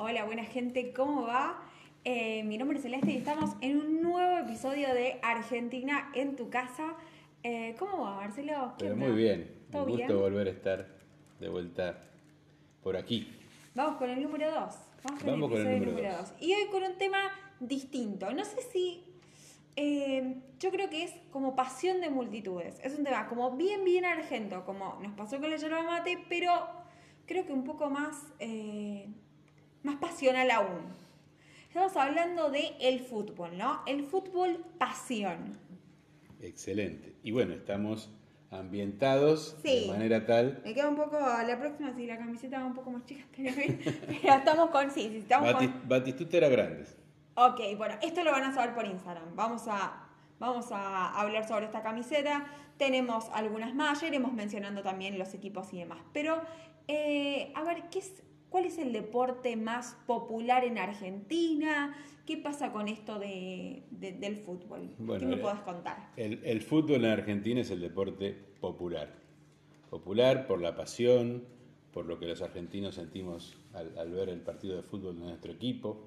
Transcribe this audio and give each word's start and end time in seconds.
Hola, 0.00 0.24
buena 0.24 0.44
gente, 0.44 0.92
¿cómo 0.92 1.22
va? 1.26 1.60
Eh, 2.04 2.44
mi 2.44 2.56
nombre 2.56 2.76
es 2.78 2.84
Celeste 2.84 3.10
y 3.10 3.16
estamos 3.16 3.50
en 3.60 3.78
un 3.78 4.00
nuevo 4.00 4.38
episodio 4.38 4.94
de 4.94 5.18
Argentina 5.22 6.10
en 6.14 6.36
tu 6.36 6.50
casa. 6.50 6.94
Eh, 7.42 7.74
¿Cómo 7.80 8.02
va, 8.04 8.14
Marcelo? 8.16 8.74
Pero 8.78 8.94
muy 8.96 9.10
bien, 9.10 9.50
un 9.72 9.86
gusto 9.86 10.20
volver 10.20 10.46
a 10.46 10.50
estar 10.50 10.86
de 11.40 11.48
vuelta 11.48 11.98
por 12.82 12.96
aquí. 12.96 13.28
Vamos 13.74 13.96
con 13.96 14.08
el 14.08 14.22
número 14.22 14.48
2. 14.52 14.74
Vamos 15.02 15.50
con 15.50 15.66
el 15.66 15.84
número 15.84 16.16
2. 16.16 16.34
Y 16.40 16.52
hoy 16.54 16.66
con 16.70 16.84
un 16.84 16.96
tema 16.96 17.18
distinto. 17.58 18.32
No 18.32 18.44
sé 18.44 18.62
si. 18.72 19.04
eh, 19.74 20.36
yo 20.60 20.70
creo 20.70 20.88
que 20.90 21.02
es 21.04 21.12
como 21.32 21.56
pasión 21.56 22.00
de 22.00 22.08
multitudes. 22.10 22.78
Es 22.84 22.96
un 22.96 23.02
tema 23.04 23.26
como 23.26 23.56
bien, 23.56 23.84
bien 23.84 24.04
argento, 24.04 24.64
como 24.64 24.96
nos 25.02 25.12
pasó 25.14 25.40
con 25.40 25.50
la 25.50 25.56
yerba 25.56 25.82
mate, 25.82 26.18
pero 26.28 26.52
creo 27.26 27.44
que 27.46 27.52
un 27.52 27.64
poco 27.64 27.90
más, 27.90 28.16
eh, 28.38 29.08
más 29.82 29.96
pasional 29.96 30.50
aún. 30.50 30.80
Estamos 31.68 31.96
hablando 31.96 32.50
de 32.50 32.72
el 32.80 33.00
fútbol, 33.00 33.56
¿no? 33.58 33.82
El 33.86 34.04
fútbol 34.04 34.64
pasión. 34.78 35.58
Excelente. 36.40 37.14
Y 37.22 37.30
bueno, 37.32 37.54
estamos 37.54 38.10
ambientados 38.50 39.56
Sí. 39.62 39.82
de 39.82 39.88
manera 39.88 40.24
tal. 40.24 40.60
Me 40.64 40.72
queda 40.74 40.88
un 40.88 40.96
poco, 40.96 41.18
la 41.18 41.58
próxima 41.58 41.92
si 41.94 42.06
la 42.06 42.16
camiseta 42.16 42.60
va 42.60 42.66
un 42.66 42.74
poco 42.74 42.90
más 42.90 43.04
chica, 43.04 43.24
bien. 43.36 43.78
pero 44.22 44.34
estamos 44.34 44.70
con, 44.70 44.90
sí, 44.90 45.08
sí, 45.10 45.16
estamos 45.18 45.52
con... 45.52 45.66
Bati- 45.66 45.88
Batistuta 45.88 46.36
era 46.38 46.48
grande. 46.48 46.84
Ok, 47.34 47.60
bueno, 47.76 47.94
esto 48.02 48.24
lo 48.24 48.32
van 48.32 48.44
a 48.44 48.54
saber 48.54 48.74
por 48.74 48.86
Instagram. 48.86 49.36
Vamos 49.36 49.64
a, 49.68 50.08
vamos 50.40 50.72
a 50.72 51.20
hablar 51.20 51.46
sobre 51.46 51.66
esta 51.66 51.82
camiseta. 51.82 52.46
Tenemos 52.78 53.26
algunas 53.32 53.74
más, 53.74 54.00
ya 54.00 54.08
iremos 54.08 54.32
mencionando 54.32 54.82
también 54.82 55.18
los 55.18 55.34
equipos 55.34 55.72
y 55.72 55.78
demás. 55.78 55.98
Pero, 56.12 56.40
eh, 56.88 57.52
a 57.54 57.62
ver, 57.64 57.84
¿qué 57.90 57.98
es, 58.00 58.22
¿cuál 58.50 58.64
es 58.64 58.78
el 58.78 58.92
deporte 58.92 59.56
más 59.56 59.96
popular 60.06 60.64
en 60.64 60.78
Argentina? 60.78 61.94
¿Qué 62.26 62.36
pasa 62.36 62.72
con 62.72 62.88
esto 62.88 63.18
de, 63.18 63.82
de- 63.90 64.12
del 64.12 64.36
fútbol? 64.36 64.90
Bueno, 64.98 65.20
¿Qué 65.20 65.26
me 65.26 65.34
eh, 65.36 65.38
podés 65.38 65.60
contar? 65.60 66.10
El, 66.16 66.40
el 66.44 66.60
fútbol 66.62 67.04
en 67.04 67.10
Argentina 67.12 67.60
es 67.60 67.70
el 67.70 67.80
deporte 67.80 68.34
popular. 68.60 69.14
Popular 69.90 70.46
por 70.46 70.60
la 70.60 70.76
pasión, 70.76 71.44
por 71.92 72.04
lo 72.06 72.18
que 72.18 72.26
los 72.26 72.42
argentinos 72.42 72.96
sentimos 72.96 73.56
al, 73.72 73.96
al 73.98 74.10
ver 74.12 74.28
el 74.28 74.40
partido 74.40 74.76
de 74.76 74.82
fútbol 74.82 75.18
de 75.18 75.24
nuestro 75.26 75.52
equipo. 75.52 76.04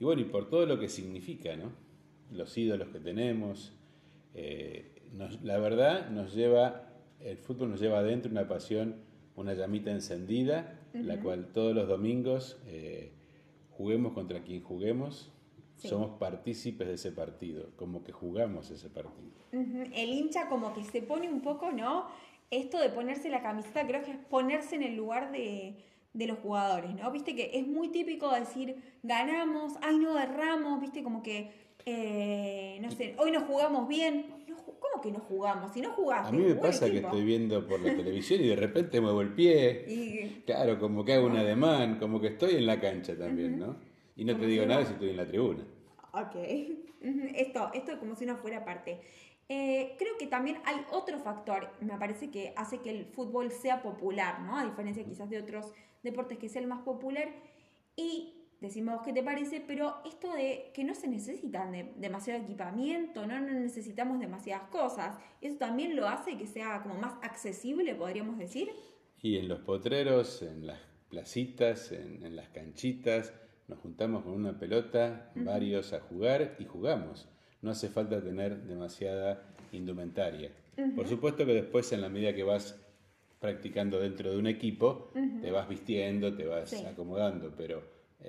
Y 0.00 0.04
bueno, 0.04 0.22
y 0.22 0.24
por 0.24 0.50
todo 0.50 0.66
lo 0.66 0.78
que 0.80 0.88
significa, 0.88 1.54
¿no? 1.56 1.70
Los 2.32 2.56
ídolos 2.58 2.88
que 2.88 2.98
tenemos. 2.98 3.72
eh, 4.34 4.88
nos- 5.12 5.42
la 5.42 5.58
verdad, 5.58 6.08
nos 6.10 6.34
lleva, 6.34 6.88
el 7.20 7.36
fútbol 7.36 7.70
nos 7.70 7.80
lleva 7.80 7.98
adentro 8.00 8.30
una 8.32 8.48
pasión, 8.48 8.96
una 9.36 9.54
llamita 9.54 9.90
encendida, 9.90 10.78
la 10.92 11.20
cual 11.20 11.52
todos 11.52 11.74
los 11.74 11.88
domingos, 11.88 12.60
eh, 12.66 13.12
juguemos 13.70 14.12
contra 14.12 14.42
quien 14.42 14.62
juguemos, 14.62 15.30
Sí. 15.76 15.88
somos 15.88 16.10
partícipes 16.18 16.86
de 16.86 16.94
ese 16.94 17.10
partido, 17.10 17.70
como 17.76 18.04
que 18.04 18.12
jugamos 18.12 18.70
ese 18.70 18.88
partido. 18.88 19.32
El 19.50 20.10
hincha 20.10 20.48
como 20.48 20.72
que 20.74 20.84
se 20.84 21.02
pone 21.02 21.28
un 21.28 21.40
poco, 21.40 21.72
¿no? 21.72 22.06
Esto 22.50 22.78
de 22.78 22.88
ponerse 22.90 23.30
la 23.30 23.42
camiseta 23.42 23.84
creo 23.86 24.02
que 24.04 24.12
es 24.12 24.16
ponerse 24.18 24.76
en 24.76 24.82
el 24.84 24.94
lugar 24.94 25.32
de, 25.32 25.74
de 26.12 26.26
los 26.26 26.38
jugadores, 26.38 26.94
¿no? 26.94 27.10
Viste 27.10 27.34
que 27.34 27.50
es 27.58 27.66
muy 27.66 27.88
típico 27.88 28.30
decir, 28.30 28.76
ganamos, 29.02 29.72
ay 29.82 29.98
no 29.98 30.16
erramos, 30.20 30.80
viste 30.80 31.02
como 31.02 31.22
que, 31.22 31.50
eh, 31.84 32.78
no 32.80 32.90
sé, 32.92 33.16
hoy 33.18 33.32
no 33.32 33.40
jugamos 33.40 33.88
bien. 33.88 34.26
No 35.10 35.18
ju- 35.18 35.28
¿Cómo 35.28 35.30
que 35.30 35.34
no 35.34 35.36
jugamos? 35.36 35.72
Si 35.72 35.80
no 35.80 35.90
jugaste. 35.90 36.28
A 36.28 36.32
mí 36.32 36.44
me 36.44 36.54
pasa 36.54 36.90
que 36.90 36.98
estoy 36.98 37.24
viendo 37.24 37.66
por 37.66 37.80
la 37.80 37.94
televisión 37.96 38.40
y 38.42 38.48
de 38.48 38.56
repente 38.56 39.00
muevo 39.00 39.20
el 39.22 39.34
pie, 39.34 39.84
Y 39.88 40.42
claro, 40.46 40.78
como 40.78 41.04
que 41.04 41.14
hago 41.14 41.26
un 41.26 41.36
ademán, 41.36 41.98
como 41.98 42.20
que 42.20 42.28
estoy 42.28 42.56
en 42.56 42.66
la 42.66 42.80
cancha 42.80 43.16
también, 43.18 43.58
¿no? 43.58 43.76
Y 44.16 44.24
no 44.24 44.36
te 44.36 44.46
digo 44.46 44.66
nada 44.66 44.84
si 44.84 44.92
estoy 44.92 45.10
en 45.10 45.16
la 45.16 45.26
tribuna. 45.26 45.64
Ok, 46.12 46.36
esto, 47.34 47.70
esto 47.74 47.98
como 47.98 48.14
si 48.14 48.26
no 48.26 48.36
fuera 48.36 48.64
parte. 48.64 49.00
Eh, 49.48 49.96
creo 49.98 50.16
que 50.18 50.26
también 50.28 50.58
hay 50.64 50.76
otro 50.92 51.18
factor, 51.18 51.70
me 51.80 51.98
parece 51.98 52.30
que 52.30 52.54
hace 52.56 52.78
que 52.78 52.90
el 52.90 53.06
fútbol 53.06 53.50
sea 53.50 53.82
popular, 53.82 54.40
¿no? 54.40 54.56
A 54.58 54.64
diferencia 54.64 55.04
quizás 55.04 55.28
de 55.28 55.38
otros 55.38 55.72
deportes 56.02 56.38
que 56.38 56.48
sea 56.48 56.62
el 56.62 56.68
más 56.68 56.82
popular. 56.82 57.28
Y 57.96 58.41
decimos 58.62 59.02
qué 59.04 59.12
te 59.12 59.22
parece, 59.22 59.60
pero 59.66 59.96
esto 60.06 60.32
de 60.32 60.70
que 60.72 60.84
no 60.84 60.94
se 60.94 61.08
necesitan 61.08 61.72
de 61.72 61.92
demasiado 61.98 62.42
equipamiento, 62.42 63.26
¿no? 63.26 63.38
no 63.40 63.52
necesitamos 63.52 64.18
demasiadas 64.20 64.68
cosas. 64.70 65.18
Eso 65.42 65.56
también 65.56 65.94
lo 65.96 66.08
hace 66.08 66.38
que 66.38 66.46
sea 66.46 66.80
como 66.82 66.94
más 66.94 67.14
accesible, 67.22 67.94
podríamos 67.94 68.38
decir. 68.38 68.70
Y 69.20 69.36
en 69.36 69.48
los 69.48 69.58
potreros, 69.60 70.40
en 70.42 70.66
las 70.66 70.78
placitas, 71.10 71.92
en, 71.92 72.24
en 72.24 72.36
las 72.36 72.48
canchitas, 72.48 73.34
nos 73.68 73.78
juntamos 73.80 74.22
con 74.24 74.32
una 74.32 74.58
pelota, 74.58 75.30
varios 75.34 75.92
a 75.92 76.00
jugar 76.00 76.56
y 76.58 76.64
jugamos. 76.64 77.28
No 77.60 77.70
hace 77.70 77.88
falta 77.88 78.22
tener 78.22 78.62
demasiada 78.62 79.44
indumentaria. 79.72 80.50
Por 80.96 81.06
supuesto 81.06 81.44
que 81.46 81.52
después, 81.54 81.92
en 81.92 82.00
la 82.00 82.08
medida 82.08 82.34
que 82.34 82.42
vas 82.42 82.78
practicando 83.40 83.98
dentro 84.00 84.30
de 84.32 84.38
un 84.38 84.46
equipo, 84.46 85.10
te 85.40 85.50
vas 85.50 85.68
vistiendo, 85.68 86.34
te 86.34 86.46
vas 86.46 86.70
Sí. 86.70 86.84
acomodando, 86.84 87.52
pero 87.56 87.82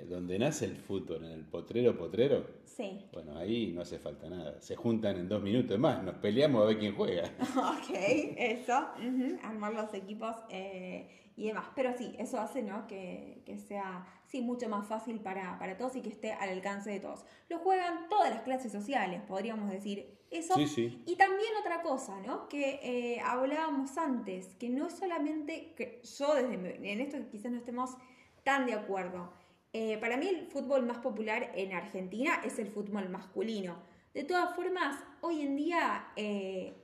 donde 0.08 0.38
nace 0.38 0.64
el 0.66 0.76
fútbol, 0.76 1.24
en 1.24 1.30
el 1.32 1.44
potrero 1.44 1.96
potrero, 1.96 2.46
Sí. 2.64 3.06
bueno, 3.12 3.36
ahí 3.38 3.70
no 3.72 3.82
hace 3.82 3.98
falta 3.98 4.28
nada. 4.28 4.60
Se 4.60 4.74
juntan 4.74 5.16
en 5.16 5.28
dos 5.28 5.40
minutos 5.40 5.78
más, 5.78 6.02
nos 6.02 6.16
peleamos 6.16 6.62
a 6.62 6.66
ver 6.66 6.78
quién 6.78 6.94
juega. 6.96 7.22
Ok, 7.56 7.90
eso, 8.36 8.88
armar 9.42 9.72
los 9.74 9.94
equipos 9.94 10.34
eh, 10.50 11.08
y 11.36 11.46
demás. 11.46 11.66
Pero 11.76 11.96
sí, 11.96 12.14
eso 12.18 12.40
hace 12.40 12.62
¿no? 12.62 12.86
que, 12.88 13.42
que 13.46 13.58
sea 13.58 14.04
sí, 14.26 14.40
mucho 14.40 14.68
más 14.68 14.86
fácil 14.88 15.20
para, 15.20 15.56
para 15.60 15.76
todos 15.76 15.94
y 15.94 16.00
que 16.02 16.08
esté 16.08 16.32
al 16.32 16.48
alcance 16.50 16.90
de 16.90 16.98
todos. 16.98 17.24
Lo 17.48 17.58
juegan 17.60 18.08
todas 18.08 18.30
las 18.30 18.42
clases 18.42 18.72
sociales, 18.72 19.22
podríamos 19.28 19.70
decir 19.70 20.18
eso. 20.32 20.54
Sí, 20.54 20.66
sí. 20.66 21.02
Y 21.06 21.14
también 21.14 21.50
otra 21.60 21.82
cosa, 21.82 22.20
¿no? 22.20 22.48
Que 22.48 22.80
eh, 22.82 23.20
hablábamos 23.20 23.96
antes, 23.96 24.48
que 24.56 24.68
no 24.68 24.88
es 24.88 24.94
solamente, 24.94 25.74
que 25.76 26.02
yo 26.18 26.34
desde 26.34 26.92
en 26.92 27.00
esto 27.00 27.18
quizás 27.30 27.52
no 27.52 27.58
estemos 27.58 27.90
tan 28.42 28.66
de 28.66 28.74
acuerdo. 28.74 29.32
Eh, 29.76 29.98
para 29.98 30.16
mí 30.16 30.28
el 30.28 30.46
fútbol 30.46 30.86
más 30.86 30.98
popular 30.98 31.50
en 31.56 31.72
Argentina 31.72 32.40
es 32.44 32.60
el 32.60 32.68
fútbol 32.68 33.08
masculino. 33.08 33.76
De 34.14 34.22
todas 34.22 34.54
formas, 34.54 35.02
hoy 35.20 35.40
en 35.40 35.56
día 35.56 36.12
eh, 36.14 36.74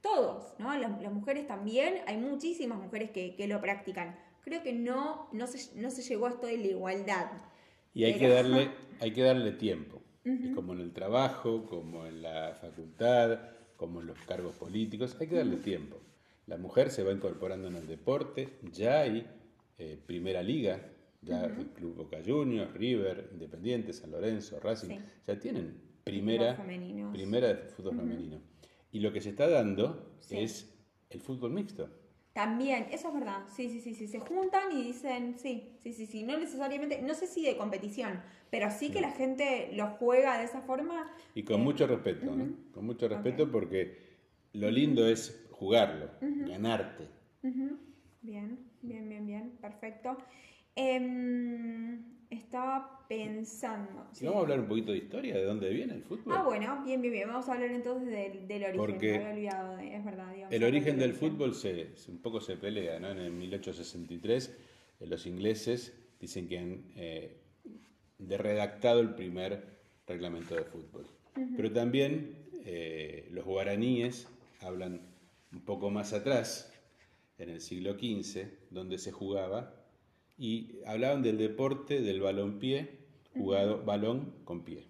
todos, 0.00 0.52
¿no? 0.58 0.76
Las, 0.76 1.00
las 1.00 1.12
mujeres 1.12 1.46
también, 1.46 2.00
hay 2.08 2.16
muchísimas 2.16 2.80
mujeres 2.80 3.12
que, 3.12 3.36
que 3.36 3.46
lo 3.46 3.60
practican. 3.60 4.18
Creo 4.42 4.64
que 4.64 4.72
no, 4.72 5.28
no, 5.30 5.46
se, 5.46 5.80
no 5.80 5.92
se 5.92 6.02
llegó 6.02 6.26
a 6.26 6.30
esto 6.30 6.48
de 6.48 6.58
la 6.58 6.66
igualdad. 6.66 7.30
Y 7.94 8.02
hay 8.02 8.18
que 8.18 8.28
darle, 8.28 8.72
hay 8.98 9.12
que 9.12 9.22
darle 9.22 9.52
tiempo. 9.52 10.02
Y 10.24 10.52
como 10.54 10.72
en 10.72 10.80
el 10.80 10.92
trabajo, 10.92 11.66
como 11.66 12.06
en 12.06 12.22
la 12.22 12.56
facultad, 12.60 13.38
como 13.76 14.00
en 14.00 14.08
los 14.08 14.18
cargos 14.22 14.56
políticos, 14.56 15.16
hay 15.20 15.28
que 15.28 15.36
darle 15.36 15.58
tiempo. 15.58 15.98
La 16.46 16.56
mujer 16.56 16.90
se 16.90 17.04
va 17.04 17.12
incorporando 17.12 17.68
en 17.68 17.76
el 17.76 17.86
deporte, 17.86 18.58
ya 18.72 19.02
hay 19.02 19.24
eh, 19.78 19.98
primera 20.06 20.42
liga, 20.42 20.80
ya 21.24 21.44
el 21.44 21.66
Club 21.68 21.96
Boca 21.96 22.18
Juniors, 22.24 22.72
River, 22.74 23.28
Independiente, 23.32 23.92
San 23.92 24.10
Lorenzo, 24.10 24.60
Racing, 24.60 24.88
Sí. 24.88 24.98
ya 25.26 25.38
tienen 25.38 25.74
primera, 26.04 26.56
primera 27.12 27.48
de 27.48 27.56
fútbol 27.68 27.96
femenino. 27.96 28.40
Y 28.92 29.00
lo 29.00 29.12
que 29.12 29.20
se 29.20 29.30
está 29.30 29.48
dando 29.48 30.16
Sí. 30.20 30.38
es 30.38 30.74
el 31.10 31.20
fútbol 31.20 31.50
mixto. 31.52 31.88
También, 32.32 32.86
eso 32.90 33.08
es 33.08 33.14
verdad. 33.14 33.44
Sí, 33.54 33.68
sí, 33.68 33.80
sí, 33.80 33.94
sí. 33.94 34.08
Se 34.08 34.18
juntan 34.18 34.72
y 34.76 34.82
dicen, 34.82 35.38
sí, 35.38 35.76
sí, 35.78 35.92
sí, 35.92 36.06
sí. 36.06 36.24
No 36.24 36.36
necesariamente, 36.36 37.00
no 37.00 37.14
sé 37.14 37.28
si 37.28 37.44
de 37.44 37.56
competición, 37.56 38.20
pero 38.50 38.70
sí 38.72 38.90
que 38.90 39.00
la 39.00 39.12
gente 39.12 39.70
lo 39.74 39.86
juega 39.98 40.36
de 40.38 40.44
esa 40.44 40.60
forma. 40.62 41.08
Y 41.36 41.44
con 41.44 41.60
Eh, 41.60 41.64
mucho 41.64 41.86
respeto, 41.86 42.34
¿no? 42.34 42.48
Con 42.72 42.86
mucho 42.86 43.06
respeto 43.08 43.50
porque 43.52 43.96
lo 44.52 44.68
lindo 44.70 45.06
es 45.06 45.46
jugarlo, 45.52 46.10
ganarte. 46.20 47.06
Bien, 48.20 48.58
bien, 48.82 49.08
bien, 49.08 49.26
bien. 49.26 49.50
Perfecto. 49.60 50.16
Em, 50.76 52.02
estaba 52.30 53.06
pensando. 53.08 54.06
Y 54.12 54.16
sí. 54.16 54.24
vamos 54.24 54.38
a 54.38 54.42
hablar 54.42 54.60
un 54.60 54.66
poquito 54.68 54.92
de 54.92 54.98
historia, 54.98 55.34
de 55.36 55.44
dónde 55.44 55.70
viene 55.70 55.94
el 55.94 56.02
fútbol. 56.02 56.34
Ah, 56.36 56.42
bueno, 56.42 56.82
bien, 56.84 57.00
bien, 57.00 57.12
bien. 57.12 57.28
Vamos 57.28 57.48
a 57.48 57.52
hablar 57.54 57.70
entonces 57.70 58.08
del, 58.10 58.48
del 58.48 58.62
origen. 58.64 58.76
Porque 58.76 59.18
me 59.18 59.24
había 59.24 59.30
olvidado, 59.34 59.76
de- 59.76 59.96
es 59.96 60.04
verdad. 60.04 60.32
digamos, 60.32 60.52
El 60.54 60.64
origen 60.64 60.98
del 60.98 61.12
fútbol 61.14 61.54
se, 61.54 61.96
se- 61.96 62.10
un 62.10 62.18
poco 62.18 62.40
se 62.40 62.56
pelea, 62.56 62.98
¿no? 62.98 63.10
En 63.10 63.18
el 63.18 63.30
1863 63.32 64.56
eh, 65.00 65.06
los 65.06 65.26
ingleses 65.26 65.94
dicen 66.20 66.48
que 66.48 66.58
han 66.58 66.84
eh, 66.96 67.40
de 68.18 68.38
redactado 68.38 69.00
el 69.00 69.14
primer 69.14 69.78
reglamento 70.06 70.54
de 70.54 70.64
fútbol. 70.64 71.06
Pero 71.56 71.72
también 71.72 72.36
eh, 72.64 73.28
los 73.30 73.44
guaraníes 73.44 74.28
hablan 74.60 75.00
un 75.52 75.64
poco 75.64 75.90
más 75.90 76.12
atrás, 76.12 76.72
en 77.38 77.50
el 77.50 77.60
siglo 77.60 77.94
XV, 77.94 78.46
donde 78.70 78.98
se 78.98 79.10
jugaba, 79.12 79.83
y 80.36 80.80
hablaban 80.86 81.22
del 81.22 81.38
deporte 81.38 82.00
del 82.00 82.20
balonpié, 82.20 82.98
jugado 83.32 83.84
balón 83.84 84.34
con 84.44 84.64
pie. 84.64 84.86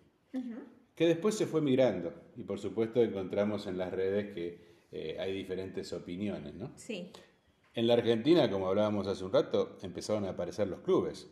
Que 0.95 1.07
después 1.07 1.35
se 1.35 1.47
fue 1.47 1.61
migrando, 1.61 2.13
y 2.37 2.45
por 2.45 2.59
supuesto 2.59 3.03
encontramos 3.03 3.67
en 3.67 3.79
las 3.79 3.93
redes 3.93 4.33
que 4.35 4.59
eh, 4.93 5.17
hay 5.19 5.33
diferentes 5.33 5.93
opiniones, 5.93 6.55
¿no? 6.55 6.73
Sí. 6.77 7.11
En 7.75 7.89
la 7.89 7.95
Argentina, 7.95 8.49
como 8.49 8.69
hablábamos 8.69 9.09
hace 9.09 9.25
un 9.25 9.33
rato, 9.33 9.77
empezaron 9.83 10.25
a 10.25 10.31
aparecer 10.31 10.69
los 10.69 10.81
clubes. 10.81 11.31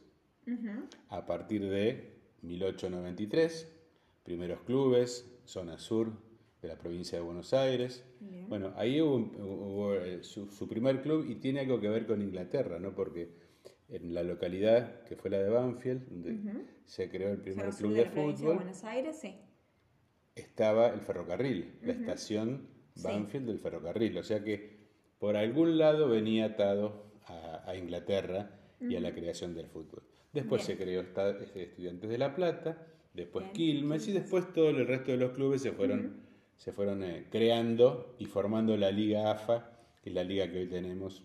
A 1.08 1.24
partir 1.24 1.68
de 1.68 2.18
1893, 2.42 3.72
primeros 4.24 4.60
clubes, 4.62 5.32
zona 5.44 5.78
sur 5.78 6.12
de 6.60 6.68
la 6.68 6.76
provincia 6.76 7.18
de 7.18 7.24
Buenos 7.24 7.52
Aires. 7.52 8.04
Bueno, 8.48 8.72
ahí 8.76 9.00
hubo, 9.00 9.94
eh, 9.94 10.22
su, 10.22 10.68
primer 10.68 11.02
club 11.02 11.28
y 11.28 11.36
tiene 11.36 11.60
algo 11.60 11.80
que 11.80 11.88
ver 11.88 12.06
con 12.06 12.22
Inglaterra, 12.22 12.78
¿no? 12.78 12.94
Porque 12.94 13.30
en 13.92 14.14
la 14.14 14.22
localidad 14.22 15.02
que 15.04 15.16
fue 15.16 15.30
la 15.30 15.38
de 15.38 15.50
Banfield, 15.50 16.08
donde 16.08 16.64
se 16.84 17.10
creó 17.10 17.30
el 17.30 17.38
primer 17.38 17.70
club 17.70 17.94
de, 17.94 18.06
fútbol, 18.06 18.54
Buenos 18.56 18.84
Aires, 18.84 19.18
sí. 19.20 19.36
estaba 20.34 20.88
el 20.88 21.00
ferrocarril, 21.00 21.78
la 21.82 21.92
estación 21.92 22.68
Banfield 23.02 23.46
del 23.46 23.58
ferrocarril. 23.58 24.16
O 24.18 24.22
sea 24.22 24.42
que 24.42 24.82
por 25.18 25.36
algún 25.36 25.78
lado 25.78 26.08
venía 26.08 26.46
atado 26.46 27.12
a, 27.26 27.76
Inglaterra 27.76 28.50
y 28.80 28.96
a 28.96 29.00
la 29.00 29.14
creación 29.14 29.54
del 29.54 29.68
fútbol. 29.68 30.02
Después 30.32 30.62
se 30.62 30.76
creó 30.76 31.02
este, 31.02 31.62
Estudiantes 31.62 32.10
de 32.10 32.18
La 32.18 32.34
Plata, 32.34 32.86
después 33.14 33.46
Quilmes 33.52 34.08
y 34.08 34.12
después 34.12 34.52
todo 34.52 34.70
el 34.70 34.86
resto 34.86 35.12
de 35.12 35.18
los 35.18 35.32
clubes 35.32 35.62
se 35.62 35.72
fueron, 35.72 36.22
se 36.56 36.72
fueron 36.72 37.04
eh, 37.04 37.26
creando 37.30 38.16
y 38.18 38.24
formando 38.24 38.76
la 38.76 38.90
Liga 38.90 39.30
AFA, 39.30 39.70
que 40.02 40.10
es 40.10 40.14
la 40.14 40.24
liga 40.24 40.50
que 40.50 40.60
hoy 40.60 40.66
tenemos 40.66 41.22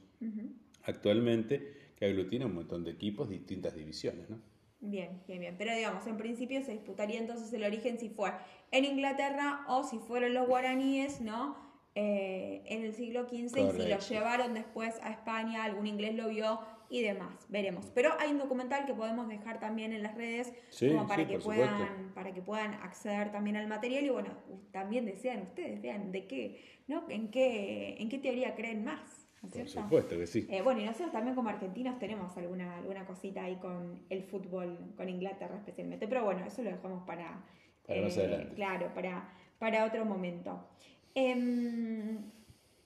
actualmente, 0.83 1.73
que 1.97 2.05
aglutina 2.05 2.45
un 2.45 2.53
montón 2.53 2.83
de 2.83 2.91
equipos, 2.91 3.27
distintas 3.27 3.75
divisiones. 3.75 4.29
¿no? 4.29 4.39
Bien, 4.79 5.21
bien, 5.27 5.39
bien. 5.39 5.55
Pero 5.57 5.75
digamos, 5.75 6.05
en 6.05 6.17
principio 6.17 6.63
se 6.63 6.71
disputaría 6.71 7.19
entonces 7.19 7.51
el 7.51 7.63
origen 7.63 7.99
si 7.99 8.09
fue 8.09 8.31
en 8.71 8.85
Inglaterra 8.85 9.65
o 9.67 9.83
si 9.83 9.97
fueron 9.97 10.33
los 10.33 10.47
guaraníes, 10.47 11.19
¿no? 11.19 11.57
Eh, 11.95 12.61
en 12.65 12.83
el 12.83 12.93
siglo 12.93 13.27
XV 13.27 13.57
y 13.57 13.71
si 13.71 13.87
lo 13.89 13.97
llevaron 13.97 14.53
después 14.53 14.99
a 15.01 15.09
España, 15.09 15.63
algún 15.63 15.87
inglés 15.87 16.13
lo 16.13 16.29
vio 16.29 16.59
y 16.91 17.01
demás. 17.01 17.47
Veremos. 17.49 17.91
Pero 17.95 18.11
hay 18.19 18.29
un 18.29 18.37
documental 18.37 18.85
que 18.85 18.93
podemos 18.93 19.27
dejar 19.27 19.59
también 19.59 19.91
en 19.93 20.03
las 20.03 20.13
redes 20.13 20.53
como 20.79 21.07
para 21.07 21.25
que 21.25 21.39
puedan 21.39 22.11
para 22.13 22.31
que 22.35 22.43
puedan 22.43 22.75
acceder 22.75 23.31
también 23.31 23.57
al 23.57 23.67
material 23.67 24.05
y 24.05 24.09
bueno, 24.09 24.29
también 24.71 25.05
desean 25.05 25.41
ustedes, 25.41 25.81
vean 25.81 26.11
de 26.11 26.27
qué, 26.27 26.83
¿no? 26.87 27.09
En 27.09 27.31
qué 27.31 27.95
en 27.97 28.09
qué 28.09 28.19
teoría 28.19 28.53
creen 28.55 28.83
más. 28.83 29.26
Por 29.41 29.69
supuesto 29.69 30.17
que 30.17 30.25
sí. 30.25 30.47
Eh, 30.49 30.61
bueno, 30.61 30.81
y 30.81 30.85
nosotros 30.85 31.11
también 31.11 31.35
como 31.35 31.49
argentinos 31.49 31.99
tenemos 31.99 32.35
alguna, 32.37 32.77
alguna 32.77 33.05
cosita 33.05 33.43
ahí 33.43 33.55
con 33.57 33.99
el 34.09 34.23
fútbol, 34.23 34.77
con 34.95 35.07
Inglaterra 35.07 35.55
especialmente, 35.57 36.07
pero 36.07 36.23
bueno, 36.23 36.43
eso 36.45 36.63
lo 36.63 36.71
dejamos 36.71 37.03
para, 37.05 37.43
eh, 37.87 38.51
Claro, 38.55 38.93
para, 38.93 39.29
para 39.59 39.85
otro 39.85 40.05
momento. 40.05 40.67
Em, 41.13 42.17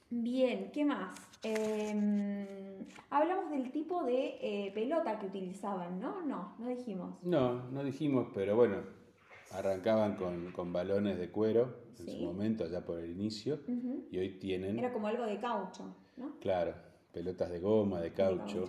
bien, 0.10 0.72
¿qué 0.72 0.86
más? 0.86 1.16
Em, 1.44 2.46
hablamos 3.10 3.50
del 3.50 3.72
tipo 3.72 4.04
de 4.04 4.38
eh, 4.42 4.72
pelota 4.74 5.18
que 5.20 5.28
utilizaban, 5.28 6.00
¿no? 6.00 6.22
No, 6.22 6.56
no 6.60 6.68
dijimos. 6.68 7.24
No, 7.24 7.70
no 7.72 7.84
dijimos, 7.84 8.28
pero 8.34 8.56
bueno, 8.56 8.78
arrancaban 9.54 10.18
con, 10.54 10.74
balones 10.74 11.18
de 11.18 11.32
cuero 11.32 11.82
en 12.00 12.08
su 12.08 12.24
momento, 12.24 12.66
allá 12.66 12.86
por 12.86 13.00
el 13.00 13.10
inicio, 13.12 13.60
y 14.12 14.18
hoy 14.18 14.40
tienen... 14.40 14.78
Era 14.78 14.92
como 14.92 15.08
algo 15.08 15.26
de 15.26 15.40
caucho. 15.40 15.96
Claro, 16.40 16.74
pelotas 17.12 17.50
de 17.50 17.60
goma, 17.60 18.02
de 18.02 18.14
caucho. 18.14 18.66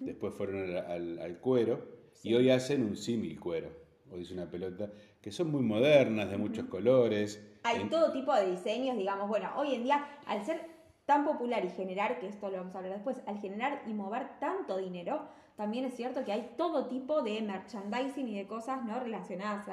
Después 0.00 0.34
fueron 0.34 0.76
al, 0.76 1.38
cuero 1.40 1.80
y 2.22 2.34
hoy 2.34 2.50
hacen 2.50 2.82
un 2.84 2.96
símil 2.96 3.38
cuero. 3.38 3.68
Hoy 4.10 4.22
es 4.22 4.30
una 4.30 4.50
pelota 4.50 4.90
que 5.20 5.30
son 5.30 5.50
muy 5.50 5.62
modernas, 5.62 6.30
de 6.30 6.38
muchos 6.38 6.66
colores. 6.66 7.42
Hay 7.64 7.88
todo 7.88 8.12
tipo 8.12 8.34
de 8.34 8.50
diseños, 8.50 8.96
digamos. 8.96 9.28
Bueno, 9.28 9.50
hoy 9.56 9.74
en 9.74 9.84
día, 9.84 10.06
al 10.26 10.44
ser 10.44 10.60
tan 11.04 11.24
popular 11.24 11.64
y 11.64 11.70
generar, 11.70 12.18
que 12.18 12.28
esto 12.28 12.48
lo 12.48 12.58
vamos 12.58 12.74
a 12.74 12.78
hablar 12.78 12.94
después, 12.94 13.20
al 13.26 13.38
generar 13.38 13.82
y 13.86 13.92
mover 13.92 14.38
tanto 14.38 14.78
dinero, 14.78 15.28
también 15.56 15.84
es 15.84 15.94
cierto 15.94 16.24
que 16.24 16.32
hay 16.32 16.54
todo 16.56 16.86
tipo 16.86 17.22
de 17.22 17.42
merchandising 17.42 18.28
y 18.28 18.38
de 18.38 18.46
cosas 18.46 18.84
no 18.84 19.00
relacionadas 19.00 19.68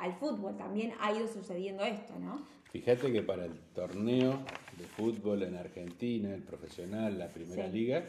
al 0.00 0.14
fútbol. 0.14 0.56
También 0.56 0.92
ha 1.00 1.12
ido 1.12 1.28
sucediendo 1.28 1.84
esto, 1.84 2.18
¿no? 2.18 2.46
Fíjate 2.70 3.10
que 3.12 3.22
para 3.22 3.46
el 3.46 3.58
torneo 3.74 4.40
de 4.76 4.84
fútbol 4.84 5.42
en 5.42 5.56
Argentina, 5.56 6.34
el 6.34 6.42
profesional, 6.42 7.18
la 7.18 7.28
primera 7.28 7.66
liga, 7.66 8.04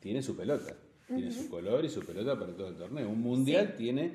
tiene 0.00 0.22
su 0.22 0.36
pelota. 0.36 0.74
Tiene 1.08 1.30
su 1.30 1.48
color 1.48 1.84
y 1.84 1.88
su 1.88 2.04
pelota 2.04 2.38
para 2.38 2.52
todo 2.52 2.68
el 2.68 2.76
torneo. 2.76 3.08
Un 3.08 3.20
mundial 3.20 3.74
tiene, 3.76 4.12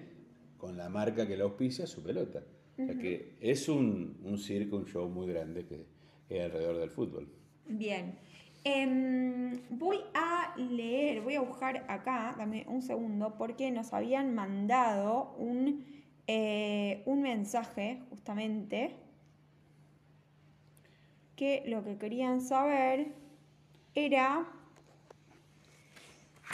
con 0.57 0.77
la 0.77 0.89
marca 0.89 1.27
que 1.27 1.37
la 1.37 1.45
auspicia, 1.45 1.87
su 1.87 2.03
pelota. 2.03 2.43
O 2.73 2.85
sea 2.85 2.97
que 2.97 3.35
es 3.39 3.69
un, 3.69 4.17
un 4.23 4.37
circo, 4.37 4.77
un 4.77 4.85
show 4.85 5.07
muy 5.07 5.27
grande 5.27 5.65
que 5.65 5.85
es 6.29 6.43
alrededor 6.43 6.77
del 6.77 6.89
fútbol. 6.89 7.27
Bien. 7.67 8.15
Em, 8.63 9.59
voy 9.69 9.97
a 10.13 10.53
leer, 10.55 11.21
voy 11.21 11.35
a 11.35 11.41
buscar 11.41 11.83
acá, 11.87 12.35
dame 12.37 12.65
un 12.67 12.81
segundo, 12.83 13.35
porque 13.37 13.71
nos 13.71 13.91
habían 13.91 14.35
mandado 14.35 15.33
un, 15.39 15.83
eh, 16.33 17.03
un 17.05 17.21
mensaje 17.21 17.99
justamente 18.09 18.95
que 21.35 21.61
lo 21.67 21.83
que 21.83 21.97
querían 21.97 22.39
saber 22.39 23.07
era 23.95 24.47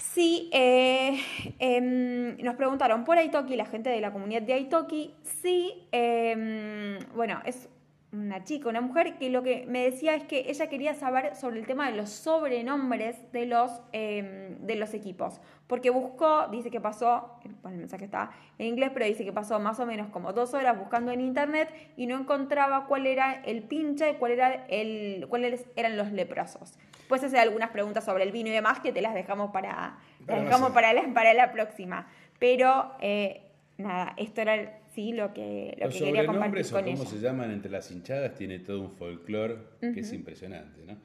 si 0.02 0.50
eh, 0.52 1.20
em, 1.60 2.38
nos 2.38 2.56
preguntaron 2.56 3.04
por 3.04 3.20
Aitoki, 3.20 3.56
la 3.56 3.68
gente 3.68 3.92
de 3.92 4.02
la 4.02 4.12
comunidad 4.12 4.42
de 4.42 4.54
Aitoki, 4.54 5.14
si, 5.22 5.88
em, 5.92 6.98
bueno, 7.14 7.40
es 7.46 7.70
una 8.20 8.44
chica, 8.44 8.70
una 8.70 8.82
mujer, 8.82 9.18
que 9.18 9.30
lo 9.30 9.44
que 9.44 9.66
me 9.68 9.84
decía 9.84 10.16
es 10.16 10.24
que 10.24 10.46
ella 10.50 10.68
quería 10.68 10.94
saber 10.94 11.36
sobre 11.36 11.60
el 11.60 11.66
tema 11.66 11.90
de 11.90 11.96
los 11.96 12.10
sobrenombres 12.10 13.32
de 13.32 13.46
los, 13.46 13.72
em, 13.92 14.58
de 14.60 14.76
los 14.76 14.94
equipos. 14.94 15.40
Porque 15.68 15.90
buscó, 15.90 16.48
dice 16.48 16.72
que 16.72 16.80
pasó, 16.80 17.40
el 17.44 17.76
mensaje 17.76 18.06
está 18.06 18.32
en 18.58 18.68
inglés, 18.68 18.92
pero 18.94 19.06
dice 19.06 19.26
que 19.26 19.34
pasó 19.34 19.60
más 19.60 19.80
o 19.80 19.86
menos 19.86 20.10
como 20.10 20.34
dos 20.34 20.54
horas 20.54 20.78
buscando 20.78 21.12
en 21.12 21.22
internet 21.22 21.70
y 21.98 22.08
no 22.08 22.18
encontraba 22.18 22.86
cuál 22.88 23.06
era 23.06 23.34
el 23.44 23.64
pinche 23.64 24.12
y 24.12 24.14
cuál 24.16 24.32
era 24.32 24.66
el, 24.70 25.28
cuáles 25.30 25.66
eran 25.76 25.98
los 25.98 26.12
leprosos. 26.12 26.78
Pues 27.10 27.24
hacer 27.24 27.40
algunas 27.40 27.70
preguntas 27.72 28.06
sobre 28.06 28.24
el 28.24 28.32
vino 28.32 28.50
y 28.50 28.54
demás 28.54 28.80
que 28.80 28.92
te 28.92 29.02
las 29.02 29.14
dejamos 29.14 29.52
para, 29.52 29.98
dejamos 30.20 30.72
para, 30.72 30.94
la, 30.94 31.14
para 31.14 31.34
la 31.34 31.52
próxima. 31.52 32.08
Pero 32.40 32.94
eh, 33.02 33.48
nada, 33.78 34.14
esto 34.18 34.42
era 34.42 34.80
sí 34.98 35.12
lo 35.14 35.32
que, 35.32 35.78
lo 35.80 35.90
que 35.90 36.00
quería 36.00 36.26
compartir 36.26 36.66
con 36.72 36.84
cómo 36.84 37.06
se 37.06 37.20
llaman 37.20 37.52
entre 37.52 37.70
las 37.70 37.92
hinchadas 37.92 38.34
tiene 38.34 38.58
todo 38.58 38.82
un 38.82 38.90
folclore 38.90 39.58
que 39.80 40.00
es 40.00 40.12
impresionante. 40.12 40.84
¿no? 40.88 40.98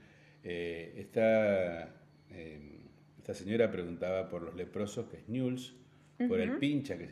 Eh, 0.42 0.94
esta, 0.96 1.90
eh, 2.30 2.86
esta 3.18 3.34
señora 3.34 3.70
preguntaba 3.70 4.30
por 4.30 4.40
los 4.40 4.54
leprosos, 4.54 5.10
que 5.10 5.18
es 5.18 5.28
Newell's, 5.28 5.74
por 6.26 6.40
el 6.40 6.56
pincha, 6.56 6.96
que 6.96 7.04
es, 7.04 7.10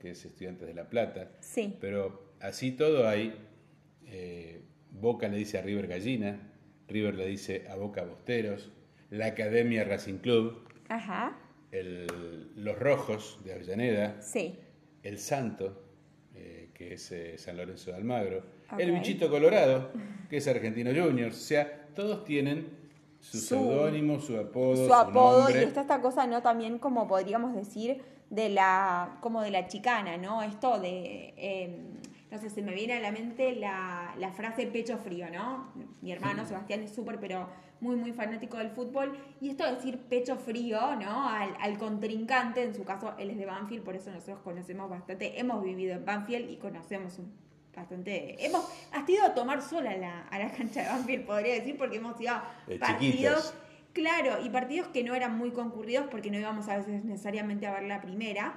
que 0.00 0.10
es 0.10 0.24
estudiante 0.24 0.64
de 0.64 0.72
La 0.72 0.88
Plata. 0.88 1.32
Sí. 1.40 1.76
Pero 1.80 2.32
así 2.40 2.72
todo 2.72 3.06
hay. 3.08 3.34
Eh, 4.06 4.62
Boca 4.90 5.28
le 5.28 5.36
dice 5.36 5.58
a 5.58 5.62
River 5.62 5.86
Gallina, 5.86 6.38
River 6.88 7.14
le 7.14 7.26
dice 7.26 7.66
a 7.68 7.76
Boca 7.76 8.04
Bosteros, 8.04 8.70
la 9.10 9.26
Academia 9.26 9.84
Racing 9.84 10.18
Club, 10.18 10.66
Ajá. 10.88 11.36
los 11.72 12.78
Rojos 12.78 13.40
de 13.44 13.52
Avellaneda, 13.52 14.20
sí. 14.22 14.58
el 15.02 15.18
Santo, 15.18 15.81
que 16.88 16.94
es 16.94 17.12
eh, 17.12 17.38
San 17.38 17.56
Lorenzo 17.56 17.90
de 17.90 17.96
Almagro, 17.96 18.42
el 18.78 18.92
Bichito 18.92 19.30
Colorado, 19.30 19.90
que 20.28 20.38
es 20.38 20.48
Argentino 20.48 20.90
Juniors, 20.90 21.36
o 21.36 21.40
sea, 21.40 21.86
todos 21.94 22.24
tienen 22.24 22.68
su, 23.20 23.38
seudónimo, 23.38 24.20
su 24.20 24.36
apodo, 24.36 24.86
su 24.86 24.94
apodo 24.94 25.50
y 25.50 25.54
está 25.54 25.82
esta 25.82 26.00
cosa, 26.00 26.26
¿no? 26.26 26.42
También 26.42 26.78
como 26.78 27.06
podríamos 27.06 27.54
decir 27.54 28.02
de 28.30 28.48
la, 28.48 29.18
como 29.20 29.42
de 29.42 29.50
la 29.50 29.68
chicana, 29.68 30.16
¿no? 30.16 30.42
Esto 30.42 30.80
de, 30.80 31.34
em, 31.36 31.72
no 32.32 32.38
sé, 32.38 32.48
se 32.48 32.62
me 32.62 32.72
viene 32.72 32.94
a 32.94 33.00
la 33.00 33.12
mente 33.12 33.54
la, 33.54 34.14
la 34.18 34.32
frase 34.32 34.66
pecho 34.66 34.96
frío, 34.96 35.28
¿no? 35.30 35.70
Mi 36.00 36.12
hermano 36.12 36.46
Sebastián 36.46 36.80
es 36.80 36.94
súper, 36.94 37.20
pero 37.20 37.46
muy, 37.80 37.94
muy 37.94 38.12
fanático 38.12 38.56
del 38.56 38.70
fútbol. 38.70 39.12
Y 39.42 39.50
esto 39.50 39.66
de 39.66 39.74
decir 39.74 39.98
pecho 39.98 40.36
frío, 40.36 40.96
¿no? 40.96 41.28
Al, 41.28 41.76
contrincante, 41.76 42.62
en 42.62 42.74
su 42.74 42.84
caso 42.84 43.12
él 43.18 43.28
es 43.28 43.36
de 43.36 43.44
Banfield, 43.44 43.84
por 43.84 43.96
eso 43.96 44.10
nosotros 44.10 44.38
conocemos 44.42 44.88
bastante, 44.88 45.38
hemos 45.38 45.62
vivido 45.62 45.94
en 45.94 46.06
Banfield 46.06 46.50
y 46.50 46.56
conocemos 46.56 47.18
bastante. 47.76 48.42
Hemos 48.42 48.66
has 48.92 49.06
ido 49.06 49.26
a 49.26 49.34
tomar 49.34 49.60
sola 49.60 49.90
a 49.90 49.96
la, 49.98 50.20
a 50.28 50.38
la 50.38 50.50
cancha 50.50 50.84
de 50.84 50.88
Banfield, 50.88 51.26
podría 51.26 51.52
decir, 51.52 51.76
porque 51.76 51.98
hemos 51.98 52.18
ido 52.18 52.32
a 52.32 52.50
partidos. 52.80 53.52
Claro, 53.92 54.42
y 54.42 54.48
partidos 54.48 54.88
que 54.88 55.04
no 55.04 55.14
eran 55.14 55.36
muy 55.36 55.50
concurridos 55.50 56.06
porque 56.10 56.30
no 56.30 56.38
íbamos 56.38 56.66
a 56.68 56.78
veces 56.78 57.04
necesariamente 57.04 57.66
a 57.66 57.72
ver 57.72 57.82
la 57.82 58.00
primera. 58.00 58.54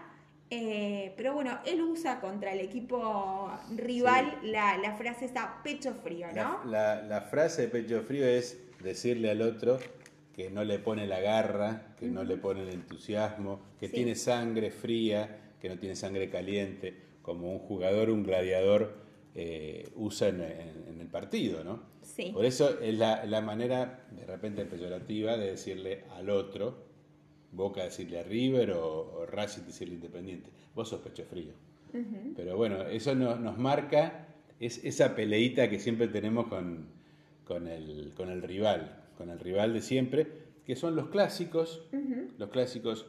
Eh, 0.50 1.14
pero 1.18 1.34
bueno, 1.34 1.60
él 1.66 1.82
usa 1.82 2.20
contra 2.22 2.54
el 2.54 2.60
equipo 2.60 3.52
rival 3.76 4.40
la, 4.44 4.78
la, 4.78 4.94
frase 4.94 5.26
esa 5.26 5.62
pecho 5.64 5.94
frío, 5.96 6.28
¿no? 6.36 6.64
La, 6.66 7.02
la, 7.02 7.22
frase 7.22 7.64
de 7.64 7.68
pecho 7.70 8.02
frío 8.04 8.28
es 8.28 8.60
decirle 8.84 9.32
al 9.32 9.42
otro 9.42 9.80
que 10.36 10.50
no 10.50 10.64
le 10.64 10.80
pone 10.80 11.08
la 11.08 11.20
garra, 11.20 11.96
que 11.98 12.08
no 12.08 12.24
le 12.24 12.38
pone 12.38 12.62
el 12.62 12.70
entusiasmo, 12.70 13.62
que 13.80 13.90
tiene 13.90 14.16
sangre 14.16 14.70
fría, 14.70 15.54
que 15.60 15.70
no 15.70 15.80
tiene 15.80 15.96
sangre 15.96 16.30
caliente, 16.30 16.94
como 17.22 17.52
un 17.52 17.60
jugador, 17.60 18.10
un 18.10 18.24
gladiador 18.24 18.98
eh, 19.34 19.90
usa 19.96 20.28
en, 20.28 20.42
el 20.42 21.08
partido, 21.08 21.64
¿no? 21.64 21.84
Sí. 22.02 22.32
Por 22.34 22.46
eso 22.46 22.80
es 22.82 22.98
la, 22.98 23.42
manera 23.42 24.06
de 24.12 24.26
repente 24.26 24.66
peyorativa 24.66 25.38
de 25.38 25.52
decirle 25.52 26.04
al 26.12 26.30
otro, 26.30 26.86
Boca 27.56 27.84
decirle 27.84 28.20
a 28.20 28.24
River 28.24 28.72
o, 28.72 29.26
Racing 29.26 29.64
decirle 29.64 29.96
Independiente. 29.96 30.50
Vos 30.74 30.90
sos 30.90 31.02
pecho 31.02 31.24
frío. 31.26 31.54
Pero 32.36 32.58
bueno, 32.58 32.82
eso 32.82 33.16
nos 33.16 33.58
marca 33.58 34.26
es 34.60 34.84
esa 34.84 35.16
peleita 35.16 35.70
que 35.70 35.80
siempre 35.80 36.08
tenemos 36.08 36.48
con, 36.48 36.88
con, 37.46 37.68
el, 37.68 38.14
con 38.16 38.30
el 38.30 38.42
rival, 38.42 39.04
con 39.18 39.30
el 39.30 39.40
rival 39.40 39.74
de 39.74 39.82
siempre, 39.82 40.28
que 40.66 40.76
son 40.76 40.96
los 40.96 41.10
clásicos. 41.10 41.84
Los 42.38 42.50
clásicos. 42.50 43.06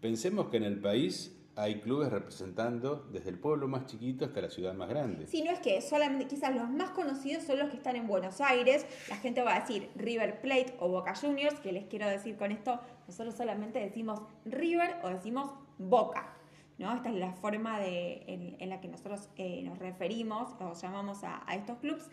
Pensemos 0.00 0.48
que 0.48 0.58
en 0.58 0.64
el 0.64 0.78
país 0.78 1.32
hay 1.56 1.80
clubes 1.80 2.10
representando 2.10 3.08
desde 3.10 3.30
el 3.30 3.38
pueblo 3.38 3.66
más 3.66 3.86
chiquito 3.86 4.26
hasta 4.26 4.42
la 4.42 4.50
ciudad 4.50 4.74
más 4.74 4.90
grande. 4.90 5.26
Sí, 5.26 5.42
no 5.42 5.50
es 5.50 5.58
que 5.58 5.80
solamente 5.80 6.26
quizás 6.26 6.54
los 6.54 6.68
más 6.70 6.90
conocidos 6.90 7.44
son 7.44 7.58
los 7.58 7.70
que 7.70 7.76
están 7.76 7.96
en 7.96 8.06
Buenos 8.06 8.40
Aires. 8.42 8.86
La 9.08 9.16
gente 9.16 9.42
va 9.42 9.56
a 9.56 9.60
decir 9.60 9.88
River 9.96 10.42
Plate 10.42 10.74
o 10.78 10.88
Boca 10.88 11.14
Juniors, 11.14 11.58
que 11.60 11.72
les 11.72 11.86
quiero 11.86 12.06
decir 12.08 12.36
con 12.36 12.52
esto, 12.52 12.78
nosotros 13.06 13.34
solamente 13.34 13.78
decimos 13.78 14.20
River 14.44 14.96
o 15.02 15.08
decimos 15.08 15.52
Boca. 15.78 16.32
¿no? 16.78 16.94
Esta 16.94 17.10
es 17.10 17.16
la 17.16 17.32
forma 17.32 17.80
de, 17.80 18.56
en, 18.58 18.68
la 18.68 18.80
que 18.80 18.88
nosotros 18.88 19.28
eh, 19.36 19.62
nos 19.62 19.78
referimos 19.78 20.54
o 20.60 20.74
llamamos 20.74 21.22
a, 21.22 21.42
estos 21.54 21.78
clubes. 21.78 22.08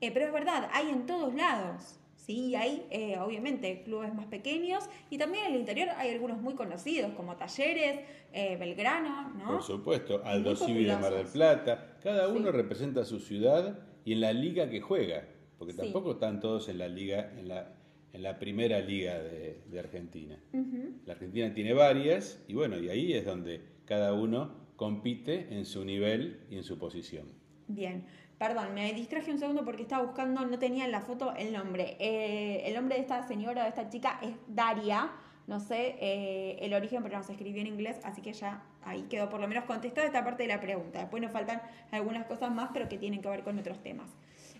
Eh, 0.00 0.10
pero 0.12 0.26
es 0.26 0.32
verdad, 0.32 0.68
hay 0.72 0.88
en 0.90 1.06
todos 1.06 1.34
lados. 1.34 2.00
Sí, 2.16 2.54
hay 2.54 2.86
eh, 2.90 3.18
obviamente 3.20 3.82
clubes 3.84 4.12
más 4.12 4.26
pequeños 4.26 4.84
y 5.08 5.16
también 5.16 5.46
en 5.46 5.54
el 5.54 5.60
interior 5.60 5.88
hay 5.96 6.10
algunos 6.10 6.40
muy 6.40 6.54
conocidos 6.54 7.12
como 7.14 7.36
Talleres, 7.36 8.00
Belgrano, 8.32 9.30
¿no? 9.30 9.52
Por 9.52 9.62
supuesto, 9.62 10.20
Aldo 10.24 10.54
Civi 10.54 10.84
de 10.84 10.96
Mar 10.96 11.14
del 11.14 11.26
Plata. 11.26 11.96
Cada 12.02 12.28
uno 12.28 12.52
representa 12.52 13.04
su 13.04 13.18
ciudad 13.18 13.78
y 14.04 14.12
en 14.12 14.20
la 14.20 14.34
liga 14.34 14.68
que 14.68 14.80
juega, 14.82 15.26
porque 15.58 15.72
tampoco 15.72 16.12
están 16.12 16.38
todos 16.38 16.68
en 16.68 16.78
la 16.78 16.88
liga, 16.88 17.32
en 17.38 17.48
la, 17.48 17.77
en 18.18 18.24
la 18.24 18.38
primera 18.40 18.80
liga 18.80 19.16
de, 19.16 19.78
Argentina. 19.78 20.36
La 21.06 21.12
Argentina 21.12 21.54
tiene 21.54 21.72
varias 21.72 22.42
y 22.48 22.54
bueno, 22.54 22.76
y 22.76 22.88
ahí 22.88 23.12
es 23.12 23.24
donde 23.24 23.62
cada 23.84 24.12
uno 24.12 24.50
compite 24.74 25.54
en 25.56 25.64
su 25.64 25.84
nivel 25.84 26.40
y 26.50 26.56
en 26.56 26.64
su 26.64 26.78
posición. 26.78 27.26
Bien, 27.68 28.04
perdón, 28.36 28.74
me 28.74 28.92
distraje 28.92 29.30
un 29.30 29.38
segundo 29.38 29.64
porque 29.64 29.82
estaba 29.82 30.04
buscando, 30.04 30.44
no 30.44 30.58
tenía 30.58 30.84
en 30.84 30.90
la 30.90 31.00
foto 31.00 31.32
el 31.36 31.52
nombre. 31.52 31.96
Eh, 32.00 32.62
el 32.66 32.74
nombre 32.74 32.96
de 32.96 33.02
esta 33.02 33.22
señora, 33.28 33.62
de 33.62 33.68
esta 33.68 33.88
chica, 33.88 34.18
es 34.20 34.34
Daria. 34.48 35.12
No 35.46 35.60
sé 35.60 35.96
eh, 36.00 36.58
el 36.60 36.74
origen, 36.74 37.04
pero 37.04 37.18
nos 37.18 37.30
escribió 37.30 37.60
en 37.60 37.68
inglés, 37.68 38.00
así 38.02 38.20
que 38.20 38.32
ya 38.32 38.64
ahí 38.82 39.02
quedó 39.08 39.30
por 39.30 39.40
lo 39.40 39.46
menos 39.46 39.64
contestada 39.64 40.06
esta 40.06 40.24
parte 40.24 40.42
de 40.42 40.48
la 40.48 40.60
pregunta. 40.60 40.98
Después 40.98 41.22
nos 41.22 41.30
faltan 41.30 41.62
algunas 41.92 42.26
cosas 42.26 42.52
más, 42.52 42.70
pero 42.72 42.88
que 42.88 42.98
tienen 42.98 43.22
que 43.22 43.28
ver 43.28 43.44
con 43.44 43.56
otros 43.58 43.80
temas. 43.80 44.10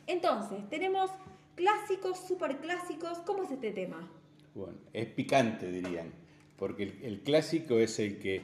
Entonces, 0.09 0.69
tenemos 0.71 1.11
clásicos, 1.55 2.19
super 2.19 2.59
clásicos. 2.59 3.19
¿Cómo 3.19 3.45
es 3.45 3.51
este 3.53 3.71
tema? 3.71 4.11
Bueno, 4.55 4.79
es 4.93 5.07
picante, 5.07 5.71
dirían, 5.71 6.13
porque 6.57 6.99
el 7.03 7.21
clásico 7.21 7.79
es 7.79 7.99
el 8.01 8.19
que 8.19 8.43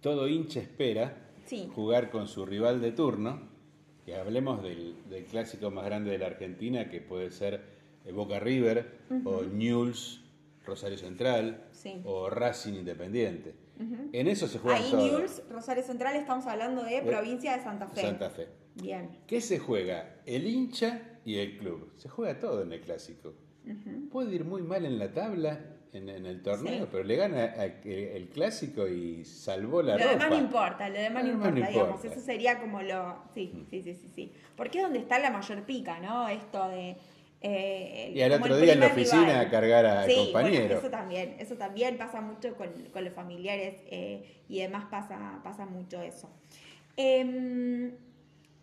todo 0.00 0.28
hincha 0.28 0.60
espera 0.60 1.26
jugar 1.74 2.10
con 2.10 2.28
su 2.28 2.46
rival 2.46 2.80
de 2.80 2.92
turno, 2.92 3.40
que 4.04 4.16
hablemos 4.16 4.62
del, 4.62 4.96
clásico 5.30 5.70
más 5.70 5.84
grande 5.84 6.12
de 6.12 6.18
la 6.18 6.26
Argentina, 6.26 6.88
que 6.88 7.00
puede 7.00 7.30
ser 7.30 7.60
eh, 8.04 8.12
Boca 8.12 8.38
River 8.38 8.98
o 9.24 9.42
Newell's 9.42 10.20
Rosario 10.64 10.98
Central 10.98 11.64
o 12.04 12.30
Racing 12.30 12.74
Independiente. 12.74 13.54
En 14.12 14.26
eso 14.26 14.48
se 14.48 14.58
juega 14.58 14.78
Ahí 14.78 14.92
Newell's 14.92 15.42
Rosario 15.50 15.82
Central 15.82 16.16
estamos 16.16 16.46
hablando 16.46 16.82
de 16.82 17.02
provincia 17.02 17.56
de 17.56 17.62
Santa 17.62 17.88
Fe. 17.88 18.00
Santa 18.00 18.30
Fe. 18.30 18.65
Bien. 18.76 19.10
¿Qué 19.26 19.40
se 19.40 19.58
juega? 19.58 20.16
El 20.26 20.46
hincha 20.46 21.18
y 21.24 21.38
el 21.38 21.58
club. 21.58 21.92
Se 21.96 22.08
juega 22.08 22.38
todo 22.38 22.62
en 22.62 22.72
el 22.72 22.80
clásico. 22.80 23.34
Puede 24.12 24.34
ir 24.34 24.44
muy 24.44 24.62
mal 24.62 24.84
en 24.84 24.98
la 24.98 25.12
tabla 25.12 25.76
en, 25.92 26.26
el 26.26 26.42
torneo, 26.42 26.88
pero 26.90 27.04
le 27.04 27.16
gana 27.16 27.44
el 27.46 28.28
clásico 28.32 28.86
y 28.86 29.24
salvó 29.24 29.82
la 29.82 29.96
lo 29.96 29.98
ropa. 29.98 30.12
Lo 30.12 30.18
demás 30.18 30.30
no 30.30 30.44
importa, 30.44 30.88
lo 30.88 30.98
demás 30.98 31.24
no, 31.24 31.32
importa, 31.32 31.68
digamos. 31.68 32.04
Eso 32.04 32.20
sería 32.20 32.60
como 32.60 32.82
lo. 32.82 33.22
Sí, 33.34 33.52
mm. 33.52 33.70
sí, 33.70 33.82
sí, 33.82 33.94
sí, 33.94 34.10
sí. 34.14 34.32
Porque 34.56 34.78
es 34.78 34.84
donde 34.84 34.98
está 34.98 35.18
la 35.18 35.30
mayor 35.30 35.62
pica, 35.64 35.98
¿no? 36.00 36.28
Esto 36.28 36.68
de. 36.68 36.96
Eh, 37.42 38.12
y 38.14 38.22
al 38.22 38.32
otro 38.32 38.56
día 38.56 38.72
en 38.72 38.80
la 38.80 38.86
oficina 38.86 39.40
a 39.40 39.50
cargar 39.50 39.84
a 39.84 40.06
sí, 40.06 40.14
compañero. 40.16 40.78
eso 40.78 40.90
también, 40.90 41.36
eso 41.38 41.56
también 41.56 41.98
pasa 41.98 42.20
mucho 42.20 42.56
con, 42.56 42.68
con 42.92 43.04
los 43.04 43.12
familiares 43.12 43.82
eh, 43.88 44.42
y 44.48 44.60
demás 44.60 44.86
pasa, 44.90 45.40
pasa 45.44 45.66
mucho 45.66 46.00
eso. 46.00 46.30
Em, 46.96 47.92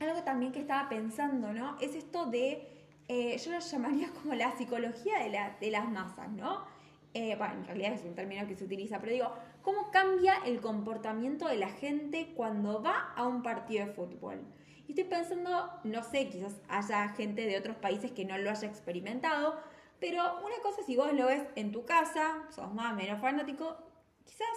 algo 0.04 0.24
también 0.24 0.52
que 0.52 0.60
estaba 0.60 0.90
pensando, 0.90 1.54
¿no? 1.54 1.78
Es 1.80 1.96
esto 1.96 2.26
de, 2.26 2.68
eh, 3.08 3.38
yo 3.38 3.52
lo 3.52 3.60
llamaría 3.60 4.10
como 4.22 4.36
la 4.36 4.56
psicología 4.58 5.20
de, 5.20 5.30
la, 5.30 5.58
de 5.60 5.72
las 5.72 5.90
masas, 5.90 6.30
¿no? 6.30 6.66
Eh, 7.14 7.36
bueno, 7.38 7.54
en 7.56 7.66
realidad 7.66 7.94
es 7.94 8.04
un 8.04 8.16
término 8.16 8.48
que 8.48 8.56
se 8.56 8.64
utiliza, 8.64 9.00
pero 9.00 9.12
digo, 9.12 9.32
¿cómo 9.62 9.92
cambia 9.92 10.36
el 10.46 10.62
comportamiento 10.62 11.48
de 11.48 11.58
la 11.58 11.70
gente 11.70 12.34
cuando 12.36 12.82
va 12.82 13.14
a 13.16 13.28
un 13.28 13.44
partido 13.44 13.86
de 13.86 13.94
fútbol? 13.94 14.42
Y 14.88 14.92
estoy 14.92 15.04
pensando, 15.06 15.70
no 15.84 16.04
sé, 16.04 16.28
quizás 16.30 16.60
haya 16.68 17.10
gente 17.10 17.46
de 17.46 17.58
otros 17.58 17.78
países 17.78 18.12
que 18.12 18.26
no 18.26 18.38
lo 18.38 18.50
haya 18.50 18.68
experimentado, 18.68 19.60
pero 20.00 20.40
una 20.40 20.56
cosa 20.64 20.82
si 20.84 20.98
vos 20.98 21.14
lo 21.14 21.28
ves 21.28 21.44
en 21.56 21.72
tu 21.72 21.86
casa, 21.86 22.44
sos 22.50 22.74
más 22.74 22.94
o 22.94 22.96
menos 22.96 23.22
fanático, 23.22 23.78
quizás 24.26 24.48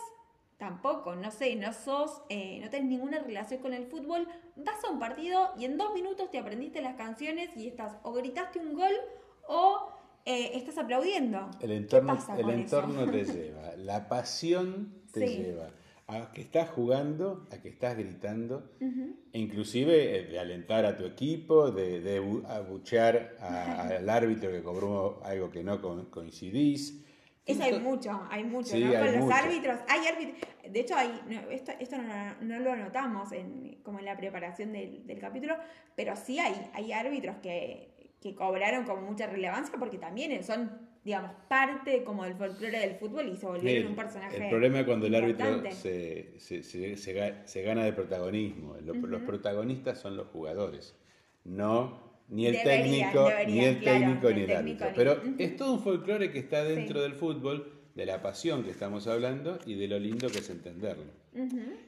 tampoco, 0.58 1.14
no 1.16 1.30
sé, 1.30 1.54
no 1.56 1.72
sos, 1.72 2.22
eh, 2.28 2.60
no 2.62 2.70
tenés 2.70 2.88
ninguna 2.88 3.18
relación 3.18 3.60
con 3.60 3.74
el 3.74 3.86
fútbol, 3.86 4.26
vas 4.56 4.82
a 4.84 4.90
un 4.90 4.98
partido 4.98 5.52
y 5.58 5.64
en 5.64 5.76
dos 5.76 5.92
minutos 5.92 6.30
te 6.30 6.38
aprendiste 6.38 6.80
las 6.80 6.96
canciones 6.96 7.56
y 7.56 7.68
estás 7.68 7.98
o 8.02 8.12
gritaste 8.12 8.58
un 8.58 8.74
gol 8.74 8.94
o 9.48 9.92
eh, 10.24 10.52
estás 10.54 10.78
aplaudiendo. 10.78 11.50
El 11.60 11.72
entorno, 11.72 12.18
el 12.38 12.50
entorno 12.50 13.10
te 13.10 13.24
lleva, 13.32 13.76
la 13.76 14.08
pasión 14.08 15.02
te 15.12 15.26
lleva 15.28 15.70
a 16.08 16.30
que 16.32 16.40
estás 16.40 16.70
jugando, 16.70 17.46
a 17.50 17.58
que 17.58 17.68
estás 17.68 17.96
gritando, 17.96 18.70
e 18.80 19.38
inclusive 19.38 20.18
eh, 20.18 20.22
de 20.26 20.38
alentar 20.38 20.86
a 20.86 20.96
tu 20.96 21.04
equipo, 21.04 21.70
de, 21.72 22.42
abuchear 22.48 23.36
al 23.40 24.08
árbitro 24.08 24.50
que 24.50 24.62
cobró 24.62 25.20
algo 25.24 25.50
que 25.50 25.64
no 25.64 25.80
coincidís. 26.10 27.02
Eso 27.46 27.62
hay 27.62 27.78
mucho, 27.78 28.26
hay 28.30 28.44
mucho, 28.44 28.76
¿no? 28.76 28.92
Con 28.92 29.20
los 29.20 29.30
árbitros, 29.30 29.78
hay 29.88 30.06
árbitros, 30.06 30.50
de 30.68 30.80
hecho 30.80 30.96
hay, 30.96 31.20
esto, 31.50 31.72
esto 31.78 31.96
no, 32.40 32.58
lo 32.58 32.72
anotamos 32.72 33.30
en, 33.32 33.78
como 33.84 34.00
en 34.00 34.04
la 34.04 34.16
preparación 34.16 34.72
del, 34.72 35.06
del 35.06 35.18
capítulo, 35.20 35.56
pero 35.94 36.16
sí 36.16 36.40
hay, 36.40 36.70
hay 36.74 36.92
árbitros 36.92 37.36
que 37.36 37.96
que 38.20 38.34
cobraron 38.34 38.84
como 38.84 39.02
mucha 39.02 39.26
relevancia 39.26 39.78
porque 39.78 39.98
también 39.98 40.42
son, 40.42 40.70
digamos, 41.04 41.30
parte 41.48 42.02
como 42.02 42.24
del 42.24 42.34
folclore 42.34 42.78
del 42.78 42.96
fútbol 42.96 43.28
y 43.28 43.36
se 43.36 43.46
volvieron 43.46 43.90
un 43.90 43.96
personaje. 43.96 44.36
El 44.36 44.50
problema 44.50 44.80
es 44.80 44.86
cuando 44.86 45.06
el 45.06 45.14
árbitro 45.14 45.62
se, 45.70 46.38
se, 46.38 46.62
se, 46.96 47.62
gana 47.62 47.84
de 47.84 47.92
protagonismo. 47.92 48.76
Los, 48.82 49.22
protagonistas 49.22 50.00
son 50.00 50.16
los 50.16 50.28
jugadores, 50.28 50.96
no 51.44 52.05
ni 52.28 52.46
el 52.46 52.62
técnico, 52.62 53.28
ni 53.46 53.64
el 53.64 53.80
técnico, 53.82 54.30
ni 54.30 54.42
el, 54.42 54.50
árbitro. 54.50 54.88
Pero 54.94 55.22
es 55.38 55.56
todo 55.56 55.74
un 55.74 55.80
folclore 55.80 56.30
que 56.30 56.38
está 56.38 56.64
dentro 56.64 57.02
del 57.02 57.14
fútbol, 57.14 57.72
de 57.94 58.04
la 58.04 58.20
pasión 58.20 58.62
que 58.62 58.70
estamos 58.70 59.06
hablando 59.06 59.58
y 59.64 59.74
de 59.74 59.88
lo 59.88 59.98
lindo 59.98 60.28
que 60.28 60.38
es 60.38 60.50
entenderlo. 60.50 61.04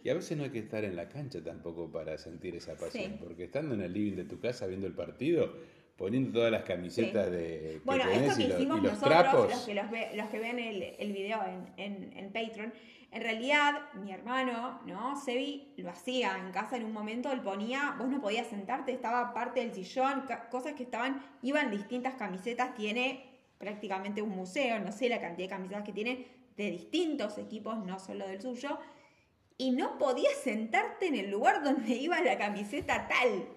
Y 0.05 0.09
a 0.11 0.15
veces 0.15 0.37
no 0.37 0.45
hay 0.45 0.51
que 0.51 0.59
estar 0.59 0.85
en 0.85 0.95
la 0.95 1.09
cancha 1.09 1.43
tampoco 1.43 1.91
para 1.91 2.19
sentir 2.19 2.55
esa 2.57 2.77
pasión, 2.77 3.17
porque 3.19 3.45
estando 3.45 3.75
en 3.75 3.83
el 3.83 3.93
living 3.93 4.17
de 4.17 4.25
tu 4.25 4.39
casa 4.41 4.67
viendo 4.67 4.87
el 4.87 4.95
partido, 4.95 5.55
poniendo 5.99 6.33
todas 6.33 6.53
las 6.53 6.63
camisetas 6.63 7.31
de 7.31 7.81
bueno 7.85 8.05
esto 8.09 8.37
que 8.37 8.45
hicimos 8.45 8.83
nosotros 8.83 9.51
los 9.51 9.63
que 9.65 9.75
los, 9.75 9.85
los 10.15 10.29
que 10.29 10.39
ven 10.39 10.59
el, 10.61 10.83
el 10.97 11.13
video 11.13 11.41
en, 11.77 12.13
en, 12.17 12.33
Patreon 12.33 12.73
en 13.11 13.23
realidad 13.23 13.93
mi 13.95 14.13
hermano 14.13 14.81
no 14.87 15.17
Sebi 15.21 15.73
lo 15.77 15.91
hacía 15.91 16.37
en 16.39 16.53
casa 16.53 16.77
en 16.77 16.85
un 16.85 16.93
momento 16.93 17.33
él 17.33 17.41
ponía 17.41 17.97
vos 17.99 18.09
no 18.09 18.21
podías 18.21 18.47
sentarte 18.49 18.93
estaba 18.93 19.33
parte 19.33 19.61
del 19.61 19.73
sillón 19.75 20.25
cosas 20.51 20.75
que 20.75 20.83
estaban 20.83 21.23
iban 21.43 21.71
distintas 21.71 22.15
camisetas 22.15 22.75
tiene 22.75 23.25
prácticamente 23.59 24.21
un 24.21 24.31
museo 24.31 24.79
no 24.79 24.93
sé 24.93 25.09
la 25.09 25.21
cantidad 25.21 25.49
de 25.49 25.55
camisetas 25.55 25.85
que 25.85 25.93
tiene 25.93 26.27
de 26.57 26.71
distintos 26.71 27.39
equipos 27.39 27.79
no 27.85 27.99
solo 27.99 28.27
del 28.27 28.43
suyo 28.43 28.79
y 29.59 29.73
no 29.73 29.99
podías 29.99 30.37
sentarte 30.37 31.09
en 31.09 31.17
el 31.17 31.31
lugar 31.31 31.63
donde 31.65 31.95
iba 31.97 32.21
la 32.23 32.39
camiseta 32.39 33.09
tal. 33.09 33.49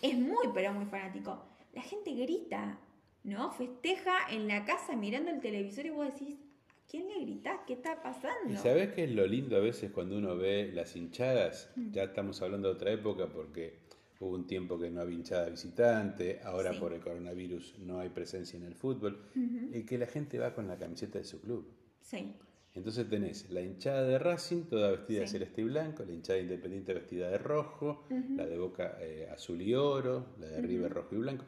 Es 0.00 0.16
muy 0.16 0.46
pero 0.54 0.72
muy 0.72 0.86
fanático. 0.86 1.44
La 1.72 1.82
gente 1.82 2.12
grita, 2.12 2.78
¿no? 3.24 3.50
Festeja 3.50 4.16
en 4.30 4.46
la 4.46 4.64
casa 4.64 4.94
mirando 4.94 5.30
el 5.30 5.40
televisor 5.40 5.86
y 5.86 5.90
vos 5.90 6.06
decís, 6.06 6.36
¿a 6.36 6.47
quién 6.88 7.06
le 7.08 7.20
gritás? 7.20 7.60
¿Qué 7.66 7.74
está 7.74 8.02
pasando? 8.02 8.52
¿Y 8.52 8.56
sabés 8.56 8.92
qué 8.92 9.04
es 9.04 9.10
lo 9.10 9.26
lindo 9.26 9.56
a 9.56 9.60
veces 9.60 9.90
cuando 9.92 10.16
uno 10.16 10.36
ve 10.36 10.70
las 10.72 10.96
hinchadas? 10.96 11.70
Mm. 11.76 11.92
Ya 11.92 12.04
estamos 12.04 12.40
hablando 12.42 12.68
de 12.68 12.74
otra 12.74 12.92
época 12.92 13.26
porque 13.26 13.78
hubo 14.20 14.34
un 14.34 14.46
tiempo 14.46 14.78
que 14.78 14.90
no 14.90 15.00
había 15.00 15.16
hinchada 15.16 15.48
visitante, 15.48 16.40
ahora 16.42 16.72
por 16.78 16.92
el 16.92 17.00
coronavirus 17.00 17.78
no 17.80 18.00
hay 18.00 18.08
presencia 18.08 18.56
en 18.56 18.64
el 18.64 18.74
fútbol, 18.74 19.22
y 19.72 19.84
que 19.84 19.96
la 19.96 20.06
gente 20.06 20.38
va 20.38 20.54
con 20.54 20.66
la 20.66 20.76
camiseta 20.76 21.18
de 21.18 21.24
su 21.24 21.40
club. 21.40 21.68
Sí. 22.00 22.34
Entonces 22.74 23.08
tenés 23.08 23.50
la 23.50 23.60
hinchada 23.60 24.02
de 24.02 24.18
Racing, 24.18 24.64
toda 24.64 24.90
vestida 24.90 25.20
de 25.20 25.28
celeste 25.28 25.60
y 25.60 25.64
blanco, 25.64 26.04
la 26.04 26.12
hinchada 26.12 26.38
Independiente 26.38 26.94
vestida 26.94 27.28
de 27.28 27.38
rojo, 27.38 28.06
la 28.36 28.46
de 28.46 28.58
Boca 28.58 28.98
eh, 29.00 29.28
azul 29.32 29.60
y 29.62 29.74
oro, 29.74 30.34
la 30.40 30.48
de 30.48 30.62
River 30.62 30.92
rojo 30.92 31.14
y 31.14 31.18
blanco. 31.18 31.44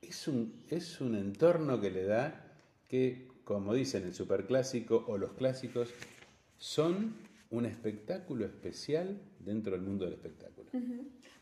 Es 0.00 0.28
un, 0.28 0.62
es 0.68 1.00
un 1.00 1.14
entorno 1.14 1.80
que 1.80 1.90
le 1.90 2.04
da 2.04 2.46
que 2.88 3.29
como 3.50 3.74
dicen 3.74 4.04
el 4.04 4.14
superclásico 4.14 5.04
o 5.08 5.18
los 5.18 5.32
clásicos, 5.32 5.92
son 6.56 7.16
un 7.50 7.66
espectáculo 7.66 8.44
especial 8.46 9.20
dentro 9.40 9.72
del 9.72 9.82
mundo 9.82 10.04
del 10.04 10.14
espectáculo. 10.14 10.70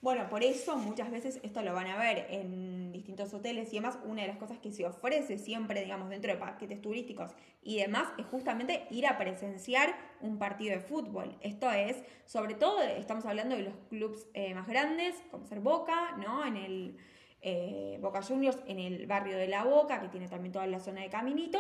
Bueno, 0.01 0.27
por 0.31 0.43
eso 0.43 0.79
muchas 0.79 1.11
veces 1.11 1.39
esto 1.43 1.61
lo 1.61 1.75
van 1.75 1.87
a 1.89 1.99
ver 1.99 2.29
en 2.31 2.93
distintos 2.93 3.35
hoteles 3.35 3.71
y 3.75 3.77
demás. 3.77 3.99
Una 4.07 4.23
de 4.23 4.29
las 4.29 4.39
cosas 4.39 4.59
que 4.59 4.73
se 4.73 4.87
ofrece 4.87 5.37
siempre, 5.37 5.83
digamos, 5.83 6.09
dentro 6.09 6.33
de 6.33 6.39
paquetes 6.39 6.81
turísticos 6.81 7.33
y 7.63 7.77
demás, 7.77 8.09
es 8.17 8.25
justamente 8.25 8.87
ir 8.91 9.07
a 9.07 9.19
presenciar 9.19 9.95
un 10.23 10.39
partido 10.39 10.75
de 10.77 10.81
fútbol. 10.81 11.37
Esto 11.43 11.71
es, 11.71 12.03
sobre 12.25 12.55
todo, 12.55 12.81
estamos 12.81 13.27
hablando 13.27 13.55
de 13.55 13.65
los 13.65 13.75
clubes 13.91 14.27
eh, 14.33 14.55
más 14.55 14.67
grandes, 14.67 15.15
como 15.31 15.45
ser 15.45 15.61
Boca, 15.61 16.17
¿no? 16.17 16.47
En 16.47 16.57
el 16.57 16.97
eh, 17.43 17.99
Boca 18.01 18.23
Juniors, 18.23 18.59
en 18.67 18.79
el 18.79 19.07
barrio 19.07 19.37
de 19.37 19.47
La 19.47 19.65
Boca, 19.65 20.01
que 20.01 20.09
tiene 20.09 20.27
también 20.27 20.53
toda 20.53 20.67
la 20.67 20.81
zona 20.81 21.03
de 21.03 21.11
Caminito, 21.11 21.59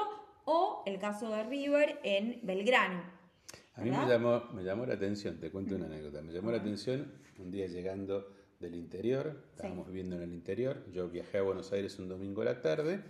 o 0.50 0.83
el 0.87 0.99
caso 0.99 1.31
de 1.31 1.45
River 1.45 2.00
en 2.05 2.40
Belgrano. 2.43 3.02
A 3.75 3.83
mí 3.83 3.90
me 3.90 4.07
llamó, 4.07 4.45
me 4.55 4.64
llamó 4.64 4.87
la 4.87 4.95
atención, 4.95 5.38
te 5.38 5.50
cuento 5.50 5.76
una 5.76 5.85
anécdota, 5.85 6.23
me 6.23 6.33
llamó 6.33 6.50
la 6.50 6.57
atención 6.57 7.12
un 7.38 7.50
día 7.50 7.67
llegando 7.67 8.33
del 8.59 8.75
interior, 8.75 9.45
estábamos 9.50 9.87
viviendo 9.87 10.17
en 10.17 10.23
el 10.23 10.33
interior, 10.33 10.83
yo 10.90 11.11
viajé 11.11 11.38
a 11.38 11.43
Buenos 11.43 11.71
Aires 11.73 11.99
un 11.99 12.09
domingo 12.09 12.40
a 12.40 12.47
la 12.47 12.62
tarde 12.62 13.05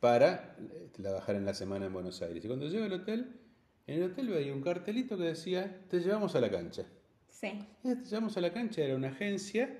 para 0.00 0.56
eh, 0.58 0.90
trabajar 0.92 1.36
en 1.36 1.46
la 1.46 1.54
semana 1.54 1.86
en 1.86 1.92
Buenos 1.92 2.20
Aires. 2.22 2.44
Y 2.44 2.48
cuando 2.48 2.66
llego 2.66 2.84
al 2.84 2.92
hotel, 2.92 3.40
en 3.86 4.02
el 4.02 4.10
hotel 4.10 4.28
veía 4.28 4.52
un 4.52 4.60
cartelito 4.60 5.16
que 5.16 5.24
decía, 5.24 5.84
te 5.88 6.00
llevamos 6.00 6.34
a 6.34 6.40
la 6.40 6.50
cancha. 6.50 6.86
Sí. 7.28 7.52
te 7.82 8.04
llevamos 8.04 8.36
a 8.36 8.40
la 8.40 8.52
cancha, 8.52 8.82
era 8.82 8.96
una 8.96 9.08
agencia, 9.08 9.78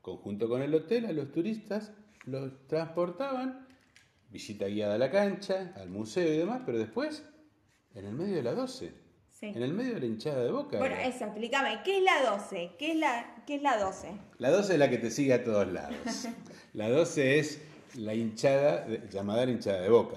conjunto 0.00 0.48
con 0.48 0.62
el 0.62 0.72
hotel, 0.72 1.06
a 1.06 1.12
los 1.12 1.32
turistas 1.32 1.92
los 2.24 2.66
transportaban, 2.68 3.65
visita 4.36 4.66
guiada 4.66 4.96
a 4.96 4.98
la 4.98 5.10
cancha, 5.10 5.72
al 5.76 5.88
museo 5.88 6.30
y 6.30 6.36
demás, 6.36 6.62
pero 6.66 6.78
después, 6.78 7.24
en 7.94 8.04
el 8.04 8.12
medio 8.12 8.36
de 8.36 8.42
la 8.42 8.52
12 8.52 9.06
en 9.42 9.62
el 9.62 9.74
medio 9.74 9.94
de 9.94 10.00
la 10.00 10.06
hinchada 10.06 10.44
de 10.44 10.50
boca. 10.50 10.78
Bueno, 10.78 10.96
eso, 10.96 11.24
explícame, 11.24 11.80
¿qué 11.84 11.98
es 11.98 12.02
la 12.02 12.30
12? 12.30 12.72
¿Qué 12.78 12.92
es 12.92 12.96
la, 12.96 13.42
qué 13.46 13.56
es 13.56 13.62
la 13.62 13.76
12? 13.76 14.08
La 14.38 14.50
12 14.50 14.72
es 14.72 14.78
la 14.78 14.90
que 14.90 14.98
te 14.98 15.10
sigue 15.10 15.34
a 15.34 15.44
todos 15.44 15.70
lados. 15.70 15.94
la 16.72 16.88
12 16.88 17.38
es 17.38 17.62
la 17.96 18.14
hinchada, 18.14 18.86
llamada 19.10 19.44
la 19.44 19.52
hinchada 19.52 19.80
de 19.82 19.90
boca. 19.90 20.16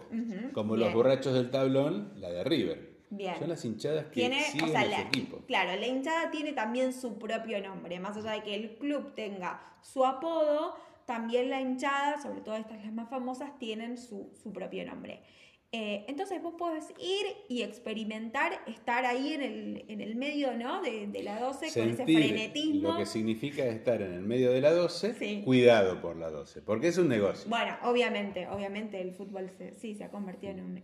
Como 0.53 0.77
los 0.77 0.93
borrachos 0.93 1.33
del 1.33 1.51
tablón, 1.51 2.13
la 2.15 2.29
de 2.29 2.43
River. 2.43 2.89
Bien. 3.09 3.35
Son 3.39 3.49
las 3.49 3.65
hinchadas 3.65 4.05
que 4.05 4.11
tiene, 4.11 4.43
siguen 4.43 4.69
o 4.69 4.71
sea, 4.71 5.01
equipo. 5.01 5.41
Claro, 5.47 5.77
la 5.79 5.87
hinchada 5.87 6.29
tiene 6.29 6.53
también 6.53 6.93
su 6.93 7.17
propio 7.17 7.59
nombre. 7.59 7.99
Más 7.99 8.15
allá 8.15 8.33
de 8.33 8.43
que 8.43 8.55
el 8.55 8.77
club 8.77 9.15
tenga 9.15 9.59
su 9.81 10.05
apodo, 10.05 10.75
también 11.09 11.49
la 11.49 11.59
hinchada, 11.59 12.21
sobre 12.21 12.41
todo 12.41 12.55
estas 12.55 12.85
las 12.85 12.93
más 12.93 13.09
famosas, 13.09 13.57
tienen 13.57 13.97
su, 13.97 14.29
su 14.43 14.53
propio 14.53 14.85
nombre. 14.85 15.23
Eh, 15.71 16.05
entonces 16.07 16.39
vos 16.39 16.53
podés 16.55 16.85
ir 16.99 17.25
y 17.47 17.63
experimentar, 17.63 18.51
estar 18.67 19.05
ahí 19.05 19.33
en 19.33 19.41
el, 19.41 19.85
en 19.87 20.01
el 20.01 20.15
medio 20.15 20.55
¿no? 20.55 20.83
de, 20.83 21.09
la 21.23 21.39
12 21.39 21.73
con 21.73 21.89
ese 21.89 22.03
frenetismo. 22.03 22.91
Lo 22.91 22.97
que 22.97 23.07
significa 23.07 23.65
estar 23.65 24.03
en 24.03 24.13
el 24.13 24.21
medio 24.21 24.51
de 24.51 24.61
la 24.61 24.71
12, 24.71 25.41
cuidado 25.43 25.99
por 25.99 26.15
la 26.15 26.29
12, 26.29 26.61
porque 26.61 26.89
es 26.89 26.99
un 26.99 27.07
negocio. 27.07 27.49
Bueno, 27.49 27.75
obviamente, 27.81 28.47
obviamente 28.47 29.01
el 29.01 29.11
fútbol 29.11 29.49
sí 29.77 29.95
se 29.95 30.03
ha 30.03 30.11
convertido 30.11 30.53
en 30.53 30.61
un, 30.61 30.83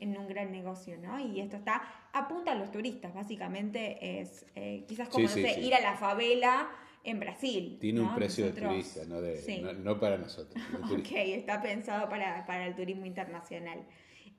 en 0.00 0.16
un, 0.16 0.28
gran 0.28 0.50
negocio, 0.50 0.96
¿no? 0.98 1.20
Y 1.20 1.40
esto 1.40 1.56
está, 1.56 1.82
apunta 2.12 2.50
a 2.50 2.54
los 2.56 2.72
turistas, 2.72 3.14
básicamente 3.14 4.20
es 4.20 4.46
eh, 4.56 4.84
quizás 4.88 5.08
como, 5.08 5.28
ir 5.28 5.74
a 5.74 5.80
la 5.80 5.96
favela 5.96 6.68
en 7.04 7.20
Brasil. 7.20 7.78
Tiene 7.80 8.00
un 8.00 8.14
precio 8.14 8.46
de 8.46 8.52
turista, 8.52 9.00
no, 9.06 9.20
no, 9.72 9.98
para 9.98 10.18
nosotros. 10.18 10.62
ok, 10.92 11.08
está 11.12 11.60
pensado 11.62 12.08
para, 12.08 12.44
para 12.46 12.66
el 12.66 12.74
turismo 12.74 13.06
internacional. 13.06 13.86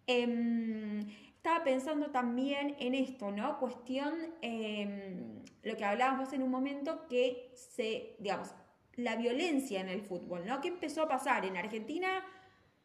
Em, 0.08 1.08
estaba 1.36 1.64
pensando 1.64 2.12
también 2.12 2.76
en 2.80 2.94
esto, 2.94 3.32
¿no? 3.32 3.60
Cuestión, 3.60 4.14
em, 4.42 5.44
lo 5.64 5.76
que 5.76 5.86
hablábamos 5.86 6.34
en 6.34 6.44
un 6.44 6.52
momento, 6.52 7.08
que 7.10 7.52
se, 7.56 8.16
digamos, 8.20 8.50
la 8.96 9.16
violencia 9.16 9.82
en 9.82 9.90
el 9.90 10.02
fútbol, 10.02 10.46
¿no? 10.46 10.62
¿Qué 10.62 10.68
empezó 10.68 11.04
a 11.04 11.08
pasar 11.08 11.46
en 11.46 11.58
Argentina? 11.58 12.24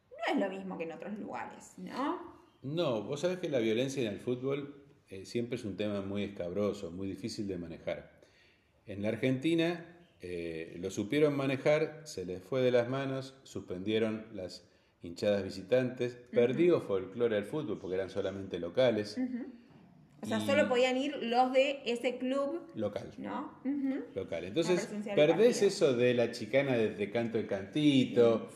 No 0.09 0.33
es 0.33 0.39
lo 0.39 0.49
mismo 0.49 0.77
que 0.77 0.85
en 0.85 0.93
otros 0.93 1.17
lugares, 1.19 1.73
¿no? 1.77 2.37
No, 2.63 3.03
vos 3.03 3.21
sabés 3.21 3.39
que 3.39 3.49
la 3.49 3.59
violencia 3.59 4.01
en 4.01 4.13
el 4.13 4.19
fútbol 4.19 4.83
eh, 5.09 5.25
siempre 5.25 5.55
es 5.55 5.63
un 5.63 5.77
tema 5.77 6.01
muy 6.01 6.23
escabroso, 6.23 6.91
muy 6.91 7.07
difícil 7.07 7.47
de 7.47 7.57
manejar. 7.57 8.16
En 8.87 9.01
la 9.01 9.09
Argentina 9.09 9.85
eh, 10.21 10.77
lo 10.79 10.89
supieron 10.89 11.35
manejar, 11.35 12.01
se 12.05 12.25
les 12.25 12.41
fue 12.41 12.61
de 12.61 12.71
las 12.71 12.89
manos, 12.89 13.35
suspendieron 13.43 14.25
las 14.33 14.67
hinchadas 15.01 15.43
visitantes, 15.43 16.17
perdió 16.31 16.81
folclore 16.81 17.37
al 17.37 17.45
fútbol 17.45 17.77
porque 17.79 17.95
eran 17.95 18.09
solamente 18.09 18.59
locales. 18.59 19.17
O 20.21 20.25
sea, 20.25 20.39
solo 20.39 20.67
podían 20.67 20.97
ir 20.97 21.15
los 21.21 21.53
de 21.53 21.81
ese 21.85 22.17
club 22.17 22.61
local. 22.73 23.13
¿No? 23.17 23.53
Local. 24.15 24.45
Entonces, 24.45 24.89
perdés 25.15 25.61
eso 25.61 25.93
de 25.93 26.13
la 26.13 26.31
chicana 26.31 26.75
de, 26.75 27.11
canto 27.11 27.37
el 27.37 27.45
cantito, 27.45 28.49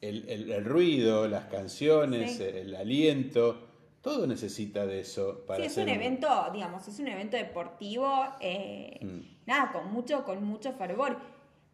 el, 0.00 0.64
ruido, 0.64 1.28
las 1.28 1.44
canciones, 1.46 2.40
el, 2.40 2.74
aliento. 2.74 3.68
Todo 4.02 4.26
necesita 4.26 4.86
de 4.86 5.00
eso 5.00 5.44
para. 5.46 5.60
Sí, 5.60 5.66
es 5.66 5.76
un 5.76 5.88
evento, 5.88 6.28
digamos, 6.52 6.88
es 6.88 6.98
un 6.98 7.08
evento 7.08 7.36
deportivo, 7.36 8.10
eh, 8.40 8.98
mm. 9.02 9.46
nada, 9.46 9.72
con 9.72 9.92
mucho, 9.92 10.24
con 10.24 10.42
mucho 10.42 10.72
fervor. 10.72 11.18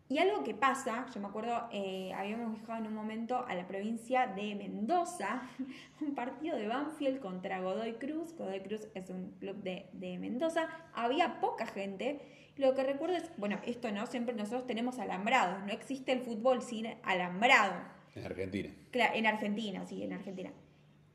Y 0.08 0.18
algo 0.18 0.44
que 0.44 0.54
pasa, 0.54 1.06
yo 1.12 1.20
me 1.20 1.26
acuerdo, 1.26 1.68
eh, 1.72 2.12
habíamos 2.14 2.52
viajado 2.52 2.78
en 2.78 2.86
un 2.86 2.94
momento 2.94 3.44
a 3.46 3.54
la 3.54 3.66
provincia 3.66 4.28
de 4.28 4.54
Mendoza, 4.54 5.42
un 6.00 6.14
partido 6.14 6.56
de 6.56 6.68
Banfield 6.68 7.18
contra 7.18 7.60
Godoy 7.60 7.94
Cruz. 7.94 8.32
Godoy 8.36 8.60
Cruz 8.60 8.86
es 8.94 9.10
un 9.10 9.32
club 9.40 9.56
de, 9.62 10.18
Mendoza, 10.18 10.68
había 10.94 11.40
poca 11.40 11.66
gente. 11.66 12.20
Lo 12.56 12.74
que 12.74 12.84
recuerdo 12.84 13.16
es, 13.16 13.30
bueno, 13.36 13.58
esto 13.66 13.90
no, 13.90 14.06
siempre 14.06 14.34
nosotros 14.34 14.66
tenemos 14.66 15.00
alambrados, 15.00 15.64
no 15.64 15.72
existe 15.72 16.12
el 16.12 16.20
fútbol 16.20 16.62
sin 16.62 16.86
alambrado. 17.02 17.74
En 18.14 18.24
Argentina. 18.24 18.70
Claro, 18.92 19.14
en 19.14 19.26
Argentina, 19.26 19.86
sí, 19.86 20.04
en 20.04 20.12
Argentina. 20.12 20.52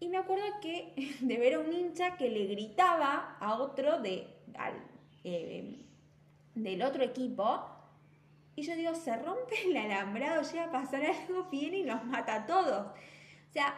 Y 0.01 0.09
me 0.09 0.17
acuerdo 0.17 0.43
que 0.61 0.93
de 1.21 1.37
ver 1.37 1.53
a 1.53 1.59
un 1.59 1.71
hincha 1.71 2.17
que 2.17 2.29
le 2.29 2.47
gritaba 2.47 3.37
a 3.39 3.55
otro 3.55 4.01
de, 4.01 4.27
eh, 5.23 5.85
del 6.55 6.81
otro 6.81 7.03
equipo, 7.03 7.65
y 8.55 8.63
yo 8.63 8.75
digo, 8.75 8.93
se 8.95 9.15
rompe 9.15 9.55
el 9.65 9.77
alambrado, 9.77 10.41
llega 10.41 10.65
a 10.65 10.71
pasar 10.71 11.03
algo, 11.05 11.47
viene 11.49 11.77
y 11.77 11.83
nos 11.83 12.03
mata 12.03 12.35
a 12.35 12.45
todos. 12.45 12.87
O 12.87 13.53
sea, 13.53 13.75